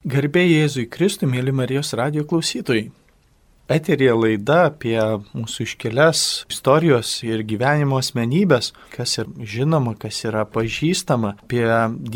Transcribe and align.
Garbė 0.00 0.46
Jėzui 0.46 0.86
Kristui, 0.88 1.26
mėly 1.28 1.52
Marijos 1.52 1.90
radio 1.92 2.22
klausytojai. 2.24 2.86
Eterija 3.68 4.14
laida 4.16 4.62
apie 4.70 4.96
mūsų 5.36 5.66
iškelias 5.66 6.22
istorijos 6.48 7.10
ir 7.20 7.42
gyvenimo 7.44 7.98
asmenybės, 8.00 8.70
kas 8.94 9.18
ir 9.20 9.28
žinoma, 9.44 9.92
kas 10.00 10.22
yra 10.24 10.46
pažįstama, 10.48 11.34
apie 11.44 11.66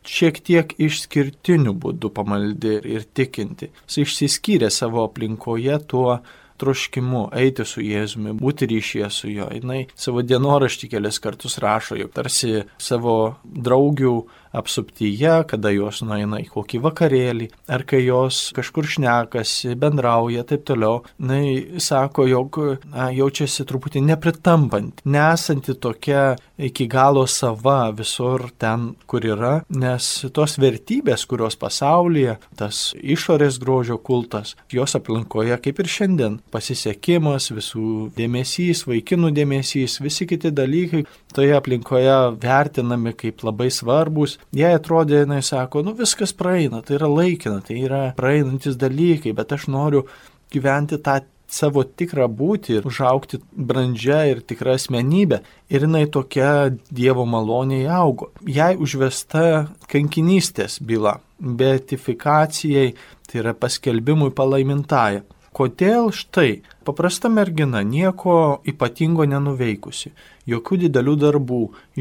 šiek 0.07 0.39
tiek 0.45 0.73
išskirtiniu 0.81 1.73
būdu 1.73 2.11
pamaldi 2.13 2.77
ir 2.95 3.05
tikinti. 3.15 3.71
Jis 3.87 4.03
išsiskyrė 4.05 4.71
savo 4.73 5.05
aplinkoje 5.07 5.79
tuo 5.87 6.19
troškimu 6.63 7.25
eiti 7.35 7.65
su 7.67 7.81
Jėzumi, 7.83 8.35
būti 8.39 8.67
ryšyje 8.69 9.09
su 9.11 9.31
juo. 9.31 9.49
Jis 9.51 9.89
savo 9.99 10.23
dienoraštį 10.23 10.89
kelias 10.93 11.19
kartus 11.23 11.57
rašo, 11.63 11.97
jog 11.99 12.13
tarsi 12.15 12.63
savo 12.77 13.35
draugių 13.43 14.15
apsuptyje, 14.53 15.33
kada 15.49 15.71
jos 15.73 16.03
nueina 16.05 16.39
į 16.43 16.47
kokį 16.53 16.81
vakarėlį, 16.83 17.49
ar 17.73 17.85
kai 17.89 18.03
jos 18.05 18.45
kažkur 18.55 18.87
šnekasi, 18.95 19.73
bendrauja 19.79 20.43
ir 20.43 20.49
taip 20.49 20.65
toliau, 20.67 21.01
na, 21.17 21.39
sako, 21.81 22.27
jog 22.29 22.59
na, 22.91 23.09
jaučiasi 23.13 23.65
truputį 23.69 24.03
nepritampant, 24.05 25.01
nesanti 25.05 25.73
tokia 25.73 26.35
iki 26.57 26.87
galo 26.87 27.25
sava 27.27 27.91
visur 27.95 28.47
ten, 28.61 28.93
kur 29.09 29.25
yra, 29.25 29.53
nes 29.73 30.09
tos 30.35 30.57
vertybės, 30.61 31.25
kurios 31.29 31.57
pasaulyje, 31.59 32.37
tas 32.59 32.83
išorės 33.01 33.59
grožio 33.61 33.97
kultas, 33.97 34.55
jos 34.71 34.95
aplinkoje, 34.99 35.57
kaip 35.63 35.81
ir 35.81 35.91
šiandien, 35.95 36.39
pasisekimas, 36.53 37.49
visų 37.53 38.11
dėmesys, 38.17 38.85
vaikinų 38.89 39.33
dėmesys, 39.35 39.99
visi 40.03 40.27
kiti 40.29 40.53
dalykai 40.53 41.03
toje 41.33 41.57
aplinkoje 41.57 42.17
vertinami 42.41 43.15
kaip 43.17 43.43
labai 43.45 43.69
svarbus, 43.73 44.37
jai 44.51 44.73
atrodė, 44.77 45.23
jinai 45.23 45.41
sako, 45.45 45.83
nu 45.85 45.93
viskas 45.97 46.35
praeina, 46.35 46.81
tai 46.85 46.97
yra 46.99 47.09
laikina, 47.11 47.61
tai 47.65 47.79
yra 47.85 48.03
praeinantis 48.17 48.79
dalykai, 48.79 49.35
bet 49.37 49.55
aš 49.55 49.69
noriu 49.71 50.07
gyventi 50.53 50.99
tą 51.01 51.21
savo 51.53 51.83
tikrą 51.83 52.27
būti 52.31 52.77
ir 52.77 52.87
užaukti 52.89 53.39
brandžią 53.53 54.21
ir 54.31 54.41
tikrą 54.47 54.77
asmenybę. 54.79 55.41
Ir 55.69 55.85
jinai 55.85 56.05
tokia 56.11 56.73
Dievo 56.89 57.25
maloniai 57.29 57.85
augo. 57.93 58.31
Jai 58.41 58.73
užvesta 58.79 59.67
kankinystės 59.91 60.79
byla, 60.81 61.19
beatifikacijai, 61.39 62.93
tai 63.27 63.43
yra 63.43 63.53
paskelbimui 63.53 64.33
palaimintąją. 64.35 65.23
Kodėl 65.53 66.09
štai 66.15 66.63
paprasta 66.85 67.29
mergina 67.29 67.81
nieko 67.83 68.35
ypatingo 68.67 69.25
nenuveikusi, 69.29 70.11
jokių 70.49 70.79
didelių 70.85 71.15
darbų, 71.23 71.59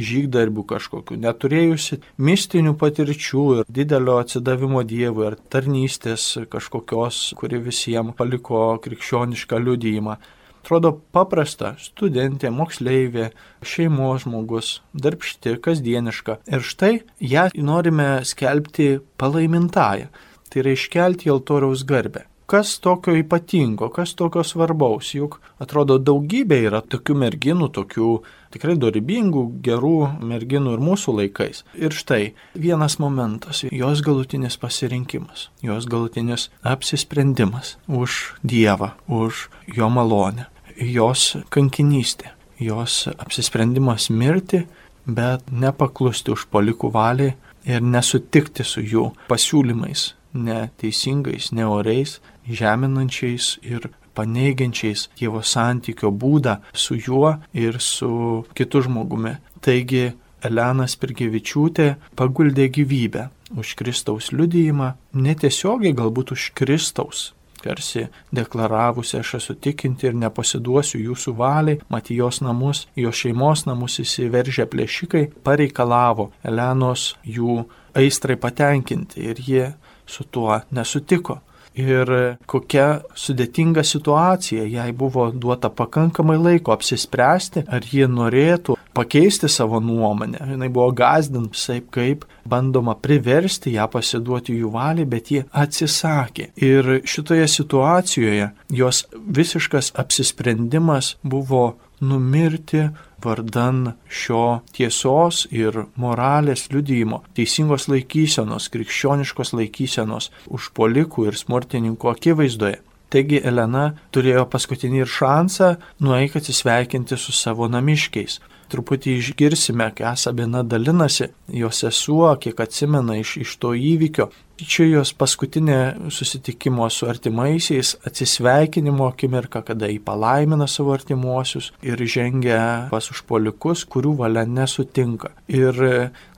žygdarbių 0.08 0.64
kažkokių, 0.74 1.18
neturėjusi 1.22 2.00
mistinių 2.18 2.74
patirčių 2.80 3.46
ir 3.56 3.72
didelio 3.80 4.18
atsidavimo 4.22 4.82
Dievui 4.86 5.26
ar 5.30 5.38
tarnystės 5.54 6.26
kažkokios, 6.52 7.32
kuri 7.38 7.62
visiems 7.62 8.16
paliko 8.18 8.64
krikščionišką 8.84 9.60
liudyjimą. 9.66 10.18
Atrodo 10.62 10.92
paprasta 11.14 11.72
studentė, 11.82 12.52
moksleivė, 12.54 13.32
šeimos 13.66 14.22
žmogus, 14.22 14.76
darbšti, 14.94 15.56
kasdieniška. 15.64 16.38
Ir 16.46 16.62
štai 16.62 16.92
ją 17.18 17.48
norime 17.58 18.10
skelbti 18.22 18.92
palaimintąją. 19.18 20.12
Tai 20.52 20.62
yra 20.62 20.76
iškelti 20.76 21.26
į 21.26 21.34
altoriaus 21.34 21.82
garbę 21.88 22.28
kas 22.52 22.74
tokio 22.84 23.14
ypatingo, 23.16 23.88
kas 23.88 24.12
tokio 24.18 24.44
svarbaus, 24.44 25.14
juk 25.16 25.38
atrodo 25.62 25.96
daugybė 25.96 26.58
yra 26.68 26.82
tokių 26.84 27.16
merginų, 27.22 27.70
tokių 27.72 28.08
tikrai 28.52 28.76
dorybingų, 28.80 29.46
gerų 29.64 29.94
merginų 30.20 30.74
ir 30.76 30.82
mūsų 30.84 31.16
laikais. 31.22 31.62
Ir 31.72 31.96
štai 31.96 32.34
vienas 32.52 32.98
momentas, 33.00 33.64
jos 33.72 34.04
galutinis 34.04 34.58
pasirinkimas, 34.60 35.48
jos 35.64 35.88
galutinis 35.88 36.50
apsisprendimas 36.60 37.78
už 37.88 38.36
Dievą, 38.44 38.92
už 39.08 39.48
Jo 39.72 39.88
malonę, 39.88 40.50
jos 40.76 41.38
kankinystė, 41.54 42.34
jos 42.60 43.06
apsisprendimas 43.16 44.10
mirti, 44.10 44.66
bet 45.06 45.48
nepaklusti 45.48 46.34
už 46.34 46.50
palikų 46.52 46.92
valiai 46.92 47.36
ir 47.64 47.80
nesutikti 47.80 48.66
su 48.66 48.82
jų 48.82 49.08
pasiūlymais, 49.30 50.12
neteisingais, 50.34 51.52
neoriais, 51.56 52.18
žeminančiais 52.48 53.58
ir 53.62 53.90
paneigiančiais 54.14 55.08
Dievo 55.18 55.42
santykio 55.42 56.12
būdą 56.12 56.58
su 56.72 56.96
juo 56.96 57.36
ir 57.52 57.80
su 57.80 58.44
kitu 58.54 58.82
žmogumi. 58.86 59.36
Taigi 59.62 60.10
Elena 60.42 60.88
Spirgevičiūtė 60.90 61.94
paguldė 62.18 62.66
gyvybę 62.74 63.28
už 63.56 63.76
Kristaus 63.78 64.32
liudyjimą, 64.32 64.92
netiesiogiai 65.14 65.94
galbūt 65.94 66.34
už 66.34 66.50
Kristaus 66.58 67.30
tarsi 67.62 68.06
deklaravusi 68.34 69.18
aš 69.18 69.34
esu 69.38 69.54
tikinti 69.54 70.08
ir 70.08 70.16
nepasiduosiu 70.18 70.98
jūsų 71.06 71.34
valiai, 71.38 71.80
mat 71.92 72.10
jos 72.10 72.40
namus, 72.42 72.86
jo 72.98 73.12
šeimos 73.14 73.66
namus 73.68 74.00
įsiveržę 74.02 74.66
plėšikai 74.72 75.28
pareikalavo 75.46 76.30
Elenos 76.42 77.12
jų 77.22 77.62
aistrai 77.98 78.36
patenkinti 78.44 79.22
ir 79.30 79.42
jie 79.46 79.66
su 80.06 80.24
tuo 80.24 80.58
nesutiko 80.74 81.38
ir 81.78 82.12
kokia 82.46 83.02
sudėtinga 83.18 83.84
situacija, 83.86 84.64
jai 84.68 84.90
buvo 84.92 85.30
duota 85.32 85.70
pakankamai 85.70 86.38
laiko 86.40 86.74
apsispręsti, 86.74 87.64
ar 87.68 87.86
ji 87.86 88.08
norėtų 88.10 88.76
pakeisti 88.94 89.48
savo 89.48 89.80
nuomonę. 89.80 90.42
Jis 90.52 90.72
buvo 90.72 90.90
gazdint 90.96 91.56
taip, 91.56 91.88
kaip 91.94 92.26
bandoma 92.48 92.94
priversti 92.94 93.76
ją 93.76 93.88
pasiduoti 93.92 94.56
jų 94.58 94.72
valiai, 94.74 95.08
bet 95.08 95.30
ji 95.32 95.44
atsisakė. 95.52 96.50
Ir 96.56 96.98
šitoje 97.08 97.48
situacijoje 97.48 98.50
jos 98.70 99.06
visiškas 99.12 99.92
apsisprendimas 99.96 101.16
buvo 101.22 101.76
numirti 102.02 102.88
vardan 103.24 103.94
šio 104.08 104.62
tiesos 104.76 105.46
ir 105.50 105.84
moralės 105.96 106.68
liudyjimo, 106.72 107.22
teisingos 107.36 107.88
laikysenos, 107.92 108.68
krikščioniškos 108.74 109.54
laikysenos 109.58 110.30
užpolikų 110.50 111.28
ir 111.30 111.38
smurtininkų 111.38 112.12
akivaizdoje. 112.12 112.80
Taigi 113.12 113.42
Elena 113.44 113.90
turėjo 114.14 114.46
paskutinį 114.48 115.02
ir 115.02 115.10
šansą 115.10 115.74
nueik 116.00 116.38
atsisveikinti 116.40 117.18
su 117.20 117.34
savo 117.36 117.68
namiškiais. 117.68 118.38
Truputį 118.72 119.18
išgirsime, 119.20 119.90
ką 119.96 120.14
Sabina 120.16 120.62
dalinasi, 120.64 121.28
jos 121.52 121.82
sesuo, 121.84 122.30
kiek 122.40 122.60
atsimena 122.64 123.18
iš, 123.20 123.36
iš 123.44 123.58
to 123.60 123.74
įvykio, 123.76 124.30
Čia 124.62 124.84
jos 124.86 125.10
paskutinė 125.18 126.10
susitikimo 126.12 126.86
su 126.92 127.08
artimaisiais, 127.10 127.96
atsisveikinimo 128.06 129.08
akimirka, 129.10 129.62
kada 129.66 129.88
jį 129.90 129.98
palaimina 130.06 130.68
savo 130.70 130.92
artimuosius 130.94 131.72
ir 131.82 131.98
žengia 132.06 132.60
pas 132.92 133.08
užpolikus, 133.10 133.82
kurių 133.90 134.14
valia 134.20 134.44
nesutinka. 134.46 135.32
Ir 135.50 135.80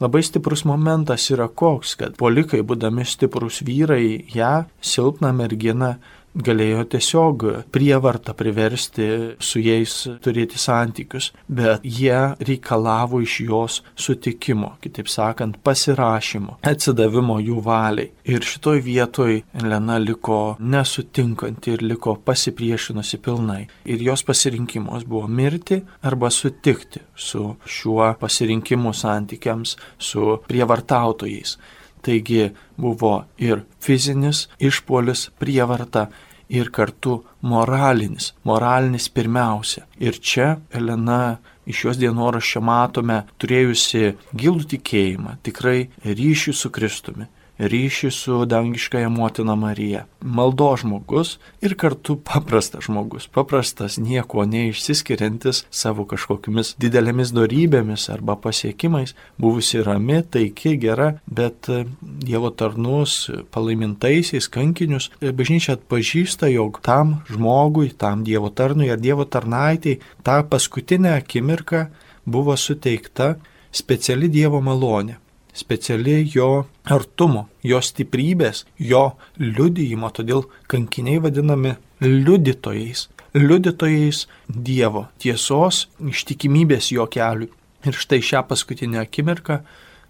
labai 0.01 0.25
stiprus 0.25 0.65
momentas 0.65 1.27
yra 1.35 1.51
koks, 1.51 1.97
kad 2.01 2.17
polikai, 2.21 2.63
būdami 2.65 3.05
stiprus 3.05 3.61
vyrai, 3.67 4.25
ją, 4.33 4.55
silpną 4.81 5.35
merginą, 5.37 5.97
galėjo 6.35 6.85
tiesiog 6.91 7.45
prievartą 7.75 8.35
priversti 8.37 9.07
su 9.39 9.63
jais 9.63 9.95
turėti 10.25 10.59
santykius, 10.59 11.31
bet 11.49 11.85
jie 11.85 12.35
reikalavo 12.41 13.21
iš 13.23 13.39
jos 13.47 13.81
sutikimo, 13.95 14.75
kitaip 14.83 15.11
sakant, 15.11 15.61
pasirašymo, 15.65 16.59
atsidavimo 16.67 17.39
jų 17.43 17.61
valiai. 17.65 18.11
Ir 18.25 18.45
šitoj 18.45 18.83
vietoj 18.85 19.43
Elena 19.61 19.99
liko 20.03 20.57
nesutinkanti 20.59 21.77
ir 21.77 21.85
liko 21.85 22.17
pasipriešinusi 22.17 23.21
pilnai. 23.23 23.63
Ir 23.85 24.03
jos 24.03 24.25
pasirinkimas 24.27 25.05
buvo 25.07 25.29
mirti 25.29 25.83
arba 26.03 26.31
sutikti 26.31 27.05
su 27.15 27.55
šiuo 27.65 28.15
pasirinkimu 28.21 28.95
santykiams 28.97 29.77
su 29.99 30.39
prievartautojais. 30.49 31.59
Taigi 32.05 32.51
buvo 32.77 33.15
ir 33.41 33.65
fizinis 33.81 34.47
išpolis 34.61 35.29
prievarta, 35.41 36.09
ir 36.49 36.69
kartu 36.71 37.23
moralinis, 37.41 38.33
moralinis 38.45 39.09
pirmiausia. 39.09 39.87
Ir 39.99 40.21
čia 40.21 40.59
Elena 40.73 41.39
iš 41.67 41.85
jos 41.87 42.01
dienoraščio 42.01 42.61
matome 42.61 43.23
turėjusi 43.41 44.13
gilų 44.37 44.69
tikėjimą, 44.75 45.39
tikrai 45.47 45.89
ryšį 46.05 46.53
su 46.53 46.71
Kristumi 46.71 47.31
ryšį 47.59 48.11
su 48.11 48.45
dangiškąją 48.47 49.11
motiną 49.11 49.57
Mariją. 49.57 50.05
Maldo 50.21 50.71
žmogus 50.77 51.39
ir 51.63 51.77
kartu 51.77 52.17
paprastas 52.17 52.87
žmogus. 52.89 53.27
Paprastas, 53.29 53.99
nieko 53.99 54.45
neišsiskiriantis 54.49 55.65
savo 55.71 56.07
kažkokiamis 56.11 56.75
didelėmis 56.81 57.33
darybėmis 57.37 58.09
arba 58.13 58.37
pasiekimais, 58.41 59.15
buvusi 59.39 59.83
rami, 59.85 60.23
taiki, 60.23 60.77
gera, 60.81 61.15
bet 61.27 61.69
e, 61.69 61.85
Dievo 62.01 62.51
tarnus, 62.51 63.31
palaimintaisiais, 63.55 64.49
kankinius, 64.49 65.11
e, 65.21 65.33
bažnyčia 65.37 65.77
atpažįsta, 65.79 66.51
jog 66.55 66.81
tam 66.85 67.21
žmogui, 67.31 67.93
tam 67.99 68.25
Dievo 68.27 68.51
tarnui 68.51 68.91
ar 68.91 69.03
Dievo 69.03 69.29
tarnaitį 69.29 69.99
tą 70.27 70.41
paskutinę 70.49 71.19
akimirką 71.21 71.87
buvo 72.25 72.57
suteikta 72.57 73.35
speciali 73.75 74.31
Dievo 74.33 74.63
malonė 74.65 75.21
speciali 75.55 76.25
jo 76.35 76.67
artumo, 76.85 77.47
jo 77.63 77.81
stiprybės, 77.83 78.65
jo 78.79 79.05
liudijimo, 79.39 80.11
todėl 80.11 80.45
kankiniai 80.71 81.23
vadinami 81.23 81.77
liudytojais, 82.03 83.09
liudytojais 83.35 84.25
Dievo 84.49 85.07
tiesos, 85.23 85.87
ištikimybės 86.03 86.91
jo 86.95 87.07
keliui. 87.11 87.53
Ir 87.85 87.97
štai 88.01 88.23
šią 88.25 88.41
paskutinę 88.49 89.03
akimirką, 89.03 89.59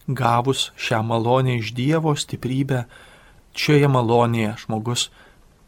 gavus 0.06 0.68
šią 0.78 1.02
malonę 1.06 1.58
iš 1.58 1.72
Dievo 1.74 2.14
stiprybę, 2.14 2.84
šioje 3.58 3.90
malonėje 3.90 4.54
žmogus 4.64 5.08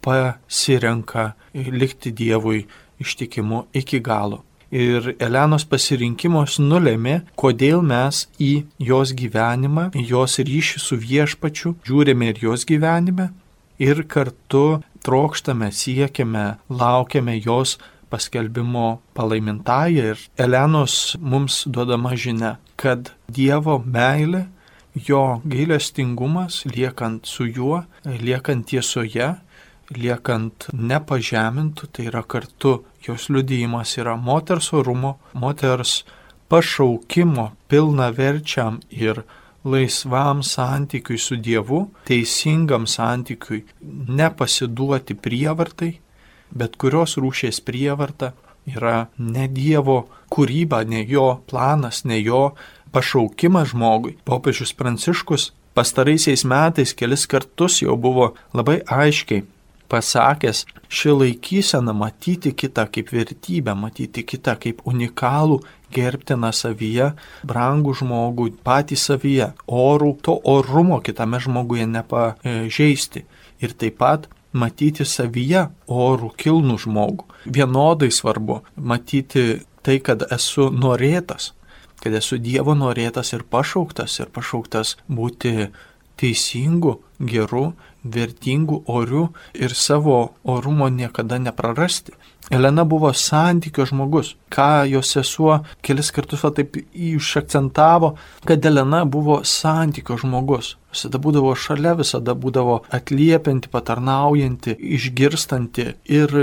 pasirenka 0.07 1.33
likti 1.55 2.13
Dievui 2.15 2.67
ištikimu 3.03 3.67
iki 3.75 4.01
galo 4.01 4.46
ir 4.71 5.15
Elenos 5.21 5.67
pasirinkimas 5.69 6.59
nulėmė, 6.63 7.21
kodėl 7.39 7.83
mes 7.83 8.27
į 8.43 8.67
jos 8.79 9.15
gyvenimą, 9.17 9.91
į 9.95 10.07
jos 10.11 10.39
ryšį 10.39 10.83
su 10.83 10.99
viešpačiu 11.01 11.77
žiūrime 11.87 12.33
ir 12.33 12.43
jos 12.49 12.67
gyvenime 12.69 13.31
ir 13.79 14.03
kartu 14.09 14.83
trokštame, 15.05 15.71
siekiame, 15.73 16.57
laukiame 16.69 17.37
jos 17.45 17.77
paskelbimo 18.11 19.01
palaimintąją 19.15 20.13
ir 20.13 20.19
Elenos 20.39 21.17
mums 21.21 21.65
duodama 21.67 22.15
žinia, 22.17 22.57
kad 22.77 23.13
Dievo 23.29 23.81
meilė, 23.83 24.47
jo 24.95 25.41
gailestingumas, 25.45 26.63
liekant 26.71 27.27
su 27.27 27.47
juo, 27.47 27.83
liekant 28.05 28.67
tiesoje, 28.71 29.35
liekant 29.95 30.69
nepažemintų, 30.73 31.89
tai 31.93 32.09
yra 32.11 32.23
kartu 32.27 32.81
jos 33.07 33.29
liudijimas 33.31 33.97
yra 34.01 34.17
moters 34.17 34.73
orumo, 34.75 35.17
moters 35.35 36.03
pašaukimo 36.51 37.53
pilna 37.69 38.11
verčiam 38.11 38.81
ir 38.91 39.23
laisvam 39.67 40.43
santykiui 40.47 41.19
su 41.19 41.37
Dievu, 41.37 41.87
teisingam 42.07 42.87
santykiui, 42.87 43.65
nepasiduoti 44.19 45.17
prievartai, 45.19 45.93
bet 46.51 46.77
kurios 46.79 47.17
rūšės 47.19 47.63
prievarta 47.67 48.33
yra 48.67 49.09
ne 49.19 49.49
Dievo 49.51 50.05
kūryba, 50.31 50.85
ne 50.87 51.03
jo 51.07 51.43
planas, 51.51 52.05
ne 52.05 52.21
jo 52.21 52.55
pašaukimas 52.95 53.75
žmogui. 53.75 54.17
Popiežius 54.27 54.75
Pranciškus 54.79 55.51
pastaraisiais 55.75 56.47
metais 56.47 56.95
kelis 56.95 57.27
kartus 57.27 57.83
jau 57.83 57.99
buvo 57.99 58.33
labai 58.55 58.81
aiškiai 58.87 59.45
pasakęs, 59.89 60.65
ši 60.89 61.15
laikysena 61.15 61.95
matyti 61.97 62.53
kitą 62.53 62.87
kaip 62.93 63.11
vertybę, 63.15 63.75
matyti 63.79 64.25
kitą 64.27 64.57
kaip 64.61 64.83
unikalų, 64.87 65.61
gerbtiną 65.95 66.53
savyje, 66.53 67.13
brangų 67.47 67.95
žmogų, 68.01 68.51
patį 68.67 68.99
savyje, 69.01 69.51
orų, 69.67 70.17
to 70.23 70.37
orumo 70.45 71.01
kitame 71.05 71.41
žmoguje 71.43 71.87
nepažeisti. 71.91 73.25
Ir 73.63 73.73
taip 73.79 73.99
pat 74.03 74.27
matyti 74.57 75.07
savyje 75.07 75.69
orų 75.87 76.33
kilnų 76.41 76.79
žmogų. 76.85 77.29
Vienodai 77.47 78.11
svarbu 78.13 78.61
matyti 78.77 79.63
tai, 79.87 80.01
kad 80.03 80.27
esu 80.33 80.71
norėtas, 80.75 81.53
kad 82.03 82.15
esu 82.19 82.39
Dievo 82.43 82.75
norėtas 82.77 83.33
ir 83.37 83.47
pašauktas, 83.49 84.19
ir 84.21 84.33
pašauktas 84.35 84.97
būti 85.09 85.71
teisingu, 86.21 86.99
geru 87.21 87.71
vertingų, 88.15 88.83
orių 88.87 89.27
ir 89.55 89.75
savo 89.75 90.21
orumo 90.45 90.89
niekada 90.89 91.39
neprarasti. 91.43 92.15
Elena 92.51 92.85
buvo 92.85 93.11
santykio 93.13 93.85
žmogus, 93.91 94.37
ką 94.55 94.87
jos 94.87 95.09
sesuo 95.17 95.57
kelis 95.83 96.13
kartus 96.15 96.45
va 96.47 96.53
taip 96.55 96.77
išakcentavo, 96.95 98.13
kad 98.47 98.67
Elena 98.71 99.01
buvo 99.05 99.41
santykio 99.43 100.15
žmogus. 100.23 100.77
Visada 100.95 101.19
būdavo 101.19 101.51
šalia, 101.59 101.97
visada 101.99 102.37
būdavo 102.39 102.79
atliepianti, 102.95 103.69
patarnaujanti, 103.73 104.77
išgirstanti 104.79 105.89
ir 106.07 106.37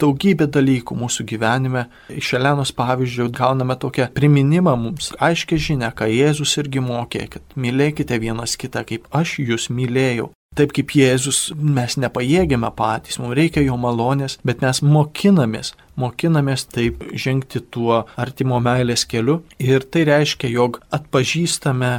daugybė 0.00 0.48
dalykų 0.48 0.96
mūsų 0.96 1.28
gyvenime. 1.28 1.84
Iš 2.08 2.32
Elenos 2.40 2.72
pavyzdžio 2.72 3.28
gauname 3.28 3.76
tokią 3.76 4.08
priminimą 4.16 4.78
mums, 4.80 5.12
aiškiai 5.20 5.60
žinia, 5.60 5.92
ką 5.92 6.08
Jėzus 6.08 6.56
irgi 6.64 6.80
mokė, 6.80 7.28
kad 7.36 7.56
mylėkite 7.60 8.16
vienas 8.16 8.56
kitą, 8.56 8.88
kaip 8.88 9.12
aš 9.12 9.42
jūs 9.44 9.68
mylėjau. 9.68 10.32
Taip 10.58 10.72
kaip 10.74 10.90
Jėzus 10.98 11.36
mes 11.54 11.94
nepajėgiame 12.02 12.72
patys, 12.74 13.20
mums 13.22 13.36
reikia 13.38 13.62
jo 13.62 13.76
malonės, 13.78 14.32
bet 14.42 14.64
mes 14.64 14.80
mokinamės, 14.82 15.68
mokinamės 15.94 16.64
taip 16.74 17.04
žengti 17.24 17.62
tuo 17.76 18.00
artimo 18.18 18.58
meilės 18.64 19.06
keliu. 19.12 19.36
Ir 19.62 19.86
tai 19.86 20.02
reiškia, 20.08 20.50
jog 20.50 20.80
atpažįstame 20.98 21.92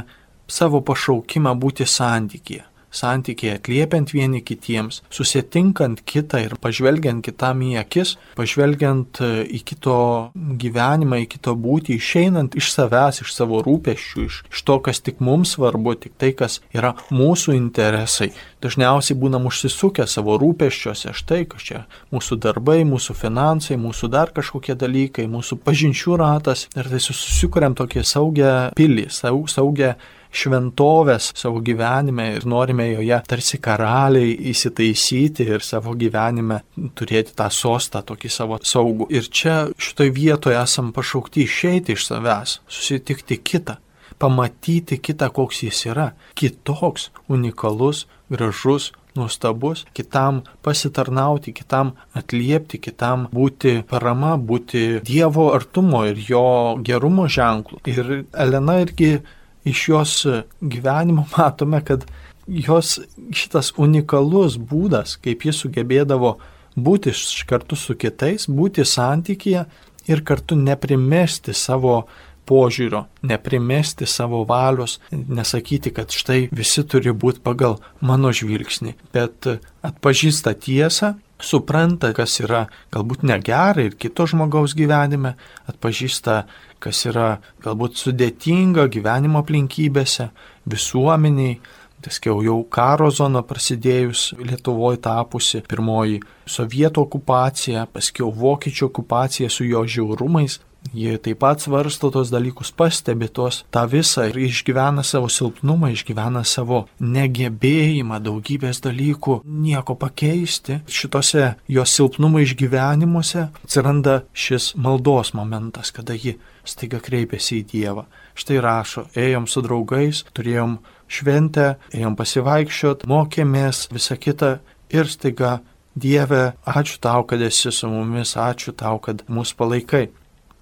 savo 0.52 0.82
pašaukimą 0.84 1.54
būti 1.64 1.88
santykėje 1.88 2.66
santykiai 2.92 3.56
atliepiant 3.56 4.12
vieni 4.12 4.42
kitiems, 4.44 5.00
susitinkant 5.12 6.02
kitą 6.08 6.42
ir 6.44 6.56
pažvelgiant 6.62 7.24
kitam 7.24 7.62
į 7.64 7.74
akis, 7.82 8.16
pažvelgiant 8.38 9.22
e, 9.24 9.30
į 9.58 9.62
kito 9.72 9.96
gyvenimą, 10.36 11.22
į 11.24 11.28
kito 11.34 11.56
būtį, 11.58 11.96
išeinant 11.98 12.56
iš 12.58 12.72
savęs, 12.74 13.22
iš 13.24 13.34
savo 13.34 13.62
rūpeščių, 13.64 14.26
iš, 14.28 14.40
iš 14.52 14.64
to, 14.68 14.78
kas 14.84 15.02
tik 15.04 15.22
mums 15.24 15.56
svarbu, 15.56 15.96
tik 16.04 16.16
tai, 16.20 16.32
kas 16.36 16.60
yra 16.74 16.94
mūsų 17.12 17.56
interesai. 17.56 18.32
Dažniausiai 18.62 19.18
būnam 19.18 19.48
užsisukę 19.50 20.06
savo 20.06 20.36
rūpeščiuose, 20.40 21.14
štai, 21.18 21.42
kas 21.50 21.66
čia 21.66 21.84
mūsų 22.14 22.38
darbai, 22.44 22.82
mūsų 22.88 23.16
finansai, 23.18 23.78
mūsų 23.80 24.10
dar 24.12 24.32
kažkokie 24.34 24.76
dalykai, 24.78 25.26
mūsų 25.30 25.58
pažinčių 25.64 26.18
ratas 26.20 26.68
ir 26.76 26.90
tai 26.92 27.00
susikuriam 27.02 27.76
tokią 27.78 28.04
saugią 28.06 28.52
pilį, 28.78 29.08
saugią 29.10 29.96
šventovės 30.32 31.30
savo 31.38 31.60
gyvenime 31.64 32.28
ir 32.36 32.46
norime 32.48 32.88
joje 32.90 33.20
tarsi 33.28 33.60
karaliai 33.62 34.32
įsitaisyti 34.52 35.46
ir 35.52 35.64
savo 35.64 35.94
gyvenime 35.98 36.62
turėti 36.98 37.36
tą 37.38 37.50
sostą, 37.52 38.02
tokį 38.08 38.32
savo 38.32 38.58
saugų. 38.64 39.10
Ir 39.12 39.28
čia 39.28 39.56
šitoj 39.76 40.12
vietoje 40.16 40.58
esam 40.60 40.92
pašaukti 40.96 41.44
išeiti 41.44 41.96
iš 41.96 42.08
savęs, 42.08 42.58
susitikti 42.68 43.38
kitą, 43.44 43.76
pamatyti 44.22 44.98
kitą, 45.02 45.28
koks 45.34 45.62
jis 45.66 45.84
yra, 45.90 46.12
kitoks, 46.38 47.10
unikalus, 47.28 48.06
gražus, 48.32 48.92
nuostabus, 49.14 49.84
kitam 49.92 50.40
pasitarnauti, 50.64 51.52
kitam 51.52 51.92
atliepti, 52.16 52.80
kitam 52.80 53.26
būti 53.32 53.82
parama, 53.88 54.36
būti 54.36 55.02
Dievo 55.04 55.50
artumo 55.52 56.04
ir 56.08 56.20
jo 56.28 56.46
gerumo 56.84 57.28
ženklų. 57.28 57.82
Ir 57.92 58.12
Elena 58.32 58.78
irgi 58.80 59.18
iš 59.64 59.88
jos 59.88 60.16
gyvenimo 60.60 61.26
matome, 61.36 61.82
kad 61.84 62.06
jos 62.46 62.98
šitas 63.30 63.72
unikalus 63.78 64.58
būdas, 64.58 65.16
kaip 65.22 65.46
jis 65.46 65.62
sugebėdavo 65.62 66.36
būti 66.76 67.12
kartu 67.48 67.76
su 67.76 67.94
kitais, 67.94 68.48
būti 68.48 68.84
santykėje 68.88 69.64
ir 70.10 70.22
kartu 70.26 70.56
neprimesti 70.58 71.54
savo 71.54 72.02
požiūrio, 72.48 73.04
neprimesti 73.22 74.06
savo 74.10 74.42
valios, 74.48 74.98
nesakyti, 75.12 75.92
kad 75.94 76.10
štai 76.10 76.48
visi 76.50 76.82
turi 76.82 77.12
būti 77.14 77.42
pagal 77.44 77.78
mano 78.00 78.32
žvilgsnį, 78.34 78.96
bet 79.14 79.46
atpažįsta 79.86 80.56
tiesą, 80.58 81.14
supranta, 81.42 82.12
kas 82.16 82.38
yra 82.42 82.66
galbūt 82.94 83.26
negera 83.26 83.84
ir 83.84 83.96
kito 83.98 84.26
žmogaus 84.30 84.76
gyvenime, 84.78 85.34
atpažįsta 85.70 86.42
kas 86.82 87.04
yra 87.10 87.36
galbūt 87.62 88.00
sudėtinga 88.00 88.88
gyvenimo 88.92 89.42
aplinkybėse, 89.42 90.30
visuomeniai, 90.70 91.60
paskiau 92.02 92.42
jau 92.42 92.58
karo 92.66 93.10
zona 93.14 93.44
prasidėjus 93.46 94.32
Lietuvoje 94.42 94.98
tapusi, 95.04 95.62
pirmoji 95.68 96.20
sovietų 96.50 97.06
okupacija, 97.06 97.86
paskiau 97.92 98.32
vokiečių 98.34 98.88
okupacija 98.88 99.50
su 99.50 99.68
jo 99.68 99.84
žiaurumais. 99.86 100.58
Jie 100.90 101.14
taip 101.22 101.38
pat 101.40 101.62
svarsto 101.62 102.10
tos 102.12 102.28
dalykus, 102.32 102.72
pastebi 102.74 103.28
tos 103.30 103.62
tą 103.72 103.86
visą 103.88 104.26
ir 104.28 104.36
išgyvena 104.42 105.04
savo 105.06 105.30
silpnumą, 105.30 105.92
išgyvena 105.94 106.42
savo 106.44 106.82
negebėjimą 107.00 108.18
daugybės 108.20 108.82
dalykų 108.84 109.38
nieko 109.46 109.96
pakeisti. 109.96 110.80
Šitose 110.90 111.54
jos 111.70 111.94
silpnumo 111.96 112.42
išgyvenimuose 112.42 113.46
atsiranda 113.62 114.22
šis 114.34 114.72
maldos 114.76 115.32
momentas, 115.38 115.94
kada 115.94 116.18
ji 116.18 116.36
staiga 116.64 117.00
kreipiasi 117.00 117.62
į 117.62 117.66
Dievą. 117.72 118.06
Štai 118.34 118.60
rašo, 118.64 119.06
ėjom 119.16 119.48
su 119.48 119.62
draugais, 119.64 120.24
turėjom 120.36 120.78
šventę, 121.08 121.76
ėjom 121.94 122.16
pasivaikščiot, 122.18 123.06
mokėmės, 123.08 123.86
visą 123.92 124.18
kitą 124.20 124.58
ir 124.92 125.08
staiga 125.08 125.60
Dieve, 125.92 126.54
ačiū 126.64 126.96
tau, 127.04 127.24
kad 127.28 127.40
esi 127.44 127.72
su 127.72 127.88
mumis, 127.88 128.32
ačiū 128.40 128.72
tau, 128.72 128.96
kad 128.98 129.24
mus 129.28 129.52
palaikai. 129.52 130.08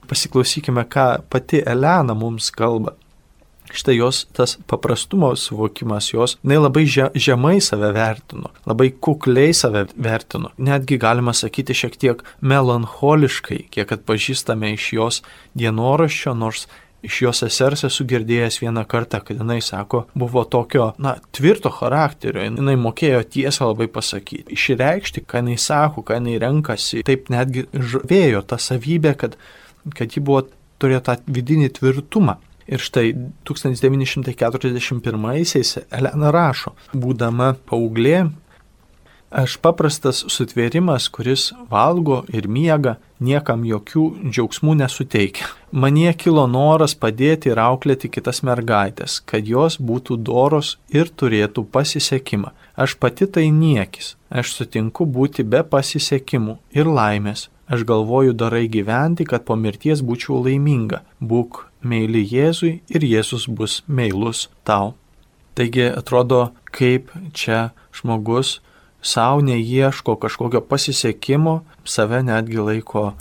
Pasiklausykime, 0.09 0.85
ką 0.91 1.07
pati 1.31 1.63
Elena 1.67 2.15
mums 2.15 2.51
kalba. 2.55 2.97
Štai 3.71 3.95
jos 4.01 4.25
tas 4.35 4.57
paprastumo 4.67 5.31
suvokimas, 5.39 6.09
jos, 6.11 6.35
jinai 6.43 6.59
labai 6.59 6.83
žemai 7.15 7.61
save 7.63 7.93
vertino, 7.95 8.51
labai 8.67 8.89
kukliai 8.91 9.55
save 9.55 9.85
vertino, 9.95 10.51
netgi 10.59 10.99
galima 10.99 11.31
sakyti 11.31 11.77
šiek 11.79 11.95
tiek 12.03 12.25
melancholiškai, 12.43 13.61
kiek 13.71 13.95
atpažįstame 13.95 14.73
iš 14.75 14.89
jos 14.97 15.21
dienoraščio, 15.55 16.35
nors 16.35 16.67
iš 17.03 17.21
jos 17.23 17.41
sesers 17.45 17.85
esu 17.89 18.05
girdėjęs 18.09 18.61
vieną 18.61 18.85
kartą, 18.89 19.23
kad 19.25 19.39
jinai 19.39 19.61
sako, 19.65 20.05
buvo 20.19 20.43
tokio, 20.45 20.91
na, 21.01 21.15
tvirto 21.37 21.73
charakterio, 21.73 22.43
jinai 22.45 22.77
mokėjo 22.81 23.23
tiesą 23.37 23.71
labai 23.71 23.89
pasakyti, 23.93 24.51
išreikšti, 24.57 25.25
ką 25.29 25.45
jinai 25.45 25.57
sako, 25.61 26.05
ką 26.07 26.19
jinai 26.21 26.37
renkasi, 26.43 27.05
taip 27.07 27.31
netgi 27.33 27.67
žavėjo 27.73 28.45
tą 28.51 28.61
savybę, 28.61 29.15
kad, 29.23 29.39
kad 29.97 30.09
ji 30.15 30.21
buvo, 30.25 30.41
turėjo 30.81 31.01
tą 31.09 31.15
vidinį 31.27 31.69
tvirtumą. 31.79 32.35
Ir 32.71 32.79
štai 32.79 33.07
1941-aisiais 33.49 35.71
Elena 35.91 36.31
rašo, 36.31 36.71
būdama 36.95 37.55
paauglė, 37.67 38.31
Aš 39.31 39.61
paprastas 39.63 40.25
sutvėrimas, 40.27 41.05
kuris 41.15 41.53
valgo 41.71 42.17
ir 42.35 42.49
miega, 42.51 42.97
niekam 43.23 43.63
jokių 43.63 44.03
džiaugsmų 44.27 44.73
nesuteikia. 44.81 45.47
Manie 45.71 46.11
kilo 46.19 46.49
noras 46.51 46.97
padėti 46.99 47.53
ir 47.53 47.61
auklėti 47.63 48.11
kitas 48.11 48.43
mergaitės, 48.43 49.21
kad 49.23 49.47
jos 49.47 49.77
būtų 49.79 50.17
doros 50.27 50.73
ir 50.91 51.13
turėtų 51.15 51.63
pasisekimą. 51.63 52.51
Aš 52.75 52.97
pati 52.99 53.31
tai 53.31 53.47
niekis. 53.55 54.17
Aš 54.35 54.51
sutinku 54.57 55.07
būti 55.07 55.47
be 55.47 55.63
pasisekimų 55.63 56.57
ir 56.75 56.91
laimės. 56.91 57.47
Aš 57.71 57.85
galvoju 57.87 58.33
darai 58.35 58.67
gyventi, 58.69 59.23
kad 59.23 59.45
po 59.47 59.55
mirties 59.55 60.01
būčiau 60.03 60.41
laiminga. 60.43 61.05
Būk 61.23 61.61
meili 61.87 62.25
Jėzui 62.27 62.81
ir 62.91 63.07
Jėzus 63.07 63.47
bus 63.47 63.85
meilus 63.87 64.49
tau. 64.67 64.97
Taigi 65.55 65.87
atrodo, 65.87 66.51
kaip 66.75 67.13
čia 67.31 67.71
žmogus 67.95 68.59
savo 69.03 69.41
neieško 69.47 70.17
kažkokio 70.19 70.65
pasisekimo, 70.67 71.61
save 71.85 72.25
netgi 72.27 72.59
laiko 72.59 73.13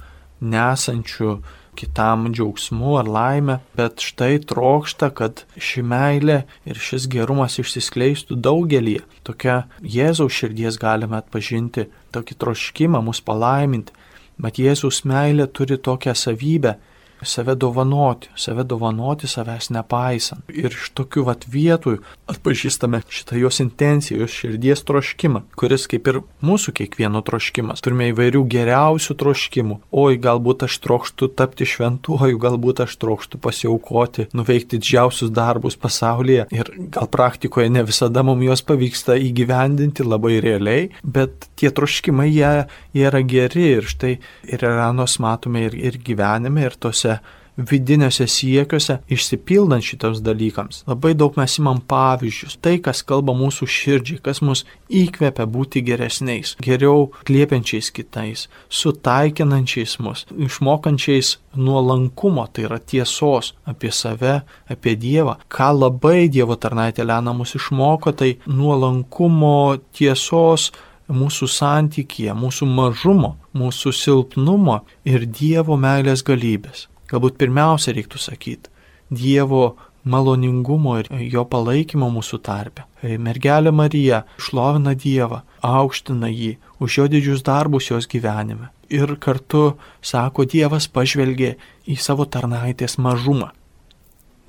nesančių 0.42 1.38
kitam 1.80 2.28
džiaugsmu 2.34 2.98
ar 3.00 3.08
laimę, 3.08 3.60
bet 3.78 4.02
štai 4.04 4.42
trokšta, 4.50 5.12
kad 5.16 5.46
ši 5.56 5.86
meilė 5.86 6.42
ir 6.68 6.82
šis 6.90 7.06
gerumas 7.12 7.56
išsiskleistų 7.62 8.36
daugelį. 8.50 8.98
Tokia 9.24 9.62
Jėzaus 9.80 10.36
širdies 10.36 10.82
galime 10.82 11.20
atpažinti, 11.22 11.88
tokį 12.12 12.40
troškimą 12.42 13.04
mus 13.06 13.22
palaiminti, 13.24 13.96
bet 14.40 14.60
Jėzaus 14.62 15.04
meilė 15.10 15.48
turi 15.52 15.78
tokią 15.78 16.16
savybę, 16.16 16.76
save 17.24 17.56
dovanoti, 17.60 18.30
save 18.36 18.64
dovanoti 18.64 19.28
savęs 19.28 19.70
nepaisant. 19.76 20.46
Ir 20.50 20.74
iš 20.74 20.92
tokių 20.98 21.26
vat 21.28 21.46
vietų 21.50 21.98
atpažįstame 22.30 23.02
šitą 23.10 23.40
jos 23.40 23.60
intenciją, 23.64 24.22
jos 24.24 24.36
širdies 24.42 24.84
troškimą, 24.88 25.44
kuris 25.60 25.88
kaip 25.92 26.08
ir 26.12 26.22
mūsų 26.46 26.74
kiekvieno 26.80 27.22
troškimas. 27.26 27.84
Turime 27.84 28.10
įvairių 28.14 28.44
geriausių 28.52 29.18
troškimų. 29.20 29.80
Oi, 29.92 30.20
galbūt 30.22 30.66
aš 30.70 30.80
trokštų 30.86 31.32
tapti 31.40 31.68
šventuoju, 31.70 32.40
galbūt 32.42 32.84
aš 32.86 32.98
trokštų 33.02 33.42
pasiaukoti, 33.44 34.30
nuveikti 34.38 34.80
didžiausius 34.80 35.34
darbus 35.36 35.78
pasaulyje. 35.80 36.48
Ir 36.56 36.72
gal 36.94 37.10
praktikoje 37.12 37.70
ne 37.74 37.84
visada 37.88 38.24
mums 38.26 38.46
juos 38.46 38.64
pavyksta 38.66 39.18
įgyvendinti 39.20 40.06
labai 40.06 40.38
realiai, 40.44 40.90
bet 41.04 41.50
tie 41.60 41.72
troškimai 41.76 42.30
jie, 42.30 42.54
jie 42.96 43.08
yra 43.10 43.22
geri 43.26 43.68
ir 43.80 43.88
štai 43.90 44.16
ir 44.50 44.64
Iranos 44.64 45.18
matome 45.24 45.66
ir, 45.68 45.76
ir 45.76 46.00
gyvenime, 46.06 46.68
ir 46.68 46.78
tose 46.80 47.09
tuose 47.10 47.38
vidiniuose 47.60 48.28
siekiuose 48.28 48.98
išsipildant 49.12 49.84
šitams 49.84 50.22
dalykams. 50.24 50.84
Labai 50.88 51.14
daug 51.18 51.36
mes 51.40 51.58
imam 51.60 51.82
pavyzdžius. 51.92 52.58
Tai, 52.64 52.78
kas 52.84 53.02
kalba 53.04 53.36
mūsų 53.36 53.68
širdžiai, 53.68 54.22
kas 54.24 54.42
mus 54.46 54.66
įkvepia 54.88 55.48
būti 55.50 55.84
geresniais, 55.86 56.56
geriau 56.64 57.10
kliepiančiais 57.28 57.92
kitais, 57.96 58.48
sutaikinančiais 58.72 59.98
mus, 60.04 60.26
išmokančiais 60.48 61.38
nuolankumo, 61.60 62.46
tai 62.54 62.68
yra 62.70 62.80
tiesos 62.80 63.54
apie 63.68 63.92
save, 63.92 64.42
apie 64.70 64.96
Dievą. 65.00 65.40
Ką 65.52 65.74
labai 65.76 66.30
Dievo 66.32 66.56
tarnaitė 66.56 67.08
Lena 67.08 67.34
mus 67.36 67.56
išmoko, 67.60 68.14
tai 68.16 68.38
nuolankumo 68.48 69.80
tiesos 69.96 70.70
mūsų 71.10 71.48
santykėje, 71.50 72.36
mūsų 72.38 72.70
mažumo, 72.70 73.34
mūsų 73.58 73.94
silpnumo 73.98 74.84
ir 75.10 75.26
Dievo 75.26 75.76
meilės 75.80 76.24
galybės. 76.24 76.86
Galbūt 77.10 77.40
pirmiausia 77.42 77.96
reiktų 77.98 78.22
sakyti 78.22 78.70
Dievo 79.10 79.76
maloningumo 80.10 80.98
ir 81.02 81.10
jo 81.32 81.44
palaikymo 81.50 82.10
mūsų 82.14 82.40
tarpe. 82.46 82.86
Mergelė 83.02 83.72
Marija 83.76 84.24
šlovina 84.42 84.94
Dievą, 84.98 85.42
aukština 85.66 86.30
jį 86.30 86.56
už 86.80 86.98
jo 87.00 87.08
didžius 87.12 87.44
darbus 87.46 87.90
jos 87.90 88.08
gyvenime. 88.10 88.70
Ir 88.90 89.16
kartu 89.22 89.76
sako, 90.02 90.46
Dievas 90.50 90.88
pažvelgė 90.90 91.56
į 91.90 91.98
savo 92.02 92.26
tarnaitės 92.26 92.98
mažumą. 92.98 93.52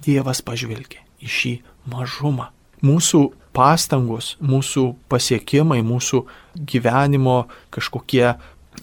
Dievas 0.04 0.40
pažvelgė 0.44 1.02
į 1.20 1.28
šį 1.28 1.54
mažumą. 1.92 2.48
Mūsų 2.80 3.26
pastangos, 3.52 4.36
mūsų 4.40 4.86
pasiekimai, 5.10 5.82
mūsų 5.84 6.22
gyvenimo 6.56 7.42
kažkokie 7.74 8.30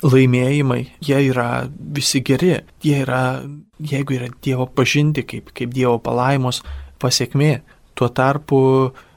laimėjimai, 0.04 0.82
jie 1.02 1.20
yra 1.30 1.68
visi 1.96 2.22
geri, 2.26 2.54
jie 2.84 3.00
yra, 3.04 3.42
jeigu 3.80 4.18
yra 4.18 4.30
Dievo 4.44 4.68
pažinti 4.68 5.24
kaip, 5.26 5.52
kaip 5.58 5.74
Dievo 5.74 5.98
palaimos 6.04 6.62
pasiekmė. 7.02 7.62
Tuo 7.98 8.10
tarpu 8.14 8.60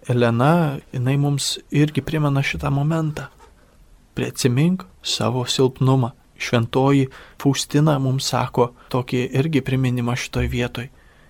Elena, 0.09 0.79
jinai 0.95 1.19
mums 1.21 1.59
irgi 1.71 2.01
primena 2.01 2.41
šitą 2.41 2.71
momentą. 2.73 3.29
Priatsimink 4.17 4.87
savo 5.03 5.45
silpnumą. 5.45 6.15
Šventoji 6.41 7.11
Faustina 7.37 7.99
mums 8.01 8.31
sako 8.33 8.71
tokį 8.89 9.27
irgi 9.37 9.61
priminimą 9.61 10.15
šitoj 10.17 10.49
vietoj. 10.49 10.89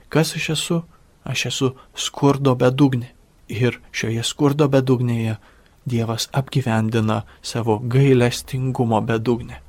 Kas 0.09 0.37
aš 0.39 0.51
esu? 0.55 0.79
Aš 1.27 1.47
esu 1.51 1.73
skurdo 1.99 2.55
bedugnė. 2.55 3.11
Ir 3.51 3.81
šioje 3.91 4.23
skurdo 4.23 4.69
bedugnėje 4.71 5.41
Dievas 5.89 6.29
apgyvendina 6.33 7.23
savo 7.43 7.79
gailestingumo 7.79 9.01
bedugnę. 9.01 9.61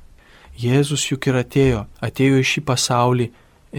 Jėzus 0.58 1.06
juk 1.08 1.30
ir 1.30 1.38
atėjo, 1.40 1.86
atėjo 2.04 2.40
į 2.42 2.48
šį 2.50 2.62
pasaulį 2.68 3.28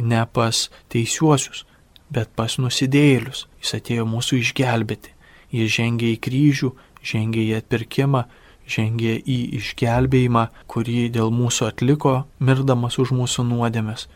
ne 0.02 0.24
pas 0.34 0.70
teisiuosius, 0.90 1.66
bet 2.10 2.32
pas 2.36 2.58
nusidėjėlius. 2.58 3.46
Jis 3.62 3.76
atėjo 3.78 4.08
mūsų 4.10 4.42
išgelbėti. 4.42 5.14
Jis 5.54 5.70
žengė 5.78 6.10
į 6.16 6.18
kryžių, 6.26 6.72
žengė 7.06 7.44
į 7.46 7.54
atpirkimą, 7.60 8.24
žengė 8.66 9.16
į 9.22 9.38
išgelbėjimą, 9.60 10.48
kurį 10.72 11.10
dėl 11.14 11.32
mūsų 11.36 11.70
atliko, 11.70 12.24
mirdamas 12.40 12.98
už 13.02 13.14
mūsų 13.14 13.46
nuodėmės, 13.52 14.08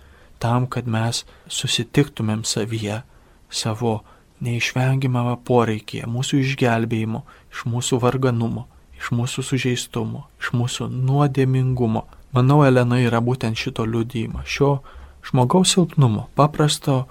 tam, 0.42 0.68
kad 0.68 0.88
mes 0.88 1.24
susitiktumėm 1.52 2.44
savyje 2.48 3.02
savo 3.50 4.00
neišvengiamą 4.44 5.38
poreikį 5.48 6.06
mūsų 6.10 6.42
išgelbėjimo, 6.44 7.24
iš 7.52 7.66
mūsų 7.70 8.00
varganumo, 8.04 8.68
iš 8.98 9.12
mūsų 9.16 9.44
sužeistumo, 9.50 10.26
iš 10.42 10.54
mūsų 10.58 10.90
nuodėmingumo. 10.92 12.06
Manau, 12.36 12.62
Elena 12.68 13.00
yra 13.02 13.22
būtent 13.24 13.58
šito 13.58 13.86
liudymo, 13.88 14.44
šio 14.46 14.78
žmogaus 15.26 15.74
silpnumo, 15.76 16.28
paprasto 16.36 17.06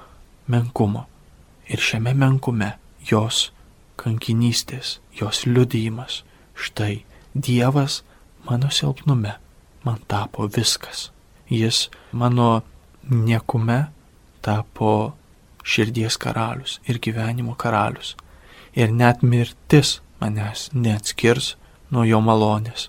menkumo. 0.47 1.07
Ir 1.67 1.83
šiame 1.83 2.13
menkume 2.15 2.77
jos 3.09 3.51
kankinystės, 3.99 5.01
jos 5.19 5.47
liudymas. 5.47 6.23
Štai 6.57 7.03
Dievas 7.35 8.03
mano 8.49 8.71
silpnume 8.71 9.35
man 9.85 9.99
tapo 10.09 10.47
viskas. 10.49 11.11
Jis 11.51 11.89
mano 12.13 12.63
niekume 13.11 13.87
tapo 14.43 15.15
širdies 15.67 16.17
karalius 16.19 16.81
ir 16.89 16.99
gyvenimo 16.99 17.55
karalius. 17.59 18.17
ir 18.77 18.93
net 18.93 19.23
mirtis 19.23 20.01
manęs 20.21 20.71
neatskirs 20.75 21.55
nuo 21.91 22.05
jo 22.05 22.21
malonės. 22.21 22.89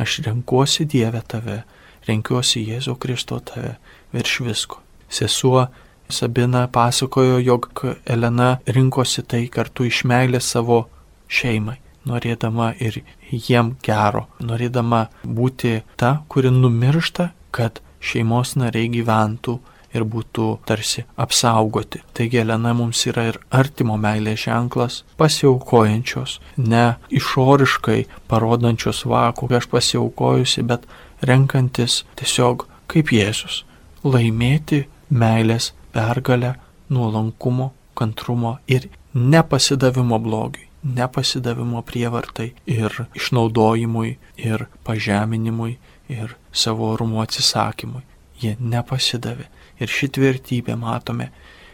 Aš 0.00 0.22
renkuosi 0.26 0.86
Dievę 0.88 1.22
tave, 1.28 1.62
renkiuosi 2.08 2.64
Jėzų 2.66 2.96
Kristo 2.98 3.38
tave 3.40 3.76
virš 4.12 4.40
visko. 4.46 4.80
Sesuo 5.12 5.66
Sabina 6.12 6.66
pasakojo, 6.68 7.38
jog 7.38 7.84
Elena 8.06 8.58
rinkosi 8.66 9.22
tai 9.22 9.46
kartu 9.48 9.86
iš 9.88 10.02
meilės 10.08 10.50
savo 10.52 10.82
šeimai, 11.32 11.78
norėdama 12.08 12.72
ir 12.80 13.00
jiem 13.30 13.74
gero, 13.84 14.26
norėdama 14.40 15.06
būti 15.24 15.78
ta, 15.96 16.18
kuri 16.28 16.52
numiršta, 16.52 17.30
kad 17.52 17.80
šeimos 18.02 18.56
nariai 18.60 18.90
gyventų 18.92 19.58
ir 19.94 20.04
būtų 20.08 20.46
tarsi 20.68 21.04
apsaugoti. 21.20 22.02
Taigi 22.16 22.40
Elena 22.42 22.72
mums 22.76 23.04
yra 23.10 23.28
ir 23.30 23.38
artimo 23.50 23.98
meilės 24.00 24.46
ženklas, 24.46 25.02
pasiaukojančios, 25.20 26.38
ne 26.56 26.96
išoriškai 27.10 28.00
parodančios 28.30 29.04
vakų, 29.08 29.50
aš 29.58 29.68
pasiaukojusi, 29.72 30.64
bet 30.66 30.88
renkantis 31.22 32.02
tiesiog 32.20 32.66
kaip 32.92 33.12
Jėzus- 33.12 33.62
laimėti 34.12 34.84
meilės 35.10 35.72
pergalę, 35.92 36.56
nuolankumo, 36.90 37.72
kantrumo 37.94 38.58
ir 38.66 38.88
nepasidavimo 39.14 40.18
blogiui, 40.18 40.68
nepasidavimo 40.82 41.82
prievartai 41.82 42.52
ir 42.66 43.06
išnaudojimui 43.14 44.16
ir 44.36 44.66
pažeminimui 44.84 45.76
ir 46.08 46.36
savo 46.52 46.92
orumo 46.92 47.22
atsisakymui. 47.22 48.02
Jie 48.40 48.56
nepasidavė. 48.58 49.46
Ir 49.82 49.90
ši 49.90 50.08
tvirtybė 50.14 50.76
matome 50.78 51.30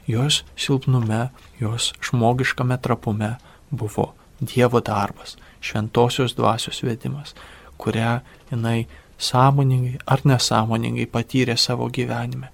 jos 0.08 0.42
silpnume, 0.56 1.28
jos 1.60 1.92
žmogiškame 2.00 2.78
trapume 2.80 3.36
buvo 3.70 4.14
Dievo 4.40 4.78
darbas, 4.80 5.34
šventosios 5.60 6.36
dvasios 6.38 6.78
vedimas, 6.86 7.34
kurią 7.76 8.20
jinai 8.52 8.86
sąmoningai 9.18 9.98
ar 10.06 10.22
nesąmoningai 10.24 11.08
patyrė 11.10 11.58
savo 11.58 11.90
gyvenime. 11.90 12.52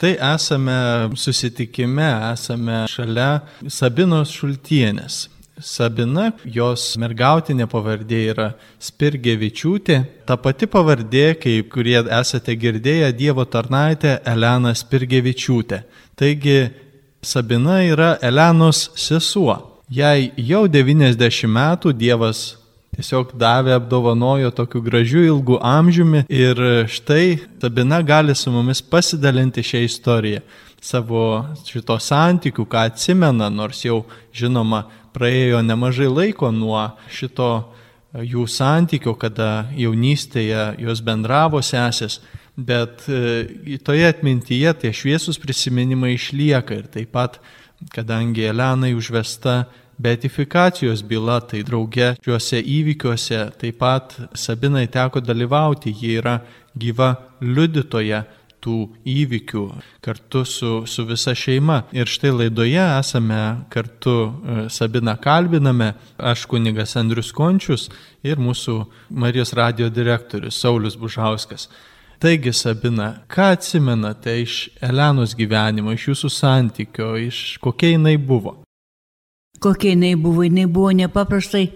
Štai 0.00 0.16
esame 0.34 1.12
susitikime, 1.14 2.06
esame 2.32 2.86
šalia 2.88 3.42
Sabinos 3.68 4.30
šultienės. 4.32 5.26
Sabina, 5.60 6.30
jos 6.48 6.94
mergautinė 6.96 7.66
pavardė 7.68 8.20
yra 8.32 8.46
Spirgevičiūtė, 8.80 9.98
ta 10.24 10.38
pati 10.40 10.70
pavardė, 10.72 11.34
kaip 11.42 11.68
kurie 11.74 11.98
esate 12.00 12.56
girdėję, 12.56 13.10
Dievo 13.12 13.44
tarnaitė 13.44 14.14
Elena 14.24 14.72
Spirgevičiūtė. 14.72 15.82
Taigi 16.16 16.56
Sabina 17.20 17.82
yra 17.84 18.14
Elenos 18.24 18.86
sesuo. 18.96 19.58
Jai 19.92 20.30
jau 20.40 20.64
90 20.64 21.44
metų 21.60 21.92
Dievas 21.92 22.54
tiesiog 23.00 23.32
davė, 23.40 23.74
apdovanojo 23.78 24.50
tokiu 24.52 24.82
gražiu 24.84 25.24
ilgu 25.24 25.58
amžiumi 25.64 26.26
ir 26.28 26.60
štai 26.88 27.38
Sabina 27.60 28.02
gali 28.04 28.34
su 28.36 28.52
mumis 28.52 28.82
pasidalinti 28.82 29.64
šią 29.64 29.84
istoriją, 29.86 30.40
savo 30.80 31.22
šito 31.64 31.96
santykių, 32.00 32.66
ką 32.68 32.86
atsimena, 32.90 33.48
nors 33.52 33.84
jau 33.84 34.02
žinoma 34.36 34.84
praėjo 35.14 35.62
nemažai 35.64 36.08
laiko 36.10 36.50
nuo 36.52 36.82
šito 37.12 37.50
jų 38.12 38.46
santykių, 38.48 39.14
kada 39.20 39.50
jaunystėje 39.78 40.82
jos 40.82 41.00
bendravo 41.04 41.60
sesės, 41.62 42.20
bet 42.56 43.06
e, 43.08 43.78
toje 43.84 44.08
atmintyje 44.08 44.74
tie 44.82 44.92
šviesus 44.92 45.38
prisiminimai 45.40 46.16
išlieka 46.16 46.82
ir 46.82 46.90
taip 46.92 47.14
pat, 47.14 47.38
kadangi 47.94 48.44
Elenai 48.50 48.92
užvesta 48.92 49.62
beatifikacijos 50.00 51.02
byla, 51.02 51.40
tai 51.44 51.62
drauge 51.66 52.14
šiuose 52.24 52.60
įvykiuose 52.64 53.40
taip 53.60 53.80
pat 53.80 54.16
Sabinai 54.34 54.86
teko 54.88 55.20
dalyvauti, 55.20 55.92
ji 55.92 56.16
yra 56.20 56.40
gyva 56.78 57.14
liudytoja 57.44 58.24
tų 58.60 58.76
įvykių 59.08 59.64
kartu 60.04 60.44
su, 60.44 60.70
su 60.86 61.04
visa 61.08 61.34
šeima. 61.36 61.82
Ir 61.96 62.08
štai 62.10 62.32
laidoje 62.34 62.82
esame 62.98 63.40
kartu 63.72 64.16
e, 64.20 64.56
Sabiną 64.72 65.16
kalbiname, 65.20 65.94
aš 66.16 66.46
kunigas 66.50 66.96
Andrius 67.00 67.32
Končius 67.36 67.88
ir 68.26 68.40
mūsų 68.40 68.82
Marijos 69.10 69.54
radio 69.56 69.88
direktorius 69.88 70.60
Saulis 70.60 70.98
Bužauskas. 71.00 71.68
Taigi, 72.20 72.52
Sabina, 72.52 73.22
ką 73.32 73.54
atsimenate 73.54 74.34
iš 74.42 74.66
Elenos 74.84 75.32
gyvenimo, 75.36 75.94
iš 75.96 76.10
jūsų 76.10 76.28
santykio, 76.34 77.14
iš 77.16 77.56
kokia 77.64 77.94
jinai 77.94 78.18
buvo? 78.20 78.58
Kokia 79.60 79.94
jinai 79.94 80.16
buvo. 80.16 80.42
Jinai 80.48 80.66
buvo 80.66 80.90
nepaprastai, 80.96 81.70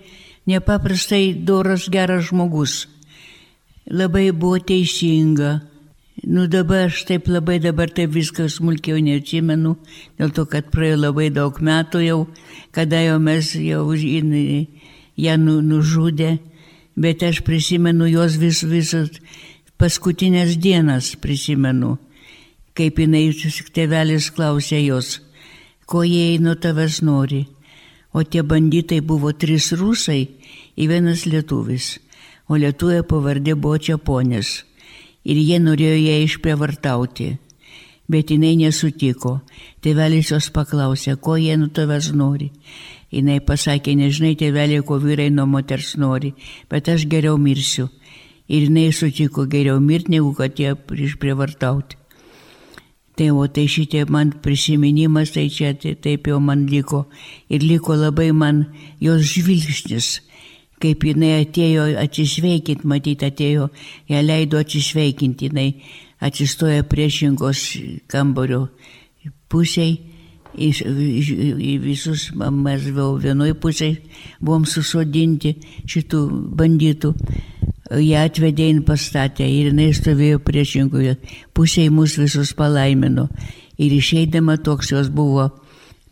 nepaprastai 0.46 1.34
doras, 1.34 1.88
geras 1.88 2.30
žmogus. 2.30 2.88
labai 3.86 4.32
buvo 4.32 4.58
teisinga. 4.58 5.60
Nu 6.24 6.46
dabar 6.46 6.86
aš 6.86 7.04
taip 7.04 7.26
labai 7.28 7.58
dabar 7.60 7.90
taip 7.90 8.14
viską 8.14 8.46
smulkiau 8.48 8.96
neatsimenu, 9.02 9.74
dėl 10.16 10.30
to, 10.32 10.46
kad 10.48 10.70
praėjo 10.72 10.96
labai 11.02 11.28
daug 11.28 11.58
metų 11.60 12.00
jau, 12.00 12.20
kada 12.72 13.02
jau 13.02 13.18
mes 13.18 13.50
jau 13.54 13.92
jin- 13.92 14.68
ją 15.16 15.36
nu, 15.36 15.60
nužudė, 15.60 16.38
bet 16.96 17.22
aš 17.22 17.42
prisimenu 17.44 18.06
jos 18.08 18.38
vis, 18.40 18.62
visas 18.62 19.10
paskutinės 19.76 20.56
dienas 20.56 21.14
prisimenu, 21.20 21.98
kaip 22.72 22.98
jinai 22.98 23.34
tėvelis 23.74 24.30
klausė 24.30 24.80
jos, 24.86 25.20
ko 25.84 26.06
jie 26.06 26.38
nuo 26.38 26.54
tavęs 26.54 27.02
nori. 27.02 27.44
O 28.14 28.22
tie 28.22 28.42
banditai 28.46 29.00
buvo 29.02 29.32
trys 29.34 29.72
rusai 29.74 30.22
ir 30.78 30.90
vienas 30.90 31.24
lietuvis, 31.26 31.98
o 32.46 32.54
lietuvė 32.54 33.00
pavardė 33.10 33.56
buvo 33.58 33.80
Čiaponės. 33.82 34.62
Ir 35.26 35.40
jie 35.40 35.58
norėjo 35.58 35.96
ją 35.98 36.18
išprievartauti. 36.22 37.26
Bet 38.06 38.30
jinai 38.30 38.52
nesutiko. 38.60 39.40
Tėvelis 39.82 40.30
jos 40.30 40.50
paklausė, 40.54 41.16
ko 41.16 41.34
jie 41.40 41.56
nuo 41.58 41.72
tavęs 41.74 42.12
nori. 42.14 42.52
Jinai 43.10 43.40
pasakė, 43.40 43.96
nežinai, 43.98 44.34
tėveliai, 44.38 44.84
ko 44.86 45.00
vyrai 45.02 45.30
nuo 45.32 45.48
moters 45.48 45.94
nori, 45.98 46.34
bet 46.70 46.90
aš 46.92 47.08
geriau 47.10 47.40
mirsiu. 47.40 47.88
Ir 48.46 48.68
jinai 48.68 48.90
sutiko 48.92 49.48
geriau 49.50 49.80
mirti, 49.80 50.14
negu 50.14 50.34
kad 50.36 50.60
ją 50.60 50.76
išprievartauti. 50.76 52.03
Tai 53.14 53.28
o 53.30 53.46
tai 53.46 53.68
šitie 53.70 54.02
man 54.10 54.32
prisiminimas, 54.42 55.30
tai 55.34 55.46
čia 55.46 55.74
tai, 55.78 55.94
taip 55.94 56.26
jau 56.26 56.40
man 56.42 56.66
liko. 56.66 57.04
Ir 57.48 57.62
liko 57.62 57.94
labai 57.94 58.32
man 58.34 58.64
jos 59.02 59.22
žvilgsnis, 59.22 60.08
kaip 60.82 61.06
jinai 61.06 61.44
atėjo 61.44 61.86
atsisveikinti, 62.02 62.88
matyti 62.90 63.28
atėjo, 63.30 63.68
ją 64.10 64.24
leido 64.24 64.58
atsisveikinti, 64.58 65.52
jinai 65.52 65.68
atsistoja 66.24 66.82
priešingos 66.90 67.62
kambario 68.10 68.66
pusiai, 69.52 69.94
į, 70.54 70.70
į 70.74 71.72
visus, 71.82 72.28
mes 72.34 72.86
vėl 72.94 73.18
vienoj 73.22 73.54
pusėje 73.62 74.02
buvom 74.40 74.66
susodinti 74.68 75.54
šitų 75.90 76.20
bandytų. 76.58 77.14
Jie 78.00 78.16
atvedė 78.18 78.68
in 78.72 78.82
pastatę 78.86 79.44
ir 79.46 79.70
jinai 79.70 79.90
stovėjo 79.94 80.40
priešingoje 80.42 81.16
pusėje 81.54 81.92
mus 81.94 82.16
visus 82.18 82.54
palaimino. 82.56 83.28
Ir 83.78 83.92
išeidama 83.94 84.56
toks 84.62 84.92
jos 84.92 85.10
buvo, 85.10 85.50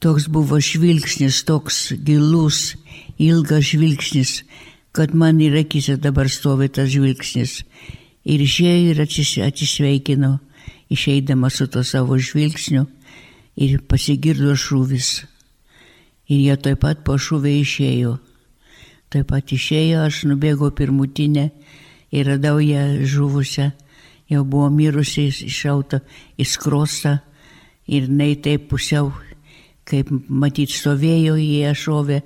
toks 0.03 0.29
buvo 0.31 0.59
žvilgsnis, 0.62 1.42
toks 1.47 1.92
gilus, 2.05 2.75
ilgas 3.18 3.71
žvilgsnis, 3.71 4.42
kad 4.92 5.14
man 5.14 5.40
ir 5.40 5.57
akise 5.62 5.97
dabar 5.97 6.31
stovi 6.31 6.68
tas 6.68 6.90
žvilgsnis. 6.92 7.62
Ir 8.23 8.42
išėjo 8.42 8.90
ir 8.92 9.03
atsis, 9.03 9.37
atsisveikino, 9.42 10.37
išeidama 10.90 11.51
su 11.51 11.66
to 11.66 11.83
savo 11.87 12.18
žvilgsniu 12.18 12.87
ir 13.57 13.81
pasigirdo 13.88 14.55
šūvis. 14.59 15.23
Ir 16.31 16.45
jie 16.47 16.59
taip 16.62 16.83
pat 16.85 17.03
po 17.07 17.18
šūvę 17.18 17.51
išėjo. 17.62 18.18
Taip 19.12 19.29
pat 19.29 19.51
išėjo, 19.53 20.07
aš 20.09 20.22
nubėgau 20.31 20.70
pirmutinę 20.72 21.51
ir 22.16 22.29
radau 22.31 22.62
ją 22.64 23.03
žuvusią, 23.05 23.66
jau 24.33 24.44
buvo 24.48 24.70
mirusi 24.72 25.27
iššauta 25.29 26.01
į 26.40 26.46
skrostą 26.48 27.18
ir 27.92 28.07
jinai 28.09 28.38
taip 28.40 28.70
pusiau, 28.70 29.11
kaip 29.85 30.09
matyt, 30.29 30.72
stovėjo 30.72 31.37
į 31.37 31.48
ją 31.66 31.75
šovė 31.77 32.22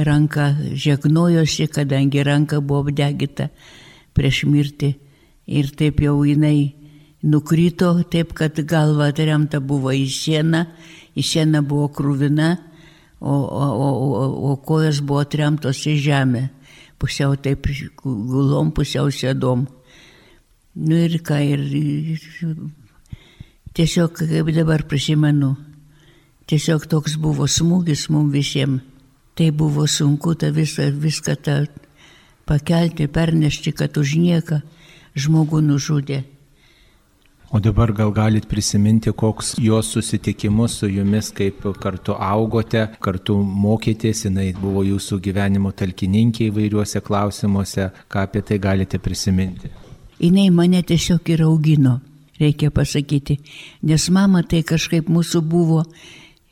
ranką, 0.00 0.46
žegnojosi, 0.80 1.68
kadangi 1.74 2.24
ranka 2.24 2.62
buvo 2.64 2.86
apdegita 2.86 3.50
prieš 4.16 4.46
mirtį. 4.48 4.94
Ir 5.50 5.72
taip 5.76 6.00
jau 6.00 6.16
jinai 6.24 6.72
nukrito, 7.26 7.92
taip 8.08 8.32
kad 8.38 8.56
galva 8.64 9.10
atremta 9.10 9.60
buvo 9.60 9.92
į 9.92 10.06
sieną, 10.08 10.64
į 11.12 11.26
sieną 11.26 11.60
buvo 11.66 11.90
krūvina, 11.92 12.54
o, 13.20 13.34
o, 13.34 13.66
o, 13.84 14.50
o, 14.50 14.56
kojas 14.56 15.00
buvo 15.04 15.20
atremtos 15.20 15.84
į 15.86 15.96
žemę, 16.00 16.48
pusiau 17.00 17.36
taip 17.36 17.68
gulom, 18.02 18.72
pusiau 18.72 19.12
sėdom. 19.12 19.66
Nu 20.80 20.96
ir 20.96 21.18
ką, 21.26 21.40
ir, 21.44 21.64
ir 21.70 22.56
tiesiog 23.76 24.16
kaip 24.22 24.52
dabar 24.56 24.86
prisimenu, 24.88 25.54
tiesiog 26.48 26.88
toks 26.90 27.18
buvo 27.20 27.48
smūgis 27.48 28.08
mums 28.10 28.32
visiems. 28.34 28.86
Tai 29.40 29.46
buvo 29.56 29.86
sunku 29.88 30.34
tą 30.36 30.50
visą, 30.52 30.90
viską 30.92 31.36
tą 31.40 31.54
pakelti, 32.44 33.06
pernešti, 33.08 33.72
kad 33.72 33.94
už 33.96 34.18
nieką 34.20 34.58
žmogų 35.16 35.62
nužudė. 35.64 36.24
O 37.52 37.58
dabar 37.58 37.90
gal 37.90 38.12
galit 38.12 38.44
prisiminti, 38.46 39.10
koks 39.10 39.56
jos 39.58 39.88
susitikimus 39.90 40.76
su 40.78 40.86
jumis, 40.86 41.32
kaip 41.34 41.64
kartu 41.82 42.14
augote, 42.14 42.84
kartu 43.02 43.34
mokėtės, 43.42 44.20
jinai 44.28 44.52
buvo 44.54 44.84
jūsų 44.86 45.18
gyvenimo 45.24 45.72
talkininkė 45.74 46.46
įvairiuose 46.46 47.02
klausimuose, 47.02 47.88
ką 48.06 48.22
apie 48.28 48.44
tai 48.46 48.60
galite 48.62 49.00
prisiminti. 49.02 49.72
Jinai 50.22 50.46
mane 50.54 50.84
tiesiog 50.86 51.26
ir 51.34 51.42
augino, 51.48 51.96
reikia 52.38 52.70
pasakyti, 52.70 53.40
nes 53.82 54.06
mama 54.14 54.44
tai 54.46 54.62
kažkaip 54.62 55.10
mūsų 55.10 55.42
buvo, 55.42 55.82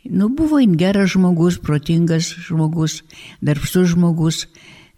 nu 0.03 0.33
buvo 0.35 0.59
jin 0.59 0.75
geras 0.81 1.15
žmogus, 1.15 1.61
protingas 1.63 2.33
žmogus, 2.49 3.05
darbštus 3.39 3.95
žmogus, 3.95 4.49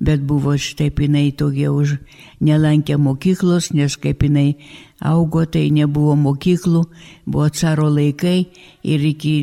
bet 0.01 0.23
buvo 0.25 0.57
štaip 0.59 1.01
jinai 1.05 1.31
tokia 1.37 1.71
už 1.73 1.99
nelankė 2.41 2.97
mokyklos, 2.97 3.71
nes 3.77 3.97
kaip 4.01 4.25
jinai 4.25 4.57
augo, 5.01 5.45
tai 5.45 5.69
nebuvo 5.71 6.17
mokyklų, 6.17 6.85
buvo 7.27 7.49
caro 7.53 7.89
laikai 7.93 8.49
ir 8.83 9.05
iki 9.13 9.35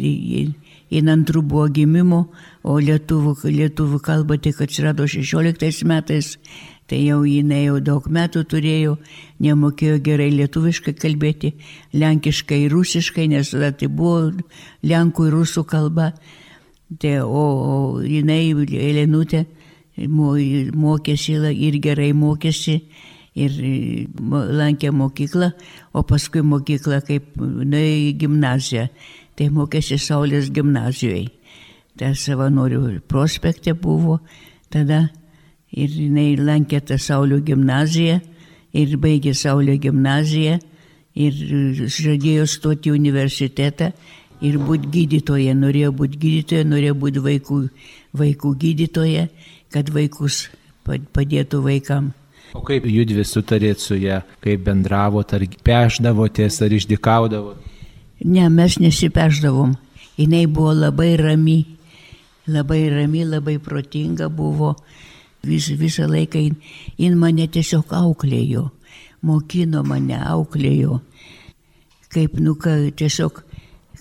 in 0.89 1.11
antrų 1.11 1.43
buvo 1.43 1.67
gimimo, 1.73 2.27
o 2.63 2.79
lietuvų, 2.79 3.37
lietuvų 3.43 3.99
kalba 4.03 4.37
tik 4.41 4.61
atsirado 4.63 5.07
16 5.07 5.85
metais, 5.87 6.37
tai 6.87 7.01
jau 7.03 7.21
jinai 7.27 7.65
jau 7.65 7.77
daug 7.83 8.07
metų 8.07 8.45
turėjo, 8.47 8.95
nemokėjo 9.43 9.99
gerai 10.03 10.29
lietuviškai 10.31 10.95
kalbėti, 10.97 11.53
lenkiškai 11.93 12.63
ir 12.65 12.73
rusiškai, 12.73 13.27
nes 13.33 13.51
tada 13.51 13.73
tai 13.75 13.91
buvo 13.91 14.31
lenkų 14.87 15.27
ir 15.27 15.37
rusų 15.41 15.67
kalba. 15.67 16.13
Tai, 16.87 17.17
o, 17.19 17.43
o 17.43 17.77
jinai, 17.99 18.53
Elenutė, 18.55 19.43
mokėsi 19.97 21.37
ir 21.53 21.77
gerai 21.81 22.11
mokėsi 22.13 22.81
ir 23.37 23.53
lankė 24.57 24.91
mokyklą, 24.91 25.51
o 25.93 26.03
paskui 26.03 26.41
mokyklą 26.41 27.01
kaip 27.05 27.37
nuėjo 27.37 27.97
į 28.09 28.13
gimnaziją. 28.23 28.87
Tai 29.37 29.49
mokėsi 29.53 29.99
Saulės 30.01 30.49
gimnazijoje. 30.49 31.27
Tai 31.97 32.13
savanorių 32.17 32.99
prospekte 33.09 33.73
buvo 33.73 34.19
tada 34.73 35.07
ir 35.71 35.89
jinai 35.89 36.35
lankė 36.37 36.81
tą 36.85 36.97
Saulio 37.01 37.39
gimnaziją 37.41 38.19
ir 38.77 38.97
baigė 39.01 39.33
Saulio 39.37 39.77
gimnaziją 39.81 40.57
ir 41.17 41.37
žadėjo 41.89 42.45
stoti 42.49 42.91
į 42.91 42.97
universitetą 42.97 43.91
ir 44.45 44.57
būti 44.61 44.91
gydytoja, 44.93 45.55
norėjo 45.57 45.93
būti 45.97 46.19
gydytoja, 46.21 46.65
norėjo 46.69 46.97
būti 47.01 47.23
vaikų, 47.25 47.61
vaikų 48.21 48.53
gydytoja 48.61 49.27
kad 49.77 49.91
vaikus 49.93 50.47
padėtų 50.87 51.61
vaikam. 51.61 52.11
O 52.55 52.63
kaip 52.65 52.87
judvi 52.89 53.25
sutarėt 53.27 53.83
su 53.83 53.97
ją, 53.99 54.21
kaip 54.41 54.63
bendravot, 54.65 55.33
ar 55.35 55.43
peždavotės, 55.67 56.61
ar 56.65 56.73
išdikaudavot? 56.73 57.59
Ne, 58.25 58.47
mes 58.49 58.79
nesipeždavom. 58.81 59.75
Jis 60.17 60.47
buvo 60.49 60.71
labai 60.73 61.11
rami, 61.19 61.59
labai 62.49 62.87
rami, 62.89 63.25
labai 63.27 63.59
protinga 63.61 64.31
buvo. 64.33 64.73
Vis, 65.45 65.67
visą 65.69 66.07
laiką 66.09 66.39
jin, 66.41 66.55
jin 66.97 67.19
mane 67.19 67.45
tiesiog 67.47 67.93
auklėjo, 67.93 68.63
mokino 69.21 69.83
mane, 69.85 70.17
auklėjo. 70.17 70.97
Kaip, 72.09 72.39
nu, 72.41 72.55
ką, 72.57 72.73
tiesiog 72.97 73.43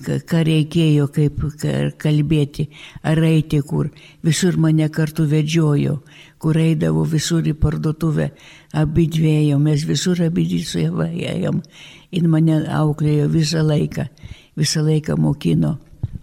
ką 0.04 0.42
reikėjo, 0.46 1.08
kaip 1.12 1.40
kalbėti, 2.00 2.68
ar 3.02 3.20
eiti 3.24 3.60
kur. 3.64 3.90
Visur 4.24 4.58
mane 4.60 4.88
kartu 4.92 5.26
vedžiojo, 5.30 6.00
kur 6.38 6.58
eidavo 6.60 7.04
visur 7.08 7.46
į 7.46 7.56
parduotuvę, 7.60 8.30
abi 8.76 9.06
dviejom, 9.08 9.62
mes 9.62 9.86
visur 9.88 10.20
abi 10.26 10.46
su 10.60 10.84
ją 10.84 10.92
ėjom. 11.06 11.62
Ir 12.12 12.28
mane 12.28 12.62
auklėjo 12.70 13.28
visą 13.28 13.64
laiką, 13.66 14.06
visą 14.56 14.84
laiką 14.84 15.16
mokino. 15.16 15.76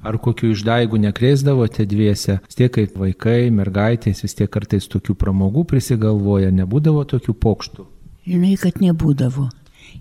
Ar 0.03 0.17
kokiu 0.19 0.51
išdaigų 0.51 0.99
nekrėsdavote 0.99 1.85
dviese? 1.87 2.39
Vis 2.43 2.59
tiek 2.59 2.71
kaip 2.75 2.97
vaikai, 2.99 3.47
mergaitės, 3.55 4.23
vis 4.25 4.35
tiek 4.35 4.51
kartais 4.51 4.87
tokių 4.91 5.15
pramogų 5.15 5.63
prisigalvoja, 5.69 6.51
nebūdavo 6.51 7.05
tokių 7.07 7.35
pokštų? 7.39 7.85
Žinai, 8.27 8.55
kad 8.59 8.81
nebūdavo. 8.83 9.47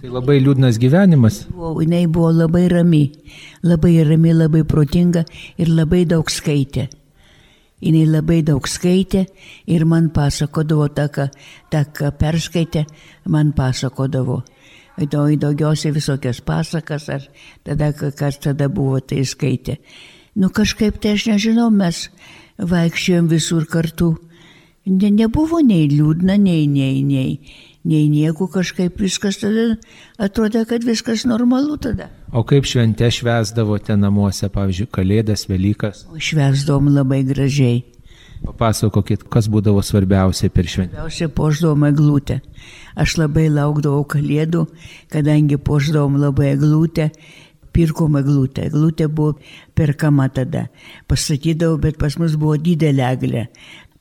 Tai 0.02 0.10
labai 0.10 0.40
liūdnas 0.42 0.80
gyvenimas. 0.82 1.36
Buvo, 1.54 1.76
jinai 1.78 2.08
buvo 2.10 2.32
labai 2.34 2.64
rami, 2.66 3.04
labai 3.62 4.00
rami, 4.02 4.32
labai 4.34 4.64
protinga 4.66 5.22
ir 5.62 5.70
labai 5.70 6.00
daug 6.10 6.26
skaitė. 6.26 6.88
Jis 7.82 8.10
labai 8.10 8.40
daug 8.42 8.66
skaitė 8.66 9.28
ir 9.70 9.84
man 9.86 10.08
pasakodavo 10.10 10.88
tą, 10.96 11.06
ką, 11.06 11.28
tą, 11.70 11.84
ką 11.94 12.10
perskaitė, 12.18 12.82
man 13.30 13.54
pasakodavo. 13.54 14.40
Daugiausiai 14.98 15.94
visokias 15.94 16.42
pasakas, 16.42 17.06
ar 17.06 17.30
tada, 17.62 17.92
kas 17.94 18.42
tada 18.42 18.66
buvo, 18.66 18.98
tai 18.98 19.22
skaitė. 19.22 19.78
Nu 20.34 20.50
kažkaip 20.50 20.98
tai 20.98 21.14
aš 21.14 21.30
nežinau, 21.30 21.70
mes 21.70 22.08
vaikščiojom 22.58 23.30
visur 23.30 23.70
kartu. 23.70 24.16
Ne, 24.82 25.14
nebuvo 25.14 25.62
nei 25.62 25.86
liūdna, 25.94 26.40
nei, 26.42 26.66
nei, 26.66 27.04
nei, 27.06 27.38
nei 27.84 28.08
nieko 28.10 28.48
kažkaip 28.50 29.00
viskas 29.00 29.40
tada 29.42 29.76
atrodė, 30.22 30.64
kad 30.68 30.84
viskas 30.86 31.26
normalu 31.28 31.78
tada. 31.82 32.10
O 32.32 32.44
kaip 32.48 32.66
šventė 32.68 33.10
švesdavote 33.12 33.96
namuose, 33.98 34.48
pavyzdžiui, 34.52 34.90
Kalėdas, 34.92 35.46
Velykas? 35.50 36.06
O 36.12 36.20
švesdavom 36.20 36.92
labai 36.94 37.22
gražiai. 37.28 37.82
Papasakokit, 38.42 39.22
kas 39.30 39.46
būdavo 39.46 39.82
svarbiausia 39.86 40.50
per 40.50 40.66
šventę. 40.66 40.96
Svarbiausia, 40.96 41.28
poždavom 41.30 41.84
eglutę. 41.86 42.40
Aš 42.98 43.16
labai 43.20 43.46
laukdavau 43.52 44.02
Kalėdų, 44.08 44.66
kadangi 45.12 45.60
poždavom 45.62 46.18
labai 46.22 46.54
eglutę 46.56 47.12
pirkom 47.72 48.18
eglutę. 48.20 48.66
Eglutė 48.68 49.08
buvo 49.08 49.36
perkama 49.78 50.28
tada. 50.28 50.66
Pastatydavau, 51.10 51.80
bet 51.82 51.98
pas 52.00 52.18
mus 52.20 52.36
buvo 52.38 52.58
didelė 52.60 53.06
eglė. 53.12 53.46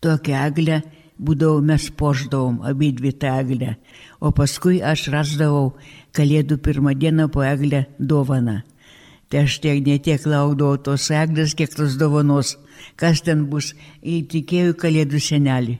Tokią 0.02 0.46
eglę 0.50 0.82
būdavau 1.22 1.62
mes 1.62 1.88
poždavom, 1.98 2.62
abi 2.66 2.92
dvi 2.98 3.14
tą 3.22 3.36
eglę. 3.44 3.76
O 4.20 4.32
paskui 4.36 4.82
aš 4.82 5.08
rasdavau 5.14 5.72
kalėdų 6.18 6.58
pirmą 6.66 6.96
dieną 6.98 7.30
po 7.34 7.46
eglę 7.46 7.86
dovaną. 8.00 8.62
Tai 9.30 9.46
aš 9.46 9.62
tiek 9.64 9.80
netiek 9.86 10.26
laukdavau 10.28 10.82
tos 10.82 11.08
eglės, 11.16 11.56
kiek 11.56 11.72
tos 11.72 11.96
dovanos. 12.02 12.58
Kas 13.00 13.22
ten 13.24 13.46
bus, 13.48 13.72
įtikėjau 14.02 14.74
kalėdų 14.82 15.22
senelį. 15.22 15.78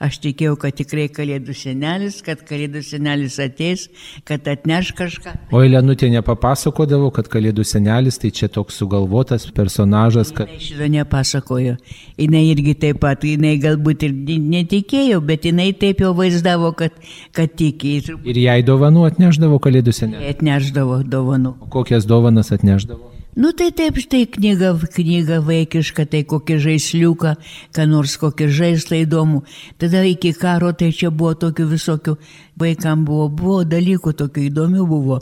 Aš 0.00 0.16
tikėjau, 0.24 0.54
kad 0.56 0.72
tikrai 0.78 1.10
kalėdų 1.12 1.52
senelis, 1.52 2.22
kad 2.24 2.40
kalėdų 2.48 2.80
senelis 2.88 3.34
ateis, 3.42 3.82
kad 4.24 4.46
atneš 4.48 4.94
kažką. 4.96 5.34
O 5.52 5.60
Elenutė 5.60 6.08
nepapasakodavo, 6.14 7.10
kad 7.12 7.28
kalėdų 7.28 7.66
senelis 7.68 8.16
tai 8.22 8.30
čia 8.32 8.48
toks 8.48 8.80
sugalvotas 8.80 9.44
personažas, 9.52 10.32
kad... 10.32 10.48
Jis 10.56 10.70
šito 10.70 10.88
nepasakojo. 10.96 11.76
Jis 12.16 12.38
irgi 12.40 12.74
taip 12.80 13.02
pat, 13.04 13.28
jinai 13.28 13.58
galbūt 13.60 14.08
ir 14.08 14.16
netikėjo, 14.40 15.20
bet 15.20 15.44
jinai 15.50 15.74
taip 15.76 16.00
jau 16.00 16.14
vaizdavo, 16.16 16.72
kad, 16.80 16.96
kad 17.36 17.52
tiki. 17.60 17.98
Ir 18.24 18.44
jai 18.46 18.60
dovanų 18.64 19.04
atneždavo 19.12 19.60
kalėdų 19.60 19.92
senelis. 20.00 20.32
Atneždavo 20.32 21.02
dovanų. 21.04 21.58
O 21.60 21.68
kokias 21.76 22.08
dovanas 22.08 22.56
atneždavo? 22.56 23.19
Nu 23.34 23.50
tai 23.54 23.70
taip, 23.70 23.94
štai 24.02 24.24
knyga, 24.26 24.72
knyga 24.90 25.38
vaikiška, 25.46 26.02
tai 26.10 26.24
kokį 26.26 26.56
žaisliuką, 26.64 27.36
ką 27.76 27.84
nors 27.86 28.16
kokį 28.18 28.48
žaislą 28.50 29.04
įdomų. 29.04 29.44
Tada 29.78 30.02
iki 30.02 30.32
karo 30.34 30.72
tai 30.74 30.90
čia 30.90 31.12
buvo 31.14 31.36
tokių 31.38 31.68
visokių, 31.70 32.16
vaikam 32.58 33.04
buvo, 33.06 33.28
buvo 33.30 33.60
dalykų 33.62 34.16
tokių 34.18 34.48
įdomių 34.48 34.88
buvo. 34.90 35.20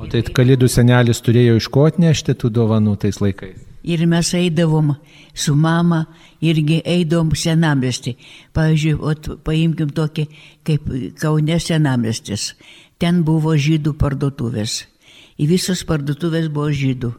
O 0.00 0.08
tai 0.08 0.24
kalėdų 0.24 0.72
senelis 0.72 1.20
turėjo 1.20 1.60
iš 1.60 1.68
ko 1.68 1.84
atnešti 1.90 2.38
tų 2.40 2.48
dovanų 2.62 2.96
tais 3.04 3.20
laikais? 3.20 3.60
Ir 3.84 4.06
mes 4.08 4.32
eidavom 4.36 4.94
su 5.36 5.54
mama, 5.56 6.06
irgi 6.40 6.80
eidavom 6.84 7.34
senamestį. 7.36 8.16
Pavyzdžiui, 8.56 8.96
ot, 9.04 9.34
paimkim 9.44 9.92
tokį 9.92 10.26
kaip 10.64 10.88
Kaune 11.20 11.60
senamestis. 11.60 12.54
Ten 13.00 13.20
buvo 13.24 13.52
žydų 13.56 13.98
parduotuvės. 14.00 14.86
Į 15.40 15.46
visos 15.56 15.84
parduotuvės 15.88 16.48
buvo 16.52 16.72
žydų. 16.72 17.14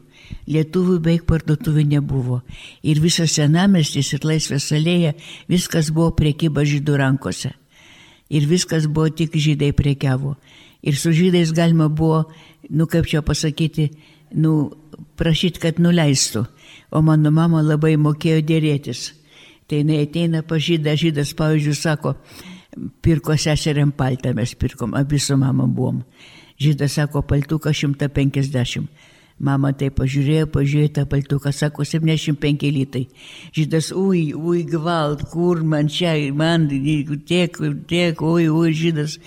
Lietuvių 0.50 0.98
beveik 0.98 1.26
parduotuvių 1.28 1.84
nebuvo. 1.94 2.40
Ir 2.82 3.00
visas 3.02 3.36
senamestis 3.38 4.12
ir 4.16 4.26
laisvės 4.26 4.70
alėja, 4.74 5.14
viskas 5.50 5.92
buvo 5.94 6.10
priekyba 6.18 6.64
žydų 6.66 6.98
rankose. 6.98 7.52
Ir 8.32 8.48
viskas 8.48 8.88
buvo 8.88 9.10
tik 9.12 9.36
žydai 9.36 9.72
priekiavo. 9.76 10.36
Ir 10.82 10.96
su 10.98 11.12
žydais 11.14 11.52
galima 11.54 11.88
buvo, 11.88 12.24
nu 12.70 12.88
kaip 12.90 13.06
čia 13.06 13.22
pasakyti, 13.22 13.90
nu, 14.34 14.72
prašyti, 15.20 15.60
kad 15.62 15.78
nuleistų. 15.82 16.46
O 16.92 17.02
mano 17.04 17.30
mama 17.30 17.62
labai 17.62 17.94
mokėjo 18.00 18.42
dėrėtis. 18.44 19.12
Tai 19.68 19.80
jinai 19.80 20.02
ateina 20.04 20.42
pažydą, 20.44 20.96
žydas, 20.98 21.32
pavyzdžiui, 21.38 21.76
sako, 21.78 22.16
pirko 23.04 23.36
seseriam 23.38 23.92
paltą, 23.94 24.34
mes 24.36 24.54
pirkom, 24.58 24.96
abi 24.98 25.20
su 25.22 25.36
mama 25.40 25.68
buvom. 25.68 26.02
Žydas 26.60 26.98
sako, 26.98 27.22
paltuką 27.22 27.72
150. 27.72 28.88
Mama 29.42 29.72
tai 29.74 29.88
pažiūrėjo, 29.90 30.46
pažiūrėjo 30.54 30.92
tą 31.00 31.04
paltuką, 31.10 31.50
sako, 31.50 31.82
75 31.88 32.68
litai. 32.70 33.08
Žydas, 33.56 33.90
ui, 33.98 34.28
ui, 34.38 34.62
gvalt, 34.70 35.24
kur 35.32 35.64
man 35.66 35.90
čia, 35.90 36.14
man 36.30 36.68
tiek, 36.70 37.58
tiek, 37.90 38.22
ui, 38.22 38.46
ui, 38.46 38.70
žydas. 38.78 39.18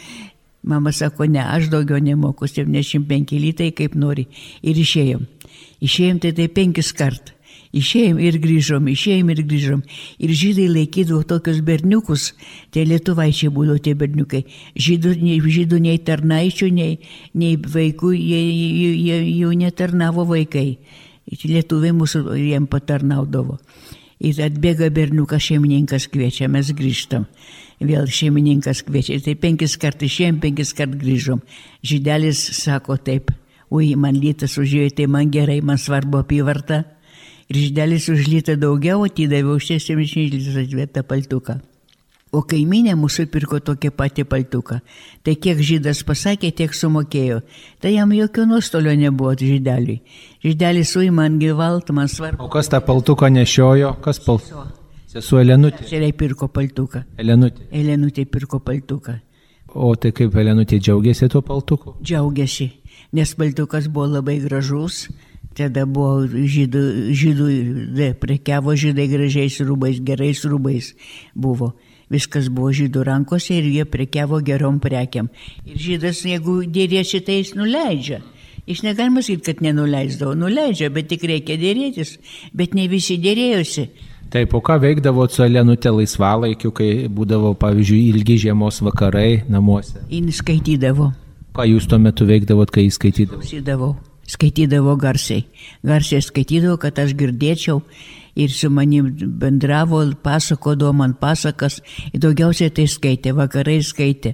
Mama 0.65 0.95
sako, 0.95 1.27
ne, 1.29 1.43
aš 1.43 1.67
daugiau 1.73 1.99
nemoku, 1.99 2.47
75 2.47 3.35
litai, 3.43 3.73
kaip 3.75 3.99
nori. 3.99 4.29
Ir 4.63 4.79
išėjom. 4.79 5.27
Išėjom 5.83 6.23
tai 6.23 6.31
tai 6.39 6.47
penkis 6.47 6.95
kart. 6.95 7.34
Išėjom 7.75 8.19
ir 8.23 8.37
grįžom, 8.39 8.85
išėjom 8.87 9.31
ir 9.33 9.41
grįžom. 9.49 9.81
Ir 10.23 10.31
žydai 10.31 10.69
laikydavo 10.71 11.25
tokius 11.27 11.59
berniukus, 11.65 12.29
tai 12.71 12.85
lietuvaičiai 12.87 13.51
būdavo 13.51 13.81
tie 13.83 13.95
berniukai. 13.99 14.45
Žydų, 14.79 15.15
nei, 15.19 15.41
žydų 15.43 15.81
nei 15.83 15.99
tarnaičių, 15.99 16.69
nei, 16.71 17.01
nei 17.35 17.57
vaikų, 17.59 18.13
jie, 18.15 18.39
jie, 18.47 18.93
jie 18.95 19.19
jau 19.41 19.51
netarnavo 19.59 20.23
vaikai. 20.29 20.77
Lietuviai 21.27 21.91
mūsų 21.97 22.23
jiem 22.39 22.69
patarnaudavo. 22.71 23.59
Ir 24.23 24.39
atbėga 24.45 24.87
berniukas 24.95 25.43
šeimininkas 25.49 26.07
kviečia, 26.07 26.47
mes 26.47 26.71
grįžtam. 26.71 27.27
Vėl 27.83 28.07
šeimininkas 28.07 28.85
kviečia. 28.87 29.19
Tai 29.19 29.35
penkis 29.41 29.75
kart 29.75 29.99
išėjom, 29.99 30.39
penkis 30.39 30.71
kart 30.77 30.95
grįžom. 30.95 31.43
Žydelis 31.83 32.39
sako 32.55 32.95
taip, 32.95 33.35
ui, 33.67 33.91
man 33.99 34.15
lytas 34.15 34.55
užėjo, 34.61 34.93
tai 34.95 35.11
man 35.11 35.33
gerai, 35.33 35.59
man 35.59 35.81
svarbu 35.81 36.23
apyvarta. 36.23 36.85
Ir 37.49 37.61
žydelis 37.61 38.09
už 38.09 38.27
lytą 38.27 38.55
daugiau 38.57 39.05
už 39.05 39.63
70 39.77 40.33
litrus 40.33 40.57
atvietą 40.57 41.03
paltuką. 41.03 41.61
O 42.35 42.41
kaiminė 42.43 42.95
mūsų 42.99 43.27
pirko 43.31 43.61
tokį 43.63 43.91
patį 43.95 44.25
paltuką. 44.27 44.79
Tai 45.23 45.35
kiek 45.39 45.59
žydas 45.63 46.01
pasakė, 46.03 46.49
tiek 46.51 46.73
sumokėjo. 46.73 47.41
Tai 47.79 47.93
jam 47.93 48.11
jokio 48.11 48.43
nuostolio 48.49 48.95
nebuvo 48.97 49.31
žydeliui. 49.39 50.01
Žydelis 50.43 50.95
ui 50.99 51.11
man 51.15 51.37
gyvalt, 51.39 51.93
man 51.95 52.09
svarbu. 52.11 52.43
O 52.43 52.49
kas 52.51 52.67
tą 52.73 52.81
paltuką 52.83 53.29
nešiojo? 53.31 53.93
Kas 54.03 54.19
paltuką? 54.25 54.65
Sesuo 55.15 55.39
Elenutė. 55.39 55.85
Seliai 55.87 56.11
pirko 56.17 56.49
paltuką. 56.51 57.05
Elenutė. 57.21 57.69
Elenutė 57.71 58.25
pirko 58.27 58.59
paltuką. 58.59 59.15
O 59.75 59.93
tai 59.95 60.11
kaip 60.15 60.35
Elenutė 60.35 60.81
džiaugiasi 60.81 61.29
tuo 61.31 61.39
paltuku? 61.45 61.95
Džiaugiasi, 62.03 62.67
nes 63.15 63.31
paltukas 63.39 63.87
buvo 63.87 64.09
labai 64.17 64.41
gražus. 64.43 65.05
Tada 65.55 65.85
buvo 65.87 66.25
žydų, 66.27 66.81
žydų 67.15 67.45
prekiavo 68.19 68.73
žydai 68.75 69.05
gražiais 69.07 69.61
rūbais, 69.63 70.01
gerais 70.03 70.41
rūbais 70.43 70.89
buvo. 71.31 71.71
Viskas 72.11 72.49
buvo 72.51 72.73
žydų 72.75 73.05
rankose 73.07 73.55
ir 73.55 73.69
jie 73.71 73.85
prekiavo 73.87 74.41
gerom 74.45 74.81
prekiam. 74.83 75.29
Ir 75.65 75.79
žydas, 75.79 76.25
jeigu 76.27 76.59
dėrėsi, 76.67 77.21
tai 77.23 77.39
jis 77.39 77.53
nuleidžia. 77.55 78.19
Jis 78.67 78.81
negalima 78.83 79.23
sakyti, 79.23 79.45
kad 79.47 79.61
nenuleisdavo, 79.63 80.33
nuleidžia, 80.37 80.89
bet 80.93 81.07
tik 81.09 81.23
reikia 81.29 81.55
dėrėtis. 81.61 82.17
Bet 82.53 82.75
ne 82.75 82.89
visi 82.91 83.15
dėrėjosi. 83.21 83.85
Taip, 84.33 84.55
o 84.57 84.61
ką 84.65 84.75
veikdavo 84.81 85.27
su 85.31 85.45
Elenute 85.45 85.93
laisvalaikiu, 85.93 86.73
kai 86.75 86.89
būdavo, 87.07 87.53
pavyzdžiui, 87.61 88.09
ilgi 88.11 88.41
žiemos 88.47 88.81
vakarai 88.83 89.45
namuose? 89.47 90.03
Jis 90.11 90.41
skaitydavo. 90.41 91.13
Ką 91.55 91.69
jūs 91.69 91.87
tuo 91.87 92.01
metu 92.01 92.27
veikdavot, 92.27 92.73
kai 92.73 92.89
jis 92.89 92.99
skaitydavo? 92.99 93.39
Klausydavau 93.39 93.93
skaitydavo 94.27 94.95
garsiai. 94.97 95.45
Garsiai 95.85 96.23
skaitydavo, 96.25 96.77
kad 96.81 96.99
aš 96.99 97.15
girdėčiau 97.17 97.81
ir 98.35 98.51
su 98.51 98.69
manim 98.69 99.15
bendravo, 99.39 100.01
pasakodavo 100.23 100.93
man 100.93 101.13
pasakas. 101.13 101.79
Daugiausiai 102.13 102.73
tai 102.75 102.87
skaitė, 102.91 103.31
vakarai 103.35 103.79
skaitė. 103.83 104.33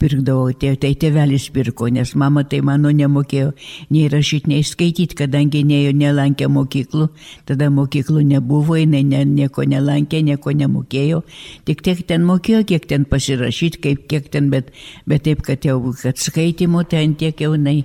Pirkdavo, 0.00 0.48
tai, 0.58 0.72
tai 0.80 0.94
tėvelis 0.98 1.50
pirko, 1.54 1.86
nes 1.92 2.14
mama 2.18 2.42
tai 2.48 2.62
mano 2.64 2.90
nemokėjo 2.90 3.52
nei 3.94 4.08
rašyti, 4.10 4.50
nei 4.50 4.64
skaityti, 4.66 5.18
kadangi 5.20 5.62
nejo 5.68 5.92
nelankė 5.94 6.48
mokyklų. 6.50 7.10
Tada 7.46 7.68
mokyklų 7.70 8.24
nebuvo, 8.32 8.78
jinai 8.80 9.04
ne, 9.06 9.22
nieko 9.28 9.66
nelankė, 9.68 10.24
nieko 10.26 10.56
nemokėjo. 10.58 11.20
Tik 11.68 11.84
tiek 11.86 12.02
ten 12.08 12.26
mokėjo, 12.26 12.64
kiek 12.72 12.88
ten 12.88 13.06
pasirašyti, 13.06 13.84
kaip, 13.84 14.08
kiek 14.10 14.32
ten, 14.32 14.50
bet, 14.50 14.72
bet 15.06 15.28
taip, 15.28 15.44
kad 15.46 15.62
jau, 15.68 15.78
kad 16.02 16.18
skaitimo 16.18 16.82
ten 16.88 17.14
tiek 17.20 17.38
jau 17.44 17.54
jinai. 17.54 17.82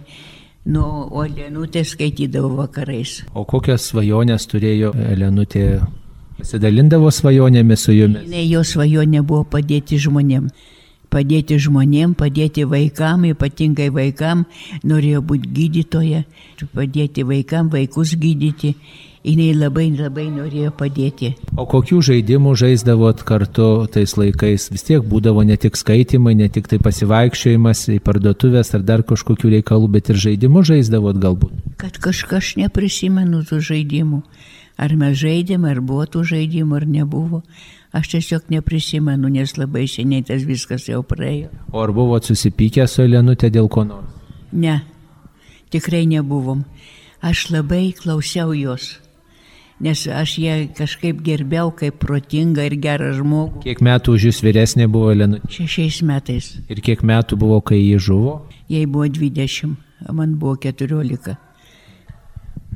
Nu, 0.68 0.84
o 1.12 1.24
Elenutė 1.24 1.86
skaitydavo 1.88 2.50
vakarais. 2.58 3.22
O 3.32 3.46
kokias 3.48 3.88
svajonės 3.92 4.50
turėjo 4.52 4.92
Elenutė? 5.14 5.68
Pasidalindavo 6.38 7.10
svajonėmis 7.14 7.86
su 7.88 7.96
jumis? 7.96 8.28
Ne, 8.30 8.44
jo 8.46 8.62
svajonė 8.68 9.24
buvo 9.26 9.46
padėti 9.56 9.98
žmonėm. 10.02 10.52
Padėti 11.14 11.58
žmonėm, 11.62 12.16
padėti 12.18 12.66
vaikam, 12.70 13.26
ypatingai 13.32 13.90
vaikam, 13.94 14.46
norėjo 14.84 15.24
būti 15.26 15.52
gydytoja, 15.60 16.24
padėti 16.76 17.28
vaikam, 17.28 17.72
vaikus 17.74 18.16
gydyti. 18.20 18.76
Jis 19.28 19.58
labai 19.60 19.90
labai 19.92 20.30
norėjo 20.32 20.70
padėti. 20.78 21.34
O 21.60 21.66
kokių 21.68 21.98
žaidimų 22.06 22.54
žaisdavot 22.56 23.24
kartu 23.28 23.88
tais 23.92 24.14
laikais? 24.16 24.70
Vis 24.72 24.86
tiek 24.88 25.04
būdavo 25.04 25.44
ne 25.44 25.58
tik 25.60 25.76
skaitimai, 25.76 26.32
ne 26.38 26.48
tik 26.48 26.70
tai 26.72 26.80
pasivaikščiojimas 26.80 27.82
į 27.92 28.00
parduotuvės 28.06 28.72
ar 28.78 28.86
dar 28.88 29.04
kažkokių 29.04 29.58
reikalų, 29.58 29.90
bet 29.98 30.14
ir 30.14 30.22
žaidimų 30.24 30.64
žaisdavot 30.72 31.20
galbūt. 31.20 31.52
Kad 31.82 32.00
kažkas 32.00 32.56
neprisimenu 32.62 33.44
tų 33.50 33.60
žaidimų. 33.72 34.22
Ar 34.78 34.94
mes 34.96 35.18
žaidėm, 35.20 35.66
ar 35.66 35.82
buvo 35.82 36.06
tų 36.06 36.24
žaidimų, 36.32 36.78
ar 36.78 36.88
nebuvo. 36.88 37.42
Aš 37.98 38.12
tiesiog 38.12 38.52
neprisimenu, 38.54 39.30
nes 39.34 39.56
labai 39.58 39.88
seniai 39.90 40.22
tas 40.28 40.44
viskas 40.46 40.86
jau 40.86 41.00
praėjo. 41.08 41.50
O 41.74 41.82
ar 41.82 41.94
buvot 41.96 42.28
susipykę 42.30 42.86
su 42.86 43.02
Elenutė 43.08 43.50
dėl 43.54 43.70
ko 43.74 43.88
nors? 43.88 44.12
Ne, 44.54 44.84
tikrai 45.74 46.04
nebuvom. 46.10 46.62
Aš 47.26 47.48
labai 47.56 47.96
klausiau 47.98 48.54
jos, 48.54 48.92
nes 49.82 50.04
aš 50.14 50.36
ją 50.44 50.60
kažkaip 50.78 51.24
gerbiau 51.26 51.74
kaip 51.74 51.98
protingą 52.04 52.68
ir 52.70 52.78
gerą 52.84 53.10
žmogų. 53.18 53.64
Kiek 53.66 53.82
metų 53.82 54.20
už 54.20 54.30
jūs 54.30 54.44
vyresnė 54.46 54.86
buvo 54.94 55.10
Elenutė? 55.16 55.50
Šešiais 55.58 56.04
metais. 56.06 56.54
Ir 56.70 56.84
kiek 56.86 57.02
metų 57.02 57.42
buvo, 57.42 57.64
kai 57.66 57.82
ji 57.82 57.98
žuvo? 57.98 58.38
Jai 58.70 58.86
buvo 58.86 59.10
20, 59.10 59.74
o 60.06 60.14
man 60.14 60.38
buvo 60.38 60.54
14. 60.62 61.47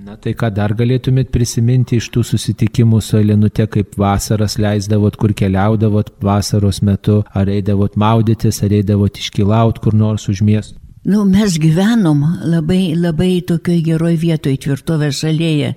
Na 0.02 0.16
tai 0.18 0.32
ką 0.34 0.48
dar 0.50 0.72
galėtumėt 0.74 1.28
prisiminti 1.30 2.00
iš 2.02 2.08
tų 2.10 2.24
susitikimų 2.26 3.04
su 3.06 3.20
Elenute, 3.20 3.68
kaip 3.70 3.94
vasaras 4.02 4.56
leisdavot, 4.58 5.14
kur 5.14 5.34
keliaudavot 5.38 6.10
vasaros 6.26 6.80
metu, 6.82 7.20
ar 7.38 7.52
eidavot 7.54 7.94
maudytis, 8.02 8.64
ar 8.66 8.74
eidavot 8.80 9.20
iškilaut 9.22 9.78
kur 9.84 9.94
nors 9.94 10.26
už 10.32 10.42
miestų? 10.48 10.80
Nu, 11.06 11.22
mes 11.26 11.60
gyvenom 11.62 12.24
labai, 12.50 12.96
labai 12.98 13.44
tokioj 13.46 13.80
geroj 13.86 14.18
vietoj, 14.22 14.58
tvirtovės 14.66 15.22
alėje. 15.26 15.76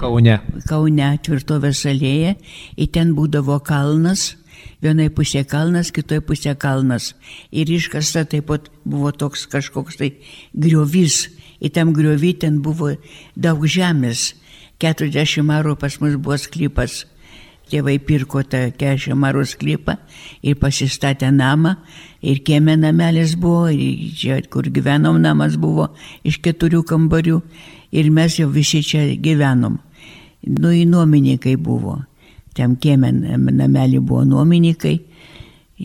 Kaune. 0.00 0.38
Kaune, 0.68 1.08
tvirtovės 1.24 1.82
alėje. 1.88 2.36
Ir 2.76 2.92
ten 2.92 3.16
būdavo 3.16 3.58
kalnas, 3.64 4.34
vienai 4.82 5.08
pusė 5.14 5.44
kalnas, 5.48 5.92
kitoje 5.94 6.24
pusė 6.26 6.56
kalnas. 6.58 7.12
Ir 7.50 7.70
iškasta 7.70 8.26
taip 8.28 8.50
pat 8.50 8.68
buvo 8.84 9.12
toks 9.14 9.46
kažkoks 9.50 10.00
tai 10.00 10.12
griovys 10.52 11.28
į 11.62 11.70
tam 11.74 11.94
griovį 11.94 12.34
ten 12.42 12.60
buvo 12.62 12.96
daug 13.36 13.64
žemės. 13.66 14.32
40 14.82 15.46
marų 15.46 15.76
pas 15.78 15.98
mus 16.02 16.18
buvo 16.18 16.36
sklypas. 16.40 17.04
Tėvai 17.70 17.96
pirko 18.02 18.42
tą 18.42 18.66
40 18.74 19.16
marų 19.16 19.46
sklypą 19.48 19.94
ir 20.42 20.58
pasistatė 20.60 21.30
namą. 21.32 21.76
Ir 22.22 22.42
kieme 22.44 22.74
namelis 22.76 23.36
buvo, 23.38 23.70
ir 23.70 24.10
čia, 24.18 24.40
kur 24.50 24.66
gyvenom, 24.66 25.20
namas 25.22 25.56
buvo 25.58 25.88
iš 26.26 26.40
keturių 26.42 26.82
kambarių. 26.90 27.40
Ir 27.94 28.10
mes 28.10 28.38
jau 28.40 28.50
visi 28.50 28.82
čia 28.82 29.06
gyvenom. 29.14 29.78
Nu, 30.42 30.72
į 30.74 30.84
nuomininkai 30.90 31.54
buvo. 31.56 32.00
Tam 32.56 32.76
kieme 32.76 33.12
namelį 33.12 34.00
buvo 34.00 34.24
nuomininkai. 34.28 34.96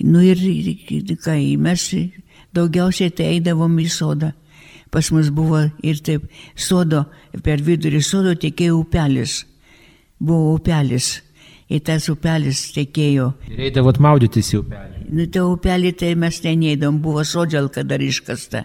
Nu 0.03 0.21
ir 0.21 0.41
kai 1.23 1.55
mes 1.57 1.85
daugiausiai 2.53 3.13
tai 3.15 3.31
eidavom 3.37 3.79
į 3.81 3.87
sodą. 3.91 4.33
Pas 4.91 5.11
mus 5.11 5.29
buvo 5.33 5.65
ir 5.83 5.99
taip 5.99 6.27
sodo, 6.55 7.05
per 7.43 7.61
vidurį 7.63 8.01
sodo 8.03 8.35
tekėjo 8.39 8.81
upelis. 8.81 9.41
Buvo 10.19 10.55
upelis. 10.55 11.17
Ir 11.67 11.81
tas 11.83 12.07
upelis 12.07 12.69
tekėjo. 12.71 13.33
Ir 13.51 13.65
eidavot 13.67 13.99
maudytis 13.99 14.53
į 14.53 14.61
upelį. 14.61 15.01
Nu, 15.11 15.25
tai 15.27 15.43
upelį 15.43 15.91
tai 15.99 16.13
mes 16.19 16.39
ten 16.39 16.61
neįdom, 16.61 17.01
buvo 17.03 17.25
sodželka 17.27 17.83
dar 17.83 18.03
iškasta 18.03 18.63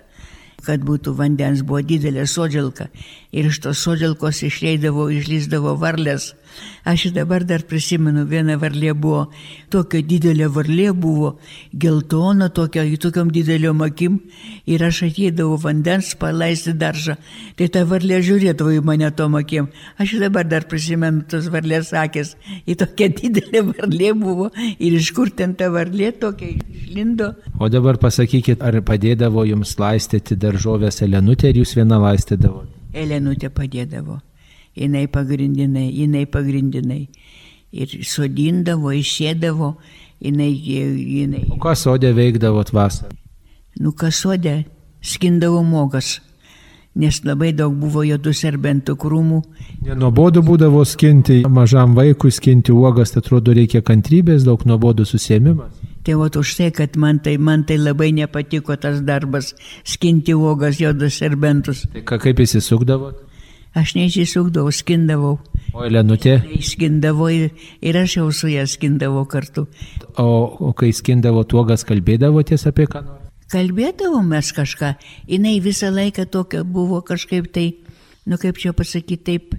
kad 0.67 0.85
būtų 0.87 1.15
vandens, 1.19 1.63
buvo 1.67 1.83
didelė 1.83 2.27
sodželka. 2.31 2.89
Ir 3.35 3.51
iš 3.51 3.61
tos 3.65 3.83
sodželkos 3.83 4.43
išleidavo, 4.47 5.09
išlyzdavo 5.11 5.75
varlės. 5.81 6.33
Aš 6.85 7.13
dabar 7.15 7.45
dar 7.47 7.63
prisimenu, 7.63 8.25
viena 8.27 8.57
varlė 8.59 8.91
buvo, 8.99 9.29
tokia 9.71 10.03
didelė 10.03 10.49
varlė 10.51 10.89
buvo, 10.93 11.37
geltona, 11.73 12.49
tokia, 12.51 12.83
tokiam 12.99 13.31
dideliom 13.31 13.85
akim. 13.87 14.19
Ir 14.67 14.83
aš 14.83 15.05
ateidavau 15.07 15.59
vandens 15.63 16.13
paleisti 16.19 16.75
daržą. 16.79 17.17
Tai 17.59 17.69
ta 17.75 17.85
varlė 17.87 18.19
žiūrėdavo 18.27 18.75
į 18.79 18.83
mane 18.87 19.11
tom 19.15 19.39
akim. 19.39 19.69
Aš 20.03 20.17
dabar 20.23 20.49
dar 20.51 20.67
prisimenu 20.71 21.23
tos 21.31 21.47
varlės 21.55 21.93
akis. 21.95 22.35
Į 22.67 22.79
tokia 22.83 23.13
didelė 23.21 23.63
varlė 23.71 24.13
buvo. 24.19 24.51
Ir 24.79 24.99
iš 24.99 25.13
kur 25.15 25.31
ten 25.31 25.55
ta 25.55 25.71
varlė 25.71 26.13
tokia 26.19 26.57
išlindo. 26.59 27.33
O 27.61 27.71
dabar 27.71 28.01
pasakykit, 28.03 28.63
ar 28.63 28.81
padėdavo 28.83 29.47
jums 29.47 29.79
laistyti 29.79 30.37
daržovės 30.37 31.03
Elenutė 31.07 31.53
ir 31.53 31.63
jūs 31.63 31.77
vieną 31.79 32.03
laistydavo? 32.03 32.67
Elenutė 32.93 33.49
padėdavo. 33.55 34.19
Jinai 34.77 35.07
pagrindinai, 35.13 35.89
jinai 35.93 36.27
pagrindinai. 36.27 37.03
Ir 37.73 37.93
sodindavo, 38.05 38.93
išėdavo, 38.93 39.75
jinai, 40.21 40.51
jinai. 40.53 41.47
O 41.53 41.61
ką 41.61 41.75
sodė 41.77 42.13
veikdavot 42.17 42.73
vasarą? 42.73 43.13
Nu, 43.81 43.95
kas 43.97 44.21
sodė, 44.25 44.63
skindavo 45.01 45.63
mogas. 45.65 46.21
Nes 46.93 47.23
labai 47.25 47.55
daug 47.57 47.73
buvo 47.81 48.03
jodų 48.05 48.35
serbentų 48.37 48.99
krūmų. 49.01 49.39
Nenuobodu 49.87 50.43
būdavo 50.45 50.83
skinti, 50.85 51.39
mažam 51.49 51.95
vaikui 51.97 52.29
skinti 52.29 52.75
uogas, 52.77 53.15
tai 53.15 53.23
atrodo 53.25 53.55
reikia 53.57 53.81
kantrybės, 53.81 54.45
daug 54.45 54.67
nuobodų 54.69 55.07
susėmimas. 55.09 55.73
Tai 56.05 56.19
o 56.19 56.27
už 56.27 56.55
tai, 56.59 56.71
kad 56.75 56.97
man 56.97 57.21
tai, 57.23 57.39
man 57.39 57.65
tai 57.65 57.79
labai 57.79 58.11
nepatiko 58.13 58.77
tas 58.77 59.01
darbas 59.01 59.55
skinti 59.85 60.35
uogas, 60.35 60.81
jodus 60.83 61.17
serbentus. 61.23 61.87
Tai 61.95 62.03
ką, 62.05 62.19
kaip 62.27 62.43
įsisukdavot? 62.45 63.32
Aš 63.73 63.95
neįsisukdavau, 63.97 64.73
skindavau. 64.75 65.39
O 65.73 65.87
Elenutė? 65.87 66.37
Skindavo 66.61 67.31
ir, 67.33 67.53
ir 67.81 67.97
aš 67.97 68.19
jau 68.19 68.27
su 68.37 68.51
ją 68.53 68.67
skindavau 68.69 69.25
kartu. 69.25 69.65
O, 70.21 70.27
o 70.69 70.73
kai 70.77 70.91
skindavo 70.93 71.47
uogas, 71.57 71.87
kalbėdavotės 71.89 72.67
apie 72.69 72.85
ką 72.91 73.01
nors? 73.07 73.23
Kalbėdavom 73.53 74.29
mes 74.33 74.53
kažką. 74.57 74.95
Jis 75.29 75.65
visą 75.65 75.91
laiką 75.93 76.27
tokia 76.29 76.63
buvo 76.65 77.01
kažkaip 77.05 77.49
tai, 77.53 77.67
nu 78.29 78.37
kaip 78.41 78.61
čia 78.61 78.73
pasakyti, 78.77 79.25
taip 79.25 79.57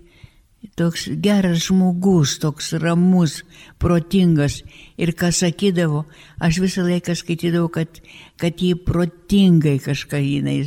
toks 0.77 1.07
geras 1.21 1.65
žmogus, 1.67 2.37
toks 2.41 2.73
ramus, 2.81 3.41
protingas. 3.81 4.61
Ir 4.97 5.13
ką 5.17 5.31
sakydavo, 5.33 6.05
aš 6.41 6.61
visą 6.63 6.85
laiką 6.85 7.17
skaitydavau, 7.17 7.69
kad, 7.73 8.01
kad 8.41 8.61
jį 8.61 8.75
protingai 8.85 9.79
kažką 9.81 10.21
jinai, 10.21 10.59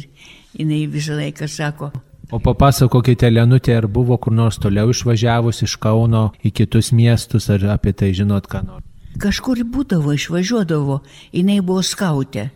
jinai 0.54 0.85
visą 0.90 1.18
laiką 1.18 1.50
sako. 1.50 1.92
O 2.26 2.40
papasakokite, 2.42 3.28
Lenutė, 3.30 3.76
ar 3.78 3.86
buvo 3.86 4.16
kur 4.18 4.34
nors 4.34 4.56
toliau 4.58 4.90
išvažiavus 4.90 5.62
iš 5.62 5.76
Kauno 5.78 6.32
į 6.42 6.50
kitus 6.58 6.90
miestus, 6.90 7.46
ar 7.54 7.62
apie 7.76 7.92
tai 7.94 8.10
žinot 8.18 8.48
ką 8.50 8.64
nors? 8.66 8.86
Kažkur 9.22 9.62
būdavo, 9.70 10.10
išvažiuodavo, 10.16 10.98
jinai 11.32 11.60
buvo 11.62 11.84
skautė. 11.86 12.48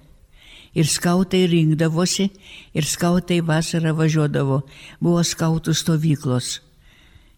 Ir 0.74 0.90
skautai 0.90 1.44
rinkdavosi, 1.50 2.28
ir 2.74 2.86
skautai 2.86 3.40
vasarą 3.46 3.94
važiuodavo. 3.98 4.60
Buvo 5.02 5.22
skautų 5.26 5.74
stovyklos. 5.74 6.58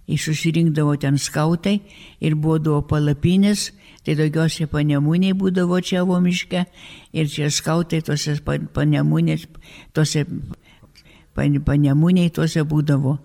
Ir 0.08 0.18
susirinkdavo 0.20 0.96
ten 1.04 1.20
skautai 1.20 1.78
ir 2.20 2.34
būdavo 2.34 2.80
palapinės, 2.88 3.70
tai 4.04 4.16
daugiausiai 4.18 4.72
panemūniai 4.72 5.36
būdavo 5.38 5.78
čia 5.84 6.00
avo 6.02 6.18
miške 6.20 6.64
ir 7.12 7.30
čia 7.30 7.52
skautai 7.52 8.02
tose 8.04 8.34
panemūnės, 8.42 9.46
tose 9.94 10.24
panemūniai 11.36 12.32
tose 12.34 12.64
būdavo. 12.64 13.16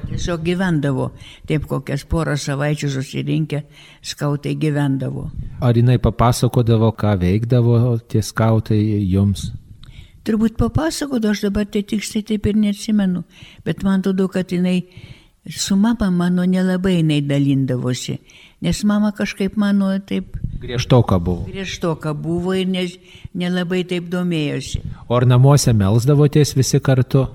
Tiesiog 0.00 0.42
gyvendavo, 0.46 1.10
taip 1.48 1.66
kokias 1.68 2.06
porą 2.08 2.36
savaičių 2.40 2.88
susirinkę 2.94 3.62
skautai 4.06 4.54
gyvendavo. 4.56 5.26
Ar 5.60 5.76
jinai 5.76 5.98
papasakodavo, 6.00 6.92
ką 6.96 7.16
veikdavo 7.20 7.98
tie 8.08 8.22
skautai 8.24 8.80
jums? 9.10 9.50
Turbūt 10.24 10.56
papasakodavo, 10.60 11.34
aš 11.34 11.46
dabar 11.48 11.68
tai 11.68 11.82
tiksliai 11.84 12.24
taip 12.32 12.46
ir 12.48 12.56
neatsimenu, 12.60 13.24
bet 13.66 13.84
man 13.84 14.00
atrodo, 14.00 14.28
kad 14.32 14.52
jinai 14.52 14.78
su 15.48 15.76
mama 15.76 16.10
mano 16.10 16.44
nelabai 16.44 16.98
jinai 17.00 17.20
dalindavosi, 17.24 18.18
nes 18.60 18.84
mama 18.84 19.12
kažkaip 19.16 19.56
mano 19.56 19.90
taip. 19.98 20.36
Griežtoka 20.60 21.18
buvo. 21.18 21.46
Griežtoka 21.48 22.12
buvo 22.14 22.54
ir 22.54 22.68
ne, 22.68 22.86
nelabai 23.34 23.84
taip 23.88 24.10
domėjosi. 24.12 24.82
O 25.08 25.16
ar 25.16 25.26
namuose 25.26 25.72
melsdavotės 25.72 26.52
visi 26.56 26.80
kartu? 26.80 27.26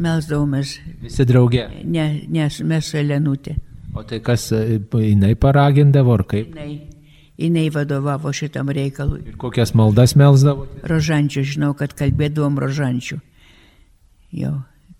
Melsdavomės. 0.00 0.78
Visi 1.02 1.26
draugė. 1.28 1.66
Ne, 1.84 2.06
nes 2.28 2.60
mes 2.66 2.94
Elenutė. 2.96 3.56
O 3.94 4.04
tai 4.06 4.20
kas, 4.22 4.48
jinai 4.54 5.34
paragindavo 5.38 6.14
ar 6.14 6.24
kaip? 6.30 6.54
Jinai, 6.54 6.86
jinai 7.40 7.66
vadovavo 7.74 8.32
šitam 8.32 8.70
reikalui. 8.74 9.24
Ir 9.32 9.38
kokias 9.40 9.74
maldas 9.74 10.14
melsdavo? 10.18 10.68
Rožančių, 10.86 11.44
žinau, 11.54 11.72
kad 11.78 11.96
kalbėdavom 11.98 12.58
rožančių. 12.62 13.18
Jau, 14.40 14.52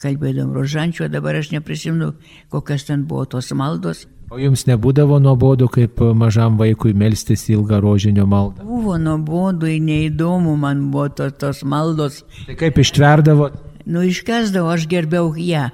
kalbėdom 0.02 0.50
rožančio, 0.56 1.06
dabar 1.12 1.38
aš 1.38 1.52
neprisimenu, 1.54 2.16
kokios 2.50 2.88
ten 2.88 3.06
buvo 3.06 3.28
tos 3.30 3.52
maldos. 3.54 4.08
O 4.30 4.38
jums 4.38 4.62
nebūdavo 4.66 5.18
nuobodu, 5.22 5.66
kaip 5.70 6.02
mažam 6.14 6.58
vaikui 6.58 6.92
melstis 6.94 7.48
ilgą 7.50 7.80
rožinio 7.82 8.26
maldą? 8.30 8.66
Buvo 8.66 8.98
nuobodu, 8.98 9.70
neįdomu 9.70 10.54
man 10.58 10.84
buvo 10.90 11.08
tos, 11.14 11.34
tos 11.38 11.64
maldos. 11.66 12.22
Tai 12.46 12.58
kaip 12.58 12.78
ištverdavot? 12.78 13.69
Nu, 13.90 14.04
iškesdavau, 14.06 14.70
aš 14.70 14.86
gerbiau 14.90 15.32
ją, 15.34 15.68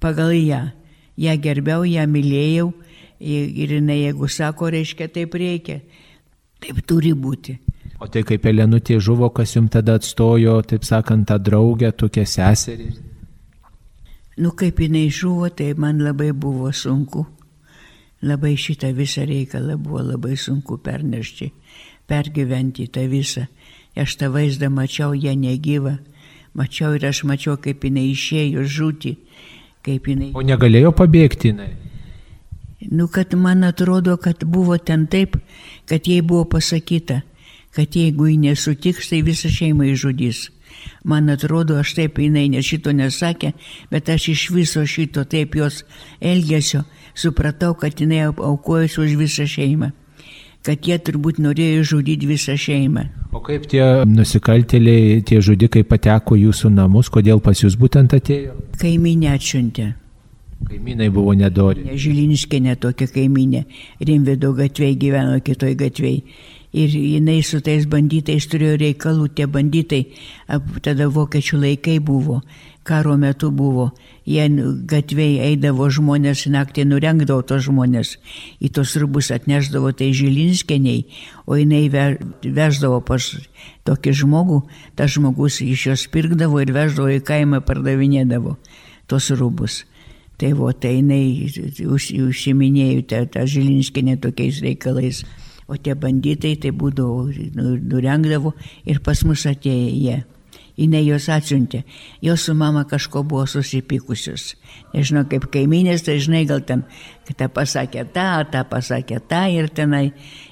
pagal 0.00 0.32
ją. 0.32 0.62
ją 1.20 1.34
gerbiau, 1.36 1.84
ją 1.84 2.06
mylėjau 2.08 2.70
ir 3.22 3.74
jinai, 3.76 3.98
jeigu 4.06 4.28
sako, 4.28 4.70
reiškia, 4.72 5.08
taip 5.12 5.34
reikia, 5.38 5.82
taip 6.62 6.80
turi 6.88 7.12
būti. 7.12 7.58
O 8.02 8.08
tai 8.10 8.24
kaip 8.26 8.46
Elenutė 8.50 8.96
žuvo, 8.98 9.28
kas 9.30 9.54
jums 9.54 9.70
tada 9.76 9.94
atstojo, 10.00 10.56
taip 10.66 10.82
sakant, 10.82 11.28
tą 11.28 11.36
draugę, 11.38 11.92
tokią 11.94 12.24
seserį? 12.26 12.88
Nu, 14.42 14.50
kaip 14.58 14.80
jinai 14.80 15.06
žuvo, 15.12 15.52
tai 15.52 15.74
man 15.78 16.00
labai 16.02 16.32
buvo 16.32 16.72
sunku. 16.72 17.26
Labai 18.22 18.54
šitą 18.58 18.90
visą 18.96 19.26
reikalą 19.28 19.76
buvo 19.78 20.00
labai 20.02 20.38
sunku 20.38 20.78
pernešti, 20.82 21.50
pergyventi 22.08 22.88
tą 22.90 23.06
visą. 23.10 23.46
Aš 23.98 24.16
tą 24.18 24.32
vaizdą 24.32 24.70
mačiau, 24.72 25.12
ją 25.14 25.34
negyvą. 25.36 25.98
Mačiau 26.54 26.94
ir 26.96 27.06
aš 27.08 27.22
mačiau, 27.24 27.56
kaip 27.56 27.84
jinai 27.84 28.10
išėjo 28.12 28.66
žūti 28.68 29.16
kaip 29.86 30.08
jinai. 30.08 30.30
O 30.34 30.44
negalėjo 30.46 30.92
pabėgti 30.96 31.52
jinai? 31.52 31.70
Nu, 32.90 33.06
kad 33.08 33.34
man 33.38 33.62
atrodo, 33.66 34.16
kad 34.18 34.42
buvo 34.48 34.78
ten 34.78 35.06
taip, 35.10 35.36
kad 35.86 36.08
jai 36.08 36.22
buvo 36.26 36.48
pasakyta, 36.56 37.20
kad 37.76 37.94
jeigu 37.94 38.26
ji 38.32 38.40
nesutiks, 38.42 39.10
tai 39.12 39.22
visą 39.26 39.50
šeimą 39.52 39.86
išžudys. 39.92 40.48
Man 41.06 41.30
atrodo, 41.30 41.76
aš 41.78 41.94
taip 41.98 42.18
jinai 42.18 42.48
ne 42.50 42.62
šito 42.64 42.94
nesakė, 42.96 43.52
bet 43.90 44.10
aš 44.10 44.28
iš 44.34 44.44
viso 44.54 44.82
šito 44.86 45.22
taip 45.30 45.54
jos 45.58 45.82
elgesio 46.18 46.82
supratau, 47.14 47.76
kad 47.78 48.00
jinai 48.02 48.24
aukojosi 48.32 49.02
už 49.04 49.18
visą 49.20 49.46
šeimą 49.46 49.92
kad 50.66 50.86
jie 50.86 50.98
turbūt 51.02 51.40
norėjo 51.42 51.82
žudyti 51.94 52.28
visą 52.30 52.54
šeimą. 52.58 53.08
O 53.32 53.40
kaip 53.44 53.64
tie 53.70 53.82
nusikaltėliai, 54.06 55.22
tie 55.26 55.40
žudikai 55.42 55.82
pateko 55.88 56.36
jūsų 56.38 56.70
namus, 56.74 57.10
kodėl 57.12 57.40
pas 57.42 57.58
jūs 57.64 57.78
būtent 57.80 58.14
atėjo? 58.18 58.54
Kaiminė 58.80 59.32
atšuntė. 59.32 59.92
Kaimynai 60.68 61.08
buvo 61.10 61.34
nedori. 61.34 61.88
Žilinskė 61.98 62.60
netokia 62.62 63.08
kaiminė. 63.10 63.64
Rimvido 64.00 64.52
gatvėje 64.54 64.98
gyveno 65.00 65.40
kitoj 65.42 65.74
gatvėje. 65.80 66.22
Ir 66.72 66.88
jinai 66.88 67.42
su 67.44 67.60
tais 67.60 67.84
bandytais 67.84 68.46
turėjo 68.48 68.78
reikalų, 68.80 69.26
tie 69.36 69.44
bandytai, 69.44 70.06
tada 70.80 71.10
vokiečių 71.12 71.58
laikai 71.66 71.98
buvo 72.00 72.40
karo 72.82 73.16
metu 73.16 73.50
buvo, 73.54 73.90
jie 74.26 74.46
gatvėje 74.90 75.46
eidavo 75.52 75.86
žmonės, 75.92 76.44
naktį 76.50 76.86
nurengdavo 76.90 77.44
tos 77.46 77.66
žmonės, 77.68 78.16
į 78.62 78.72
tos 78.74 78.94
rubus 78.98 79.30
atneždavo 79.34 79.92
tai 79.94 80.10
žilinskeniai, 80.16 81.04
o 81.46 81.58
jinai 81.58 81.86
veždavo 82.42 83.00
pas 83.06 83.28
tokį 83.86 84.16
žmogų, 84.22 84.58
tas 84.98 85.14
žmogus 85.14 85.60
iš 85.62 85.86
jos 85.90 86.06
pirkdavo 86.10 86.62
ir 86.62 86.74
veždavo 86.74 87.12
į 87.18 87.22
kaimą 87.26 87.62
pardavinėdavo 87.66 88.56
tos 89.10 89.30
rubus. 89.38 89.84
Tai 90.40 90.50
vo, 90.58 90.72
tai 90.74 90.96
jinai 90.96 91.46
už, 91.86 92.08
užsiminėjo 92.18 93.02
tą, 93.06 93.18
tą 93.30 93.44
žilinskinę 93.46 94.16
tokiais 94.18 94.58
reikalais. 94.64 95.22
O 95.72 95.78
tie 95.80 95.96
banditai 95.96 96.58
tai 96.60 96.74
būdavo, 96.76 97.30
nu, 97.56 97.74
nurengdavo 97.80 98.52
ir 98.84 99.00
pas 99.00 99.24
mus 99.24 99.46
atėjo 99.48 99.88
jie 99.96 100.20
jinai 100.78 101.02
juos 101.04 101.28
atsiuntė. 101.32 101.82
Jos 102.24 102.46
su 102.46 102.54
mama 102.56 102.84
kažko 102.88 103.22
buvo 103.28 103.44
susipykusios. 103.50 104.54
Nežinau, 104.94 105.24
kaip 105.30 105.48
kaiminės, 105.52 106.04
tai 106.06 106.18
žinai, 106.22 106.44
gal 106.48 106.62
ten, 106.66 106.84
kad 107.28 107.38
ta 107.38 107.48
pasakė 107.52 108.06
tą, 108.14 108.28
tą 108.52 108.64
pasakė 108.68 109.20
tą 109.28 109.44
ir 109.52 109.70
tenai 109.72 110.10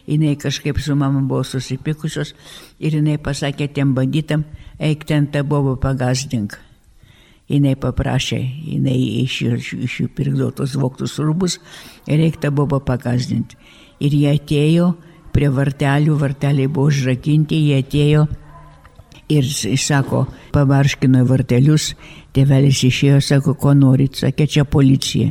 jinai 0.08 0.36
kažkaip 0.40 0.80
su 0.80 0.96
mama 0.96 1.22
buvo 1.22 1.44
susipykusios 1.46 2.34
ir 2.78 2.98
jinai 3.00 3.18
pasakė 3.22 3.70
tiem 3.74 3.94
bandytam, 3.96 4.44
eik 4.78 5.06
ten 5.08 5.28
tą 5.32 5.44
bobą 5.46 5.76
pagazdink. 5.80 6.58
Jinai 7.50 7.74
paprašė, 7.74 8.38
jinai 8.70 8.96
iš, 9.24 9.40
iš, 9.42 9.72
iš 9.74 9.94
jų 10.04 10.10
pirkdavo 10.14 10.52
tos 10.60 10.76
voktus 10.78 11.16
rūbus 11.18 11.58
ir 12.06 12.20
reik 12.22 12.38
tą 12.38 12.52
bobą 12.54 12.78
pagazdinti. 12.86 13.58
Ir 14.00 14.14
jie 14.14 14.36
atėjo 14.36 14.92
prie 15.34 15.48
vartelių, 15.52 16.16
varteliai 16.20 16.68
buvo 16.70 16.90
užrakinti, 16.90 17.58
jie 17.70 17.82
atėjo 17.84 18.28
Ir 19.30 19.46
sako, 19.78 20.24
pabarškino 20.50 21.20
vartelius, 21.28 21.92
tėvelis 22.34 22.80
išėjo, 22.88 23.20
sako, 23.22 23.54
ko 23.54 23.76
norit, 23.78 24.16
sakė, 24.18 24.46
čia 24.50 24.64
policija, 24.66 25.30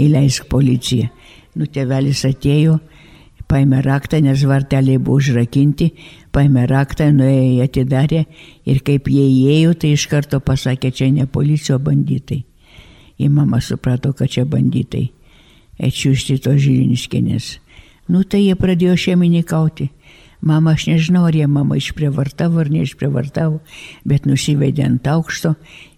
įleisk 0.00 0.46
policiją. 0.48 1.10
Nu, 1.52 1.68
tėvelis 1.68 2.22
atėjo, 2.24 2.78
paėmė 3.50 3.82
raktą, 3.84 4.22
nes 4.24 4.46
varteliai 4.48 4.96
buvo 4.96 5.20
užrakinti, 5.20 5.90
paėmė 6.32 6.64
raktą, 6.70 7.10
nuėjo 7.12 7.44
į 7.50 7.60
atidarę 7.66 8.22
ir 8.64 8.80
kaip 8.86 9.12
jie 9.12 9.26
įėjo, 9.28 9.76
tai 9.76 9.92
iš 9.92 10.08
karto 10.08 10.40
pasakė, 10.40 10.94
čia 10.96 11.10
ne 11.12 11.28
policija, 11.28 11.76
o 11.76 11.84
banditai. 11.84 12.40
Ir 13.20 13.28
mama 13.28 13.60
suprato, 13.60 14.14
kad 14.16 14.32
čia 14.32 14.46
banditai. 14.48 15.10
Ečiušti 15.76 16.40
to 16.40 16.56
žilinskinės. 16.56 17.58
Nu, 18.08 18.22
tai 18.22 18.44
jie 18.44 18.54
pradėjo 18.58 18.96
šeimininkauti. 19.00 19.90
Mama, 20.44 20.74
aš 20.76 20.90
nežinau, 20.90 21.22
ar 21.24 21.36
jie 21.36 21.46
mama 21.48 21.78
išprievartavo 21.80 22.60
ar 22.60 22.68
neišprievartavo, 22.68 23.62
bet 24.04 24.26
nusivedė 24.28 24.84
ant 24.84 25.06
aukšto, 25.08 25.54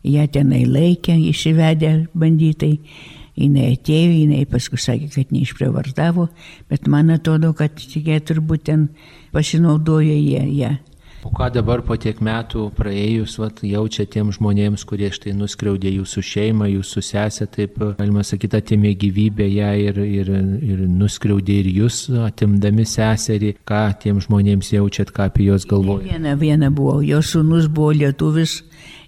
ją 0.07 0.27
tenai 0.31 0.63
laikė, 0.71 1.17
įsivedė 1.33 1.93
bandytai. 2.15 2.77
Jis 3.37 3.57
atėjo, 3.61 4.13
jinai 4.17 4.45
paskui 4.49 4.79
sakė, 4.81 5.11
kad 5.13 5.33
neišprievartavo, 5.35 6.29
bet 6.71 6.87
man 6.89 7.11
atrodo, 7.13 7.51
kad 7.59 7.77
jie 7.77 8.17
turbūt 8.25 8.63
ten 8.71 8.87
pasinaudojo 9.35 10.15
jie. 10.15 10.47
jie. 10.57 10.71
O 11.25 11.31
ką 11.35 11.49
dabar 11.55 11.81
po 11.83 11.97
tiek 11.99 12.19
metų 12.23 12.69
praėjus, 12.77 13.37
vat, 13.41 13.63
jaučia 13.67 14.05
tiem 14.11 14.31
žmonėms, 14.35 14.85
kurie 14.89 15.09
štai 15.15 15.33
nuskriaudė 15.37 15.91
jūsų 15.97 16.23
šeimą, 16.31 16.69
jūsų 16.71 17.03
sesę, 17.03 17.49
taip 17.51 17.79
galima 17.99 18.23
sakyti, 18.27 18.61
atimė 18.61 18.93
gyvybę 19.01 19.49
ją 19.51 19.73
ir, 19.89 20.01
ir, 20.05 20.31
ir 20.63 20.85
nuskriaudė 20.87 21.61
ir 21.63 21.71
jūs, 21.81 22.03
atimdami 22.29 22.87
seserį, 22.87 23.57
ką 23.67 23.83
tiem 24.03 24.21
žmonėms 24.23 24.73
jaučiat, 24.77 25.11
ką 25.17 25.31
apie 25.31 25.49
juos 25.49 25.67
galvojate? 25.69 26.13
Viena, 26.13 26.37
viena 26.39 26.71
buvo, 26.71 27.01
jos 27.07 27.35
sunus 27.35 27.67
buvo 27.67 27.95
lietuvis 27.97 28.61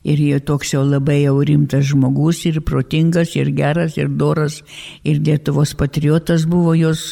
ir 0.05 0.21
jie 0.23 0.39
toks 0.41 0.73
jau 0.75 0.83
labai 0.87 1.23
jau 1.23 1.37
rimtas 1.45 1.89
žmogus 1.91 2.45
ir 2.49 2.61
protingas 2.67 3.35
ir 3.37 3.51
geras 3.57 3.99
ir 3.99 4.09
doras 4.09 4.63
ir 5.05 5.21
Lietuvos 5.25 5.75
patriotas 5.75 6.47
buvo 6.47 6.75
jos 6.75 7.03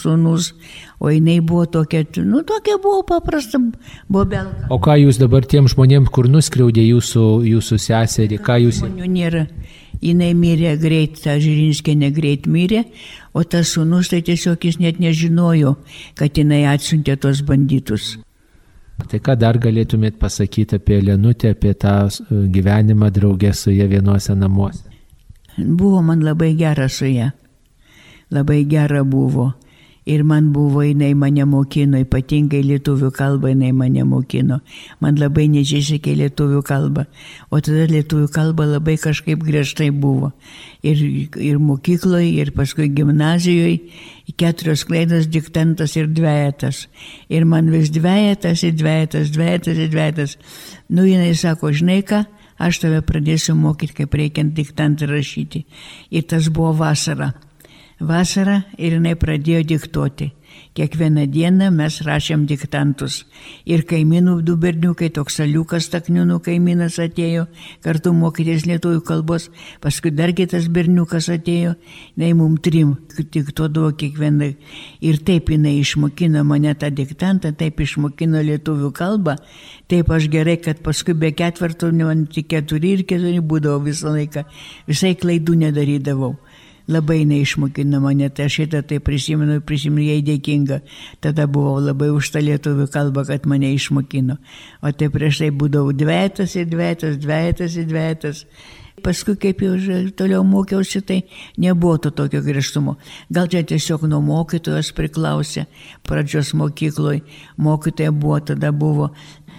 sunus, 0.00 0.52
o 1.00 1.10
jinai 1.10 1.40
buvo 1.40 1.66
tokia, 1.66 2.04
nu 2.24 2.42
tokia 2.42 2.78
buvo 2.82 3.02
paprasta, 3.06 3.60
buvo 4.08 4.24
belka. 4.24 4.68
O 4.70 4.78
ką 4.82 4.98
jūs 5.02 5.20
dabar 5.20 5.46
tiem 5.46 5.68
žmonėms, 5.70 6.12
kur 6.12 6.30
nuskriaudė 6.30 6.86
jūsų, 6.86 7.26
jūsų 7.52 7.80
seserį, 7.88 8.40
ką 8.42 8.60
jūs... 8.66 8.82
Žmonių 8.84 9.10
nėra. 9.10 9.46
Jinai 10.04 10.34
mirė 10.36 10.74
greit, 10.76 11.16
ta 11.24 11.38
Žirinskė 11.40 11.94
negreit 11.96 12.44
mirė, 12.46 12.82
o 13.32 13.44
tas 13.48 13.72
sunus 13.72 14.10
tai 14.12 14.20
tiesiog 14.26 14.68
jis 14.68 14.76
net 14.82 15.00
nežinojo, 15.00 15.78
kad 16.20 16.36
jinai 16.36 16.66
atsiuntė 16.68 17.16
tos 17.16 17.40
banditus. 17.46 18.16
Tai 18.96 19.18
ką 19.20 19.34
dar 19.36 19.58
galėtumėt 19.60 20.16
pasakyti 20.18 20.78
apie 20.80 21.02
Lenutę, 21.04 21.52
apie 21.52 21.74
tą 21.76 22.06
e, 22.08 22.46
gyvenimą 22.52 23.10
draugę 23.12 23.52
su 23.54 23.70
jie 23.70 23.84
vienuose 23.88 24.34
namuose? 24.34 24.88
Buvo 25.58 26.00
man 26.02 26.24
labai 26.24 26.54
gera 26.56 26.88
su 26.88 27.06
ją. 27.06 27.30
Labai 28.30 28.64
gera 28.64 29.04
buvo. 29.04 29.52
Ir 30.06 30.22
man 30.22 30.52
buvo, 30.54 30.84
jinai 30.86 31.16
mane 31.18 31.42
mokino, 31.50 31.98
ypatingai 31.98 32.60
lietuvių 32.62 33.08
kalbą 33.10 33.50
jinai 33.50 33.72
mane 33.74 34.04
mokino. 34.06 34.60
Man 35.02 35.16
labai 35.18 35.48
nežisekė 35.50 36.12
lietuvių 36.20 36.60
kalbą. 36.66 37.08
O 37.50 37.58
tada 37.58 37.88
lietuvių 37.90 38.28
kalba 38.30 38.68
labai 38.70 38.94
kažkaip 39.02 39.42
griežtai 39.42 39.88
buvo. 39.90 40.30
Ir, 40.86 41.02
ir 41.42 41.58
mokykloje, 41.58 42.28
ir 42.38 42.52
paskui 42.54 42.86
gimnazijoje 42.94 43.80
keturios 44.38 44.84
klaidos, 44.86 45.26
diktantas 45.26 45.96
ir 45.98 46.06
dviejatas. 46.14 46.84
Ir 47.26 47.42
man 47.42 47.72
vis 47.74 47.90
dviejatas, 47.90 48.62
ir 48.62 48.78
dviejatas, 48.78 49.32
dviejatas, 49.34 49.80
ir 49.80 49.90
dviejatas. 49.90 50.36
Nu, 50.86 51.02
jinai 51.02 51.32
sako, 51.34 51.72
žinai 51.74 52.04
ką, 52.06 52.22
aš 52.62 52.78
tave 52.84 53.02
pradėsiu 53.02 53.58
mokyti, 53.58 54.04
kaip 54.04 54.14
reikia 54.14 54.46
diktantą 54.46 55.10
rašyti. 55.10 55.64
Ir 56.14 56.30
tas 56.30 56.46
buvo 56.46 56.76
vasara 56.78 57.32
vasarą 58.00 58.60
ir 58.78 58.98
jinai 58.98 59.16
pradėjo 59.16 59.62
diktuoti. 59.64 60.32
Kiekvieną 60.76 61.26
dieną 61.32 61.70
mes 61.72 61.98
rašėm 62.04 62.44
diktantus. 62.48 63.24
Ir 63.68 63.82
kaimynų 63.88 64.38
du 64.44 64.56
berniukai, 64.60 65.08
toks 65.12 65.40
aliukas 65.40 65.88
takniūnų 65.92 66.38
kaimynas 66.44 66.98
atėjo 67.00 67.46
kartu 67.84 68.12
mokytis 68.16 68.66
lietuvių 68.68 69.00
kalbos, 69.04 69.48
paskui 69.80 70.12
dar 70.12 70.32
kitas 70.36 70.68
berniukas 70.72 71.28
atėjo, 71.32 71.74
nei 72.16 72.32
mum 72.36 72.56
trim 72.60 72.94
diktuodavo 73.16 73.92
kiekvieną. 74.00 74.52
Ir 75.00 75.20
taip 75.24 75.52
jinai 75.52 75.78
išmokino 75.80 76.44
mane 76.44 76.74
tą 76.76 76.92
diktantą, 76.92 77.52
taip 77.56 77.80
išmokino 77.80 78.44
lietuvių 78.44 78.92
kalbą, 78.96 79.38
taip 79.88 80.12
aš 80.12 80.28
gerai, 80.32 80.58
kad 80.60 80.84
paskui 80.84 81.16
be 81.16 81.32
ketvirtų, 81.36 81.92
man 82.04 82.26
tik 82.32 82.52
keturi 82.52 82.96
ir 82.98 83.06
keturi 83.08 83.40
būdavo 83.40 83.82
visą 83.88 84.12
laiką, 84.14 84.44
visai 84.88 85.16
klaidų 85.16 85.60
nedarydavau 85.66 86.36
labai 86.88 87.24
neišmokino 87.26 88.00
mane, 88.00 88.28
tai 88.30 88.46
aš 88.46 88.60
šitą 88.60 88.82
tai 88.86 89.00
prisimenu, 89.02 89.58
prisimenu 89.66 90.06
jai 90.06 90.22
dėkinga. 90.26 90.80
Tada 91.24 91.46
buvau 91.50 91.80
labai 91.82 92.12
už 92.14 92.30
tą 92.34 92.42
lietuvių 92.44 92.88
kalbą, 92.94 93.26
kad 93.28 93.46
mane 93.46 93.72
išmokino. 93.74 94.38
O 94.82 94.92
tai 94.92 95.10
prieš 95.12 95.42
tai 95.42 95.52
būdavau 95.52 95.94
dvietas 95.96 96.56
ir 96.56 96.68
dvietas, 96.70 97.18
dvietas 97.22 97.76
ir 97.76 97.88
dvietas. 97.90 98.44
Paskui, 99.04 99.34
kaip 99.36 99.60
jau 99.60 99.74
toliau 100.16 100.44
mokiausi, 100.46 101.02
tai 101.04 101.18
nebuvo 101.60 101.98
to 102.00 102.10
tokio 102.16 102.40
griežtumo. 102.42 102.96
Gal 103.28 103.50
čia 103.52 103.60
tiesiog 103.66 104.06
nuo 104.08 104.22
mokytojos 104.24 104.94
priklausė. 104.96 105.66
Pradžios 106.06 106.54
mokykloje 106.56 107.20
mokytoja 107.60 108.14
buvo, 108.14 108.40
tada 108.40 108.72
buvo 108.72 109.10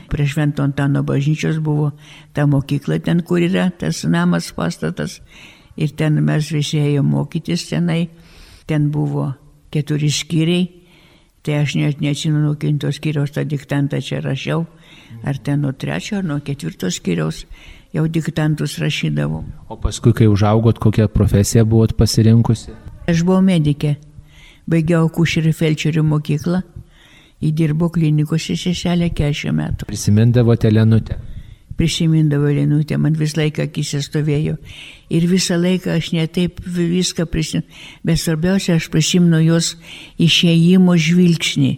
prie 0.07 0.25
Švento 0.25 0.63
Antano 0.63 1.03
bažnyčios 1.03 1.59
buvo 1.59 1.91
ta 2.33 2.47
mokykla 2.47 2.99
ten, 3.03 3.21
kur 3.21 3.43
yra 3.43 3.69
tas 3.75 4.05
namas 4.07 4.51
pastatas 4.55 5.19
ir 5.77 5.93
ten 5.97 6.19
mes 6.25 6.51
visi 6.51 6.79
ėjome 6.81 7.13
mokytis 7.13 7.67
tenai, 7.69 8.07
ten 8.67 8.89
buvo 8.91 9.29
keturi 9.73 10.09
skyriai, 10.11 10.67
tai 11.45 11.61
aš 11.61 11.77
net 11.79 12.01
neatsimenu, 12.03 12.55
kinto 12.59 12.91
skyriaus 12.91 13.31
tą 13.35 13.45
diktantą 13.47 14.01
čia 14.03 14.19
rašiau, 14.23 14.65
ar 15.23 15.37
ten 15.39 15.61
nuo 15.63 15.71
trečio, 15.71 16.19
ar 16.19 16.27
nuo 16.27 16.39
ketvirto 16.43 16.89
skyriaus 16.91 17.45
jau 17.95 18.07
diktantus 18.07 18.77
rašydavau. 18.81 19.45
O 19.69 19.77
paskui, 19.79 20.13
kai 20.17 20.27
užaugot, 20.27 20.81
kokią 20.83 21.07
profesiją 21.13 21.65
buvot 21.69 21.95
pasirinkusi? 21.99 22.73
Aš 23.07 23.23
buvau 23.23 23.39
medikė, 23.45 23.95
baigiau 24.67 25.07
kušerių 25.13 25.53
felčerių 25.55 26.03
mokyklą, 26.03 26.61
įdirbau 27.47 27.91
klinikose 27.93 28.57
seselę 28.59 29.11
40 29.15 29.55
metų. 29.55 29.87
Prisimindavote 29.87 30.71
Lenutę? 30.73 31.21
Prisimindavo 31.77 32.49
Lenutė, 32.51 32.97
man 32.97 33.15
visą 33.17 33.43
laiką 33.43 33.67
akise 33.67 34.01
stovėjo. 34.05 34.57
Ir 35.13 35.27
visą 35.29 35.59
laiką 35.61 35.93
aš 35.97 36.11
netaip 36.15 36.59
viską 36.65 37.27
prisimenu, 37.29 37.67
bet 38.05 38.21
svarbiausia, 38.21 38.77
aš 38.77 38.89
prisimenu 38.93 39.39
jos 39.45 39.75
išėjimo 40.21 40.97
žvilgsnį, 40.97 41.71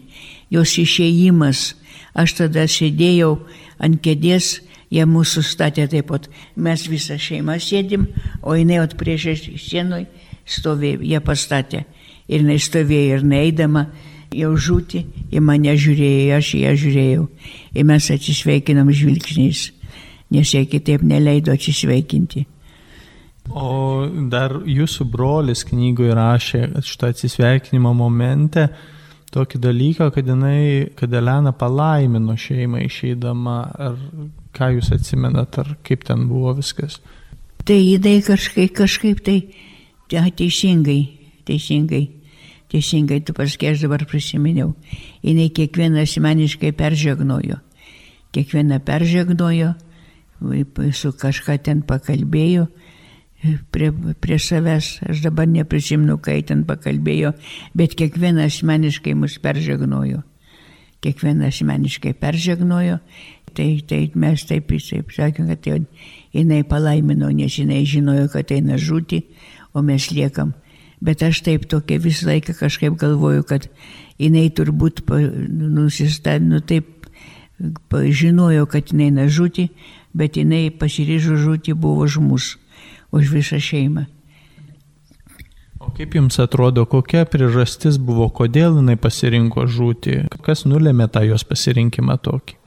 jos 0.56 0.78
išėjimas. 0.82 1.74
Aš 2.18 2.39
tada 2.39 2.66
sėdėjau 2.68 3.36
ant 3.80 4.00
kėdės, 4.04 4.60
jie 4.89 5.06
mūsų 5.06 5.43
statė 5.45 5.86
taip 5.91 6.10
pat, 6.10 6.26
mes 6.58 6.88
visą 6.89 7.20
šeimą 7.22 7.60
sėdim, 7.62 8.08
o 8.41 8.56
jinai 8.58 8.80
at 8.82 8.95
prieš 8.97 9.45
sienoj 9.62 10.08
stovėjo, 10.50 11.04
jie 11.06 11.20
pastatė. 11.22 11.84
Ir 12.30 12.43
jinai 12.43 12.58
stovėjo 12.62 13.20
ir 13.20 13.26
neįdama 13.26 13.86
jau 14.34 14.52
žūti, 14.58 15.04
į 15.34 15.41
mane 15.41 15.74
žiūrėjo, 15.78 16.38
aš 16.38 16.54
į 16.58 16.64
ją 16.64 16.74
žiūrėjau. 16.84 17.28
Ir 17.78 17.88
mes 17.89 18.10
atsisveikinam 18.14 18.89
žvilgsniais 18.93 19.70
nes 20.32 20.54
jie 20.54 20.66
kitaip 20.70 21.04
neleido 21.06 21.54
atsisveikinti. 21.54 22.46
O 23.50 24.06
dar 24.30 24.60
jūsų 24.70 25.08
brolis 25.10 25.64
knygoje 25.66 26.14
rašė 26.14 26.62
šitą 26.86 27.10
atsisveikinimo 27.16 27.96
momente 27.98 28.68
tokį 29.34 29.62
dalyką, 29.62 30.10
kad 30.14 30.28
jinai, 30.30 30.90
kad 30.98 31.14
Elena 31.14 31.54
palaimino 31.54 32.36
šeimą 32.38 32.84
išeidama, 32.86 33.58
ar 33.78 33.98
ką 34.58 34.72
jūs 34.78 34.92
atsimenat, 34.94 35.58
ar 35.62 35.76
kaip 35.86 36.06
ten 36.08 36.28
buvo 36.30 36.56
viskas. 36.58 37.00
Tai 37.66 37.78
jinai 37.78 38.20
kažkaip, 38.26 38.74
kažkaip 38.78 39.22
tai 39.26 39.38
ja, 40.12 40.24
teisingai, 40.26 41.02
teisingai, 41.46 42.06
teisingai, 42.72 43.20
tu 43.26 43.36
paskui 43.38 43.70
aš 43.70 43.86
dabar 43.86 44.06
prisiminiau, 44.10 44.74
jinai 45.26 45.50
kiekvieną 45.54 46.02
asmeniškai 46.06 46.74
peržegnojo, 46.78 47.60
kiekvieną 48.34 48.82
peržegnojo 48.86 49.76
su 50.96 51.12
kažką 51.14 51.58
ten 51.64 51.82
pakalbėjo 51.82 52.68
prie, 53.72 53.92
prie 54.20 54.40
savęs, 54.40 55.00
aš 55.10 55.24
dabar 55.24 55.48
neprisimenu, 55.48 56.18
kai 56.24 56.42
ten 56.44 56.66
pakalbėjo, 56.68 57.34
bet 57.78 57.96
kiekvieną 58.00 58.48
asmeniškai 58.50 59.16
mus 59.16 59.40
peržegnojo. 59.42 60.24
Kiekvieną 61.00 61.48
asmeniškai 61.48 62.14
peržegnojo, 62.20 63.00
tai, 63.56 63.70
tai 63.88 64.02
mes 64.20 64.44
taip, 64.48 64.68
taip 64.68 65.14
sakėm, 65.16 65.48
kad 65.54 65.62
tai 65.64 65.78
jinai 66.36 66.64
palaimino, 66.68 67.32
nes 67.32 67.56
jinai 67.62 67.86
žinojo, 67.88 68.28
kad 68.34 68.52
eina 68.52 68.80
žūti, 68.80 69.24
o 69.74 69.84
mes 69.86 70.10
liekam. 70.12 70.54
Bet 71.00 71.24
aš 71.24 71.40
taip 71.46 71.70
tokia 71.72 72.02
visą 72.04 72.28
laiką 72.28 72.58
kažkaip 72.60 72.98
galvoju, 73.00 73.46
kad 73.48 73.70
jinai 74.20 74.50
turbūt 74.52 75.06
nusistatė, 75.08 76.44
nu 76.44 76.60
taip 76.60 77.08
žinojo, 77.90 78.68
kad 78.68 78.92
jinai 78.92 79.08
eina 79.08 79.30
žūti, 79.32 79.70
bet 80.14 80.38
jinai 80.38 80.70
pasiryžo 80.72 81.38
žūti 81.39 81.74
buvo 81.74 82.05
už 82.07 82.20
mus, 82.24 82.55
už 83.12 83.34
visą 83.34 83.60
šeimą. 83.62 84.07
O 85.80 85.91
kaip 85.95 86.16
jums 86.18 86.36
atrodo, 86.43 86.84
kokia 86.86 87.24
priežastis 87.26 87.97
buvo, 87.97 88.28
kodėl 88.30 88.82
jinai 88.82 88.97
pasirinko 88.99 89.64
žūti? 89.66 90.26
Kas 90.43 90.66
nulėmė 90.68 91.07
tą 91.07 91.24
jos 91.24 91.45
pasirinkimą 91.47 92.20
tokį? 92.20 92.60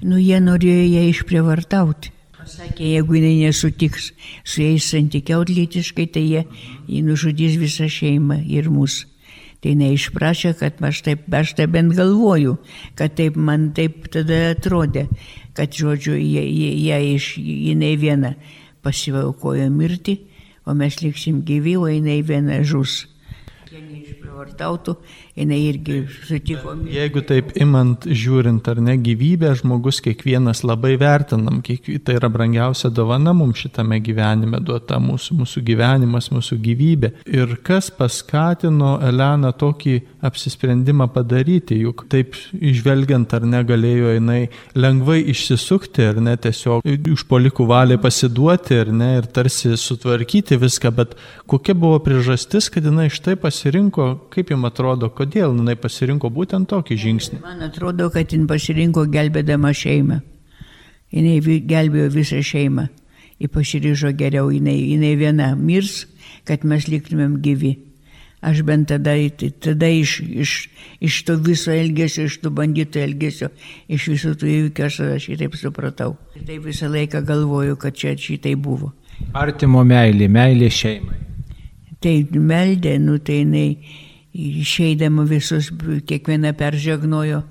Nu, 0.00 0.16
jie 0.16 0.40
norėjo 0.40 0.86
ją 0.88 1.04
išprievartauti. 1.10 2.14
Pasakė, 2.40 2.86
jeigu 2.94 3.18
jinai 3.18 3.34
nesutiks 3.42 4.14
su 4.48 4.62
jais 4.64 4.86
santykiaut 4.88 5.52
lytiškai, 5.52 6.06
tai 6.08 6.22
jie, 6.24 6.44
jie 6.88 7.02
nužudys 7.04 7.58
visą 7.60 7.84
šeimą 7.84 8.40
ir 8.48 8.70
mus. 8.72 9.02
Tai 9.60 9.74
neišprašė, 9.76 10.54
kad 10.56 10.78
aš 10.88 11.02
taip, 11.04 11.26
aš 11.36 11.52
taip 11.58 11.74
bent 11.74 11.92
galvoju, 11.96 12.56
kad 12.96 13.12
taip 13.18 13.36
man 13.36 13.70
taip 13.76 14.06
tada 14.12 14.54
atrodė, 14.54 15.04
kad, 15.56 15.74
žodžiu, 15.76 16.14
jie, 16.16 16.44
jie, 16.48 16.70
jie 16.80 17.00
iš, 17.14 17.34
jinai 17.36 17.92
viena 18.00 18.34
pasivaukojo 18.80 19.68
mirti, 19.74 20.16
o 20.64 20.72
mes 20.76 20.96
liksim 21.04 21.42
gyvi, 21.44 21.76
o 21.76 21.90
jinai 21.92 22.22
viena 22.24 22.62
žus. 22.64 23.02
Jie 23.68 23.82
neišprivartautų, 23.84 24.96
jinai 25.40 25.60
irgi 25.70 26.00
sutiko. 26.28 26.74
Jeigu 26.90 27.22
taip 27.26 27.54
imant, 27.60 28.06
žiūrint 28.06 28.66
ar 28.70 28.80
ne 28.84 28.96
gyvybę, 29.00 29.52
žmogus 29.60 30.00
kiekvienas 30.04 30.62
labai 30.66 30.94
vertinam, 31.00 31.60
kiek, 31.64 31.88
tai 32.04 32.18
yra 32.18 32.30
brangiausia 32.32 32.90
dovana 32.94 33.34
mums 33.36 33.64
šitame 33.64 34.00
gyvenime 34.04 34.60
duota, 34.64 35.00
mūsų, 35.02 35.40
mūsų 35.40 35.64
gyvenimas, 35.66 36.30
mūsų 36.34 36.60
gyvybė. 36.64 37.12
Ir 37.30 37.56
kas 37.66 37.90
paskatino 37.94 38.98
Eleną 39.06 39.52
tokį 39.56 39.96
apsisprendimą 40.26 41.08
padaryti, 41.14 41.80
juk 41.84 42.04
taip 42.12 42.36
išvelgiant 42.54 43.32
ar 43.36 43.46
negalėjo 43.48 44.14
jinai 44.16 44.40
lengvai 44.76 45.20
išsisukti, 45.32 46.04
ar 46.12 46.20
ne 46.22 46.36
tiesiog 46.36 46.84
užpolikų 47.14 47.66
valiai 47.70 48.00
pasiduoti, 48.00 48.80
ar 48.84 48.92
ne, 48.94 49.10
ir 49.20 49.28
tarsi 49.32 49.72
sutvarkyti 49.80 50.58
viską, 50.60 50.92
bet 50.96 51.16
kokia 51.50 51.74
buvo 51.74 51.98
priežastis, 52.04 52.68
kad 52.72 52.86
jinai 52.86 53.08
štai 53.12 53.36
pasirinko, 53.40 54.10
kaip 54.34 54.52
jums 54.52 54.68
atrodo, 54.70 55.08
kodėl 55.10 55.29
kodėl 55.30 55.54
jinai 55.54 55.76
pasirinko 55.78 56.30
būtent 56.30 56.68
tokį 56.68 56.96
žingsnį? 56.98 57.40
Man 57.44 57.62
atrodo, 57.62 58.10
kad 58.10 58.32
jin 58.32 58.48
pasirinko 58.50 59.06
gelbėdama 59.06 59.70
šeimą. 59.72 60.20
Jis 61.12 61.46
gelbėjo 61.66 62.10
visą 62.10 62.40
šeimą. 62.42 62.88
Jis 63.38 63.52
pasiryžo 63.54 64.10
geriau, 64.12 64.50
jinai, 64.50 64.74
jinai 64.74 65.14
viena 65.16 65.54
mirs, 65.54 66.06
kad 66.44 66.64
mes 66.64 66.88
liktumėm 66.88 67.38
gyvi. 67.42 67.78
Aš 68.42 68.62
bent 68.64 68.88
tada, 68.88 69.14
tada 69.60 69.86
iš, 69.86 70.20
iš, 70.24 70.52
iš 71.00 71.22
to 71.28 71.36
viso 71.36 71.70
elgesio, 71.70 72.24
iš 72.24 72.38
tų 72.40 72.50
bandytų 72.56 73.02
elgesio, 73.04 73.50
iš 73.86 74.08
visų 74.08 74.34
tų 74.40 74.48
įvykių 74.48 74.86
aš 74.86 75.00
šitaip 75.26 75.58
supratau. 75.60 76.16
Tai 76.34 76.58
visą 76.64 76.88
laiką 76.88 77.20
galvoju, 77.28 77.76
kad 77.76 77.94
čia 77.94 78.16
šitai 78.16 78.56
buvo. 78.56 78.94
Artimo 79.36 79.84
meilė, 79.84 80.30
meilė 80.32 80.70
šeimai. 80.72 81.20
Tai 82.00 82.14
meldė, 82.32 82.96
nu 82.96 83.18
tai 83.20 83.42
jinai 83.42 83.66
išeidama 84.34 85.22
visus 85.28 85.70
kiekvieną 86.06 86.52
peržegnojo. 86.58 87.42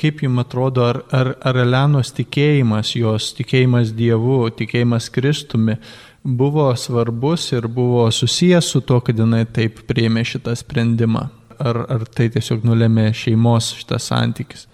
Kaip 0.00 0.22
jums 0.24 0.40
atrodo, 0.40 0.86
ar, 0.88 1.02
ar, 1.12 1.34
ar 1.44 1.58
Elenos 1.60 2.14
tikėjimas, 2.16 2.94
jos 2.96 3.34
tikėjimas 3.36 3.92
Dievu, 3.92 4.46
tikėjimas 4.56 5.10
Kristumi 5.12 5.76
buvo 6.24 6.70
svarbus 6.76 7.50
ir 7.52 7.68
buvo 7.68 8.06
susijęs 8.10 8.70
su 8.72 8.80
to, 8.80 9.00
kad 9.04 9.18
jinai 9.20 9.44
taip 9.44 9.82
priėmė 9.88 10.24
šitą 10.24 10.56
sprendimą? 10.56 11.28
Ar, 11.56 11.82
ar 11.92 12.06
tai 12.08 12.30
tiesiog 12.32 12.64
nulėmė 12.68 13.10
šeimos 13.16 13.74
šitas 13.76 14.08
santykis? 14.10 14.66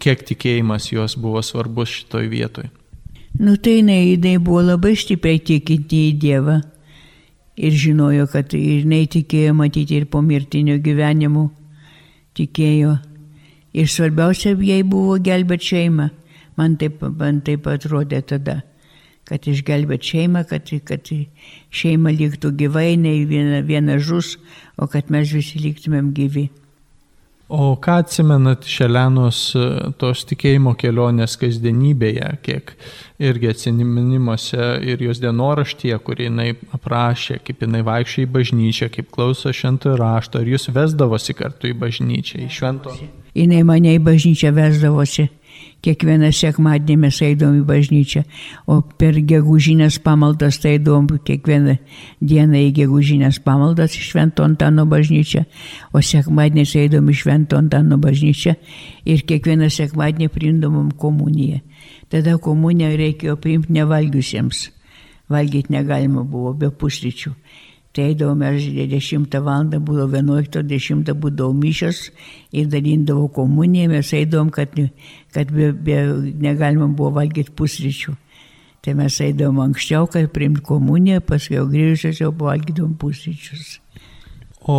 Kiek 0.00 0.22
tikėjimas 0.28 0.92
jos 0.92 1.16
buvo 1.20 1.42
svarbus 1.44 1.92
šitoj 1.96 2.28
vietoj? 2.28 2.68
Nu 3.40 3.56
tai 3.56 3.78
jinai, 3.78 4.12
jinai 4.12 4.36
buvo 4.42 4.62
labai 4.64 4.94
stipriai 4.98 5.40
tikinti 5.40 6.06
į 6.10 6.14
Dievą. 6.20 6.60
Ir 7.60 7.76
žinojo, 7.76 8.26
kad 8.32 8.54
ir 8.56 8.86
neįtikėjo 8.88 9.54
matyti 9.56 9.98
ir 10.00 10.06
po 10.10 10.22
mirtinio 10.24 10.78
gyvenimo 10.80 11.48
tikėjo. 12.38 12.96
Ir 13.76 13.90
svarbiausia, 13.90 14.56
jai 14.66 14.80
buvo 14.82 15.18
gelbėti 15.22 15.74
šeimą. 15.74 16.08
Man 16.58 16.76
taip, 16.80 17.02
man 17.20 17.40
taip 17.46 17.68
atrodė 17.70 18.22
tada, 18.32 18.60
kad 19.28 19.46
išgelbėti 19.46 20.14
šeimą, 20.14 20.42
kad, 20.50 20.72
kad 20.88 21.12
šeima 21.70 22.12
liktų 22.16 22.54
gyvai, 22.64 22.96
ne 22.98 23.14
viena, 23.30 23.60
viena 23.66 24.00
žus, 24.02 24.34
o 24.76 24.88
kad 24.90 25.12
mes 25.12 25.30
visi 25.36 25.62
liktumėm 25.62 26.10
gyvi. 26.16 26.48
O 27.50 27.72
ką 27.82 27.96
atsimenat 27.98 28.62
Šelenos 28.70 29.38
e, 29.58 29.62
tos 29.98 30.20
tikėjimo 30.30 30.76
kelionės 30.78 31.32
kasdienybėje, 31.40 32.28
kiek 32.46 32.70
irgi 33.18 33.50
atsiminimuose 33.50 34.68
ir 34.86 35.02
jos 35.02 35.18
dienoraštyje, 35.18 35.98
kur 36.06 36.22
jinai 36.22 36.52
aprašė, 36.76 37.40
kaip 37.42 37.64
jinai 37.66 37.82
vaikščiai 37.88 38.28
į 38.28 38.30
bažnyčią, 38.36 38.90
kaip 38.94 39.10
klauso 39.10 39.50
šventojo 39.50 39.96
rašto, 39.98 40.38
ar 40.38 40.52
jūs 40.52 40.70
vesdavosi 40.76 41.34
kartu 41.34 41.72
į 41.72 41.74
bažnyčią, 41.82 42.44
į 42.46 42.48
švento? 42.54 42.94
Jinai 43.34 43.64
mane 43.66 43.96
į 43.98 44.04
bažnyčią 44.06 44.54
vesdavosi 44.54 45.26
kiekvieną 45.84 46.30
sekmadienį 46.36 46.96
mes 47.04 47.20
eidom 47.24 47.56
į 47.60 47.64
bažnyčią, 47.68 48.22
o 48.68 48.80
per 49.00 49.16
gegužinės 49.32 49.98
pamaldas 50.04 50.60
tai 50.62 50.76
eidom 50.76 51.08
kiekvieną 51.26 51.76
dieną 52.20 52.64
į 52.66 52.72
gegužinės 52.80 53.40
pamaldas 53.44 53.96
į 53.96 54.04
Švento 54.10 54.44
Antano 54.44 54.86
bažnyčią, 54.90 55.44
o 55.92 56.02
sekmadienį 56.04 56.66
eidom 56.84 57.08
į 57.10 57.16
Švento 57.22 57.60
Antano 57.60 58.00
bažnyčią 58.00 58.56
ir 59.04 59.24
kiekvieną 59.28 59.70
sekmadienį 59.72 60.28
priimdomom 60.34 60.92
komuniją. 60.92 61.62
Tada 62.10 62.36
komuniją 62.42 62.90
reikėjo 62.98 63.38
priimti 63.40 63.72
nevalgiusiems. 63.78 64.68
Valgyti 65.30 65.70
negalima 65.70 66.24
buvo 66.26 66.52
be 66.58 66.72
pusryčių. 66.74 67.30
Tai 67.92 68.04
eidavome 68.06 68.46
aš 68.46 68.68
10 68.70 69.38
val. 69.42 69.64
būdavo 69.66 70.14
11.10 70.14 71.10
būdavo 71.10 71.54
mišas 71.58 72.04
ir 72.54 72.68
dalindavo 72.70 73.26
komuniją, 73.34 73.88
mes 73.90 74.12
eidavom, 74.14 74.50
kad, 74.54 74.76
kad 75.34 75.50
be, 75.50 75.72
be, 75.72 75.96
negalima 76.38 76.86
buvo 76.86 77.16
valgyti 77.18 77.50
pusryčių. 77.50 78.14
Tai 78.80 78.94
mes 78.96 79.18
eidavom 79.20 79.58
anksčiau, 79.64 80.06
kad 80.08 80.30
priimti 80.32 80.62
komuniją, 80.64 81.20
paskui 81.26 81.58
jau 81.58 81.66
grįžus 81.68 82.22
jau 82.22 82.30
valgydavom 82.32 82.94
pusryčius. 83.00 83.80
O 84.70 84.76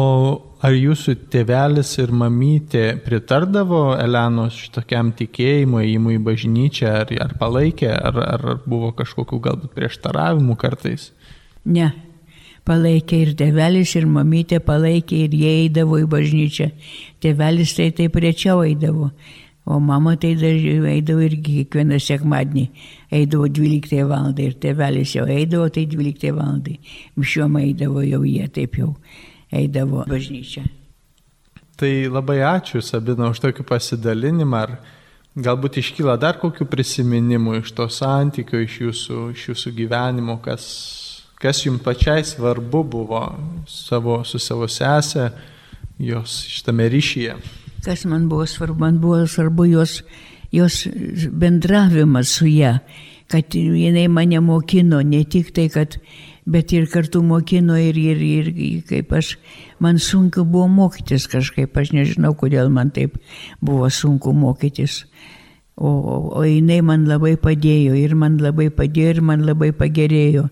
ar 0.62 0.76
jūsų 0.78 1.16
tėvelis 1.34 1.92
ir 2.00 2.14
mamytė 2.14 2.84
pritardavo 3.02 3.98
Elenos 4.00 4.56
šitokiam 4.62 5.10
tikėjimui, 5.18 5.88
įimui 5.90 6.16
į 6.20 6.24
bažnyčią, 6.28 6.94
ar, 7.02 7.12
ar 7.26 7.36
palaikė, 7.40 7.90
ar, 7.92 8.22
ar 8.38 8.46
buvo 8.64 8.94
kažkokių 8.96 9.42
galbūt 9.50 9.76
prieštaravimų 9.76 10.58
kartais? 10.62 11.10
Ne, 11.66 11.90
palaikė 12.68 13.22
ir 13.26 13.36
tėvelis, 13.40 13.96
ir 13.98 14.08
mamytė 14.10 14.62
palaikė, 14.64 15.26
ir 15.26 15.38
jie 15.38 15.54
eidavo 15.66 16.00
į 16.02 16.08
bažnyčią. 16.12 16.70
Tėvelis 17.24 17.76
tai 17.78 17.90
taip 17.98 18.18
rečiau 18.22 18.64
eidavo, 18.66 19.12
o 19.66 19.80
mama 19.80 20.16
tai 20.20 20.34
dažnai 20.40 20.98
eidavo 20.98 21.26
irgi 21.26 21.62
kiekvieną 21.62 22.00
sekmadienį. 22.02 22.68
Eidavo 23.12 23.48
12 23.48 24.06
val. 24.08 24.32
ir 24.40 24.54
tėvelis 24.54 25.16
jau 25.18 25.26
eidavo, 25.28 25.70
tai 25.70 25.86
12 25.86 26.32
val. 26.38 26.62
Mišiom 27.18 27.58
eidavo 27.64 28.06
jau 28.06 28.24
jie 28.24 28.48
taip 28.48 28.78
jau 28.78 28.96
eidavo 29.52 30.06
bažnyčią. 30.08 30.64
Tai 31.82 31.94
labai 32.14 32.42
ačiū 32.46 32.82
Sabina 32.86 33.32
už 33.34 33.40
tokį 33.42 33.66
pasidalinimą. 33.66 34.58
Ar 34.58 34.76
galbūt 35.36 35.80
iškyla 35.82 36.18
dar 36.20 36.38
kokių 36.38 36.68
prisiminimų 36.70 37.62
iš 37.62 37.72
to 37.74 37.88
santykio, 37.90 38.60
iš 38.62 38.76
jūsų, 38.84 39.22
iš 39.34 39.48
jūsų 39.50 39.74
gyvenimo, 39.80 40.38
kas 40.44 40.68
kas 41.42 41.66
jums 41.66 41.82
pačiai 41.82 42.24
svarbu 42.24 42.84
buvo 42.84 43.22
savo, 43.68 44.22
su 44.24 44.40
savo 44.40 44.68
sesė, 44.70 45.32
jos 46.02 46.42
šitame 46.50 46.88
ryšyje? 46.94 47.36
Kas 47.86 48.06
man 48.06 48.28
buvo 48.30 48.46
svarbu? 48.46 48.78
Man 48.80 49.00
buvo 49.02 49.26
svarbu 49.28 49.66
jos, 49.72 50.02
jos 50.54 50.84
bendravimas 51.32 52.36
su 52.38 52.46
ją, 52.46 52.78
kad 53.32 53.56
jinai 53.56 54.08
mane 54.08 54.42
mokino, 54.42 55.02
ne 55.02 55.24
tik 55.26 55.50
tai, 55.56 55.66
kad, 55.74 55.98
bet 56.46 56.74
ir 56.78 56.86
kartu 56.92 57.24
mokino 57.26 57.78
ir, 57.80 57.98
ir, 57.98 58.22
ir 58.22 58.52
kaip 58.90 59.14
aš, 59.18 59.36
man 59.80 59.98
sunku 59.98 60.46
buvo 60.46 60.68
mokytis 60.70 61.26
kažkaip, 61.32 61.74
aš 61.78 61.96
nežinau, 61.98 62.36
kodėl 62.38 62.70
man 62.70 62.94
taip 62.94 63.18
buvo 63.62 63.90
sunku 63.90 64.36
mokytis. 64.38 65.06
O, 65.82 65.90
o, 65.90 66.16
o 66.38 66.46
jinai 66.46 66.82
man 66.86 67.08
labai 67.10 67.34
padėjo 67.42 67.96
ir 67.98 68.14
man 68.14 68.36
labai 68.38 68.68
padėjo 68.70 69.16
ir 69.16 69.22
man 69.26 69.48
labai 69.48 69.72
pagerėjo 69.74 70.50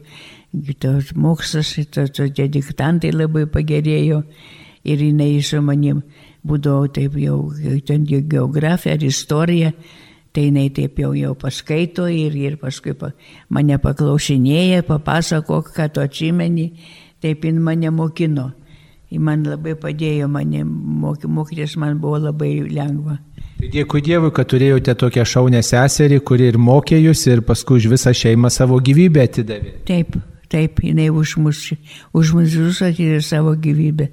tos 0.80 1.14
mokslas, 1.16 1.76
tokie 1.93 2.47
diktantai 2.50 3.12
labai 3.14 3.45
pagerėjo 3.52 4.24
ir 4.84 5.04
jinai 5.04 5.38
su 5.45 5.62
manim 5.62 6.02
būdavo 6.45 6.88
taip 6.93 7.18
jau, 7.20 7.39
ten 7.86 8.06
geografija 8.08 8.95
ar 8.95 9.04
istorija, 9.04 9.74
tai 10.34 10.47
jinai 10.47 10.70
taip 10.74 11.00
jau, 11.02 11.12
jau 11.18 11.34
paskaito 11.38 12.08
ir, 12.10 12.36
ir 12.36 12.58
paskui 12.62 12.95
pa, 12.97 13.12
mane 13.50 13.78
paklausinėja, 13.82 14.86
papasako, 14.88 15.62
ką 15.76 15.89
tu 15.93 16.04
atsimeni, 16.04 16.72
taip 17.22 17.45
jin 17.45 17.62
mane 17.64 17.91
mokino. 17.91 18.52
Ji 19.10 19.18
man 19.18 19.41
labai 19.41 19.74
padėjo, 19.74 20.28
mane 20.30 20.62
moky, 20.64 21.26
mokytis 21.34 21.74
man 21.82 21.97
buvo 21.97 22.20
labai 22.28 22.60
lengva. 22.70 23.18
Tai 23.60 23.70
dėkui 23.74 24.04
Dievui, 24.06 24.30
kad 24.32 24.47
turėjote 24.47 24.93
tokią 25.02 25.26
šaunę 25.28 25.64
seserį, 25.66 26.20
kuri 26.24 26.52
ir 26.52 26.60
mokė 26.62 27.00
jūs 27.02 27.26
ir 27.28 27.41
paskui 27.43 27.82
už 27.82 27.89
visą 27.95 28.14
šeimą 28.16 28.52
savo 28.54 28.78
gyvybę 28.80 29.26
atidavė. 29.26 29.74
Taip, 29.89 30.14
Taip, 30.50 30.82
jinai 30.82 31.10
už 31.14 31.38
mus, 31.38 31.62
už 32.14 32.34
mus 32.34 32.50
visus 32.50 32.82
atidė 32.86 33.22
savo 33.22 33.54
gyvybę. 33.54 34.10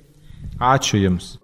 Ačiū 0.61 1.01
Jums. 1.01 1.37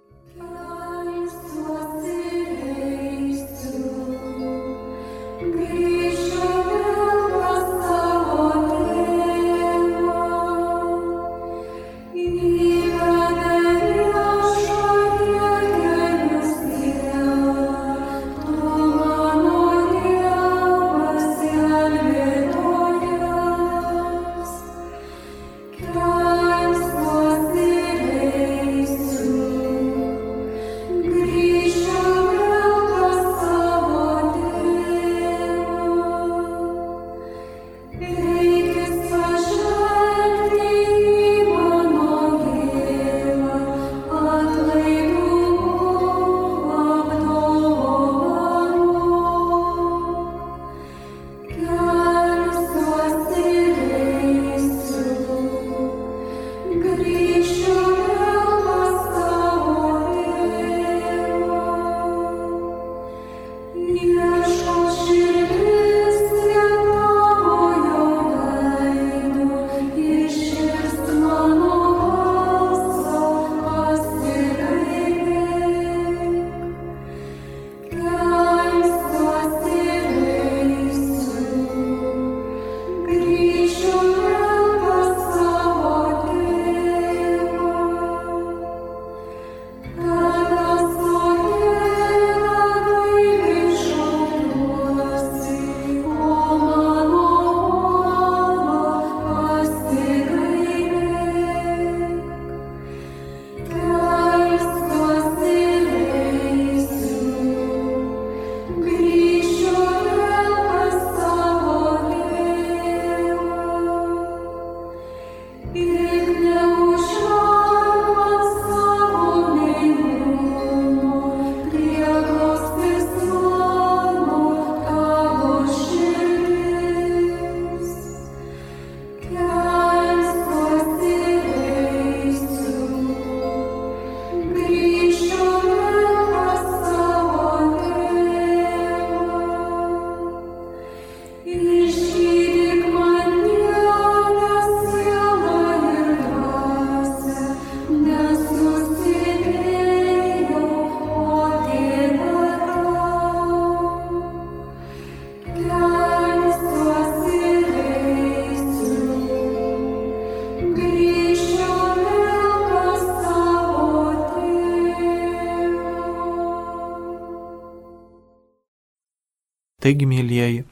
Taigi, 169.82 170.06
mėlyjeji, 170.06 170.62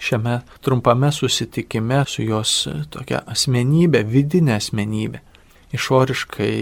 šiame 0.00 0.40
trumpame 0.64 1.10
susitikime 1.12 2.04
su 2.08 2.24
jos 2.24 2.54
tokia 2.92 3.20
asmenybė, 3.28 4.00
vidinė 4.08 4.56
asmenybė, 4.56 5.20
išoriškai 5.76 6.54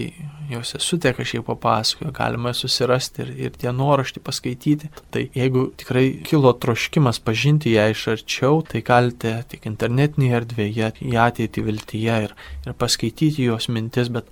jos 0.48 0.74
esutė 0.78 1.12
kažkiek 1.16 1.44
papasakojo, 1.46 2.10
galima 2.16 2.54
susirasti 2.56 3.22
ir, 3.24 3.32
ir 3.46 3.56
dienoraštį 3.60 4.22
paskaityti. 4.24 4.90
Tai 5.12 5.24
jeigu 5.36 5.68
tikrai 5.80 6.06
kilo 6.26 6.52
troškimas 6.56 7.20
pažinti 7.24 7.74
ją 7.76 7.88
iš 7.92 8.06
arčiau, 8.14 8.62
tai 8.66 8.82
galite 8.86 9.34
tik 9.52 9.68
internetinėje 9.70 10.38
erdvėje, 10.40 10.92
į 11.04 11.16
ateitį 11.28 11.66
viltyje 11.68 12.20
ir, 12.28 12.36
ir 12.66 12.78
paskaityti 12.80 13.48
jos 13.48 13.68
mintis, 13.72 14.10
bet 14.12 14.28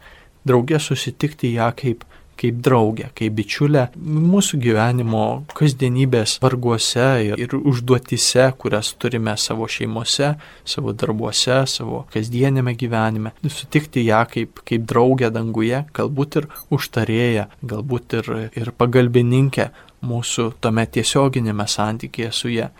draugė 0.48 0.80
susitikti 0.82 1.54
ją 1.56 1.70
kaip 1.76 2.06
kaip 2.40 2.60
draugę, 2.64 3.10
kaip 3.16 3.34
bičiulę 3.38 3.86
mūsų 3.96 4.60
gyvenimo 4.62 5.24
kasdienybės 5.56 6.36
varguose 6.42 7.06
ir, 7.40 7.56
užduotise, 7.56 8.48
kurias 8.60 8.92
turime 9.00 9.36
savo 9.40 9.68
šeimose, 9.70 10.34
savo 10.64 10.94
darbuose, 10.96 11.62
savo 11.70 12.04
kasdienėme 12.12 12.76
gyvenime. 12.78 13.34
Sutikti 13.46 14.06
ją 14.06 14.22
kaip, 14.30 14.62
kaip 14.68 14.86
draugę 14.88 15.30
danguje, 15.34 15.84
galbūt 15.96 16.40
ir 16.42 16.48
užtarėję, 16.74 17.48
galbūt 17.64 18.20
ir, 18.20 18.32
ir 18.58 18.72
pagalbininkę 18.76 19.70
mūsų 20.06 20.52
tome 20.60 20.86
tiesioginėme 20.86 21.66
santykėje 21.70 22.32
su 22.34 22.52
ją. 22.52 22.70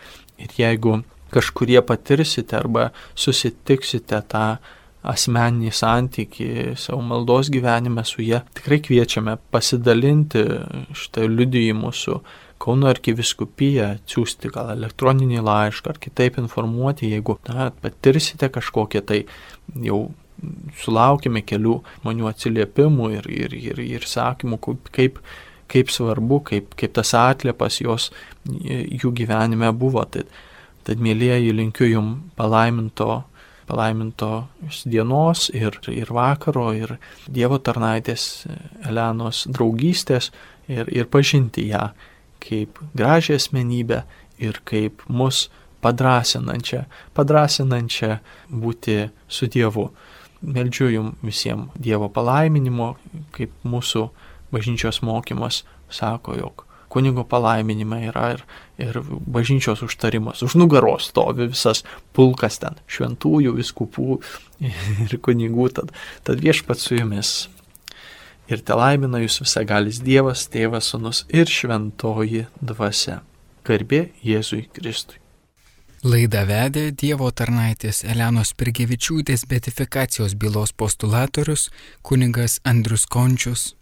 Ir 0.42 0.52
jeigu 0.58 1.00
kažkurie 1.32 1.80
patirsite 1.82 2.56
arba 2.58 2.90
susitiksite 3.18 4.20
tą 4.30 4.46
asmeninį 5.06 5.70
santykį 5.74 6.48
savo 6.80 7.02
maldos 7.06 7.50
gyvenime 7.52 8.04
su 8.06 8.24
jie, 8.24 8.40
tikrai 8.58 8.80
kviečiame 8.84 9.36
pasidalinti 9.54 10.44
šitą 10.96 11.28
liudijimu 11.30 11.92
su 11.94 12.20
Kauno 12.56 12.88
arkiviskupija, 12.88 13.90
atsiųsti 13.98 14.48
gal 14.48 14.70
elektroninį 14.72 15.42
laišką 15.44 15.90
ar 15.92 15.98
kitaip 16.00 16.38
informuoti, 16.40 17.10
jeigu 17.12 17.34
na, 17.50 17.66
patirsite 17.82 18.48
kažkokią 18.48 19.02
tai 19.04 19.18
jau 19.84 19.98
sulaukime 20.80 21.42
kelių 21.44 21.76
žmonių 22.00 22.30
atsiliepimų 22.30 23.10
ir, 23.18 23.28
ir, 23.28 23.56
ir, 23.60 23.82
ir 23.84 24.08
sakymų, 24.08 24.58
kaip, 24.88 25.20
kaip 25.72 25.92
svarbu, 25.92 26.40
kaip, 26.48 26.72
kaip 26.80 26.96
tas 26.96 27.12
atliepas 27.18 27.80
jos 27.82 28.10
jų 28.46 29.12
gyvenime 29.20 29.70
buvo. 29.76 30.04
Tad, 30.08 30.32
tad 30.88 31.02
mėlyjeji, 31.02 31.54
linkiu 31.60 31.90
jums 31.90 32.36
palaiminto 32.40 33.22
palaimintos 33.66 34.84
dienos 34.86 35.48
ir, 35.54 35.78
ir 35.90 36.12
vakaro, 36.14 36.70
ir 36.74 36.96
Dievo 37.26 37.58
tarnaitės 37.58 38.46
Elenos 38.86 39.46
draugystės 39.50 40.30
ir, 40.68 40.88
ir 40.92 41.08
pažinti 41.10 41.68
ją 41.70 41.90
kaip 42.42 42.78
gražią 42.94 43.38
asmenybę 43.40 44.02
ir 44.38 44.60
kaip 44.68 45.02
mus 45.08 45.46
padrasinančią, 45.84 46.84
padrasinančią 47.16 48.18
būti 48.50 49.08
su 49.28 49.48
Dievu. 49.50 49.90
Meldžiu 50.46 50.90
jums 50.92 51.24
visiems 51.24 51.72
Dievo 51.80 52.10
palaiminimo, 52.12 52.94
kaip 53.34 53.54
mūsų 53.64 54.06
bažnyčios 54.52 55.02
mokymas 55.02 55.64
sako, 55.90 56.36
jog 56.38 56.65
kunigo 56.92 57.24
palaiminimai 57.28 58.06
yra 58.10 58.28
ir, 58.36 58.44
ir 58.82 59.00
bažnyčios 59.02 59.82
užtarimas. 59.86 60.42
Už 60.46 60.56
nugaros 60.60 61.10
stovi 61.10 61.48
visas 61.52 61.84
pulkas 62.16 62.60
ten, 62.62 62.78
šventųjų, 62.90 63.56
viskupų 63.58 64.20
ir 65.06 65.18
kunigų. 65.22 65.68
Tad, 65.80 65.92
tad 66.26 66.42
viešpat 66.44 66.82
su 66.82 66.98
jumis. 66.98 67.36
Ir 68.46 68.62
te 68.62 68.76
laimina 68.78 69.18
jūs 69.24 69.40
visagalis 69.42 69.98
Dievas, 70.06 70.46
Tėvas, 70.52 70.92
Sūnus 70.92 71.24
ir 71.34 71.50
Šventoji 71.50 72.46
Dvasia. 72.62 73.22
Garbė 73.66 74.12
Jėzui 74.22 74.68
Kristui. 74.70 75.18
Laidą 76.06 76.44
vedė 76.46 76.92
Dievo 76.94 77.32
tarnaitės 77.34 78.04
Elenos 78.06 78.52
Pirgevičiūtės 78.54 79.42
betifikacijos 79.50 80.36
bylos 80.38 80.70
postulatorius 80.70 81.66
kuningas 82.06 82.60
Andrius 82.62 83.08
Končius. 83.10 83.72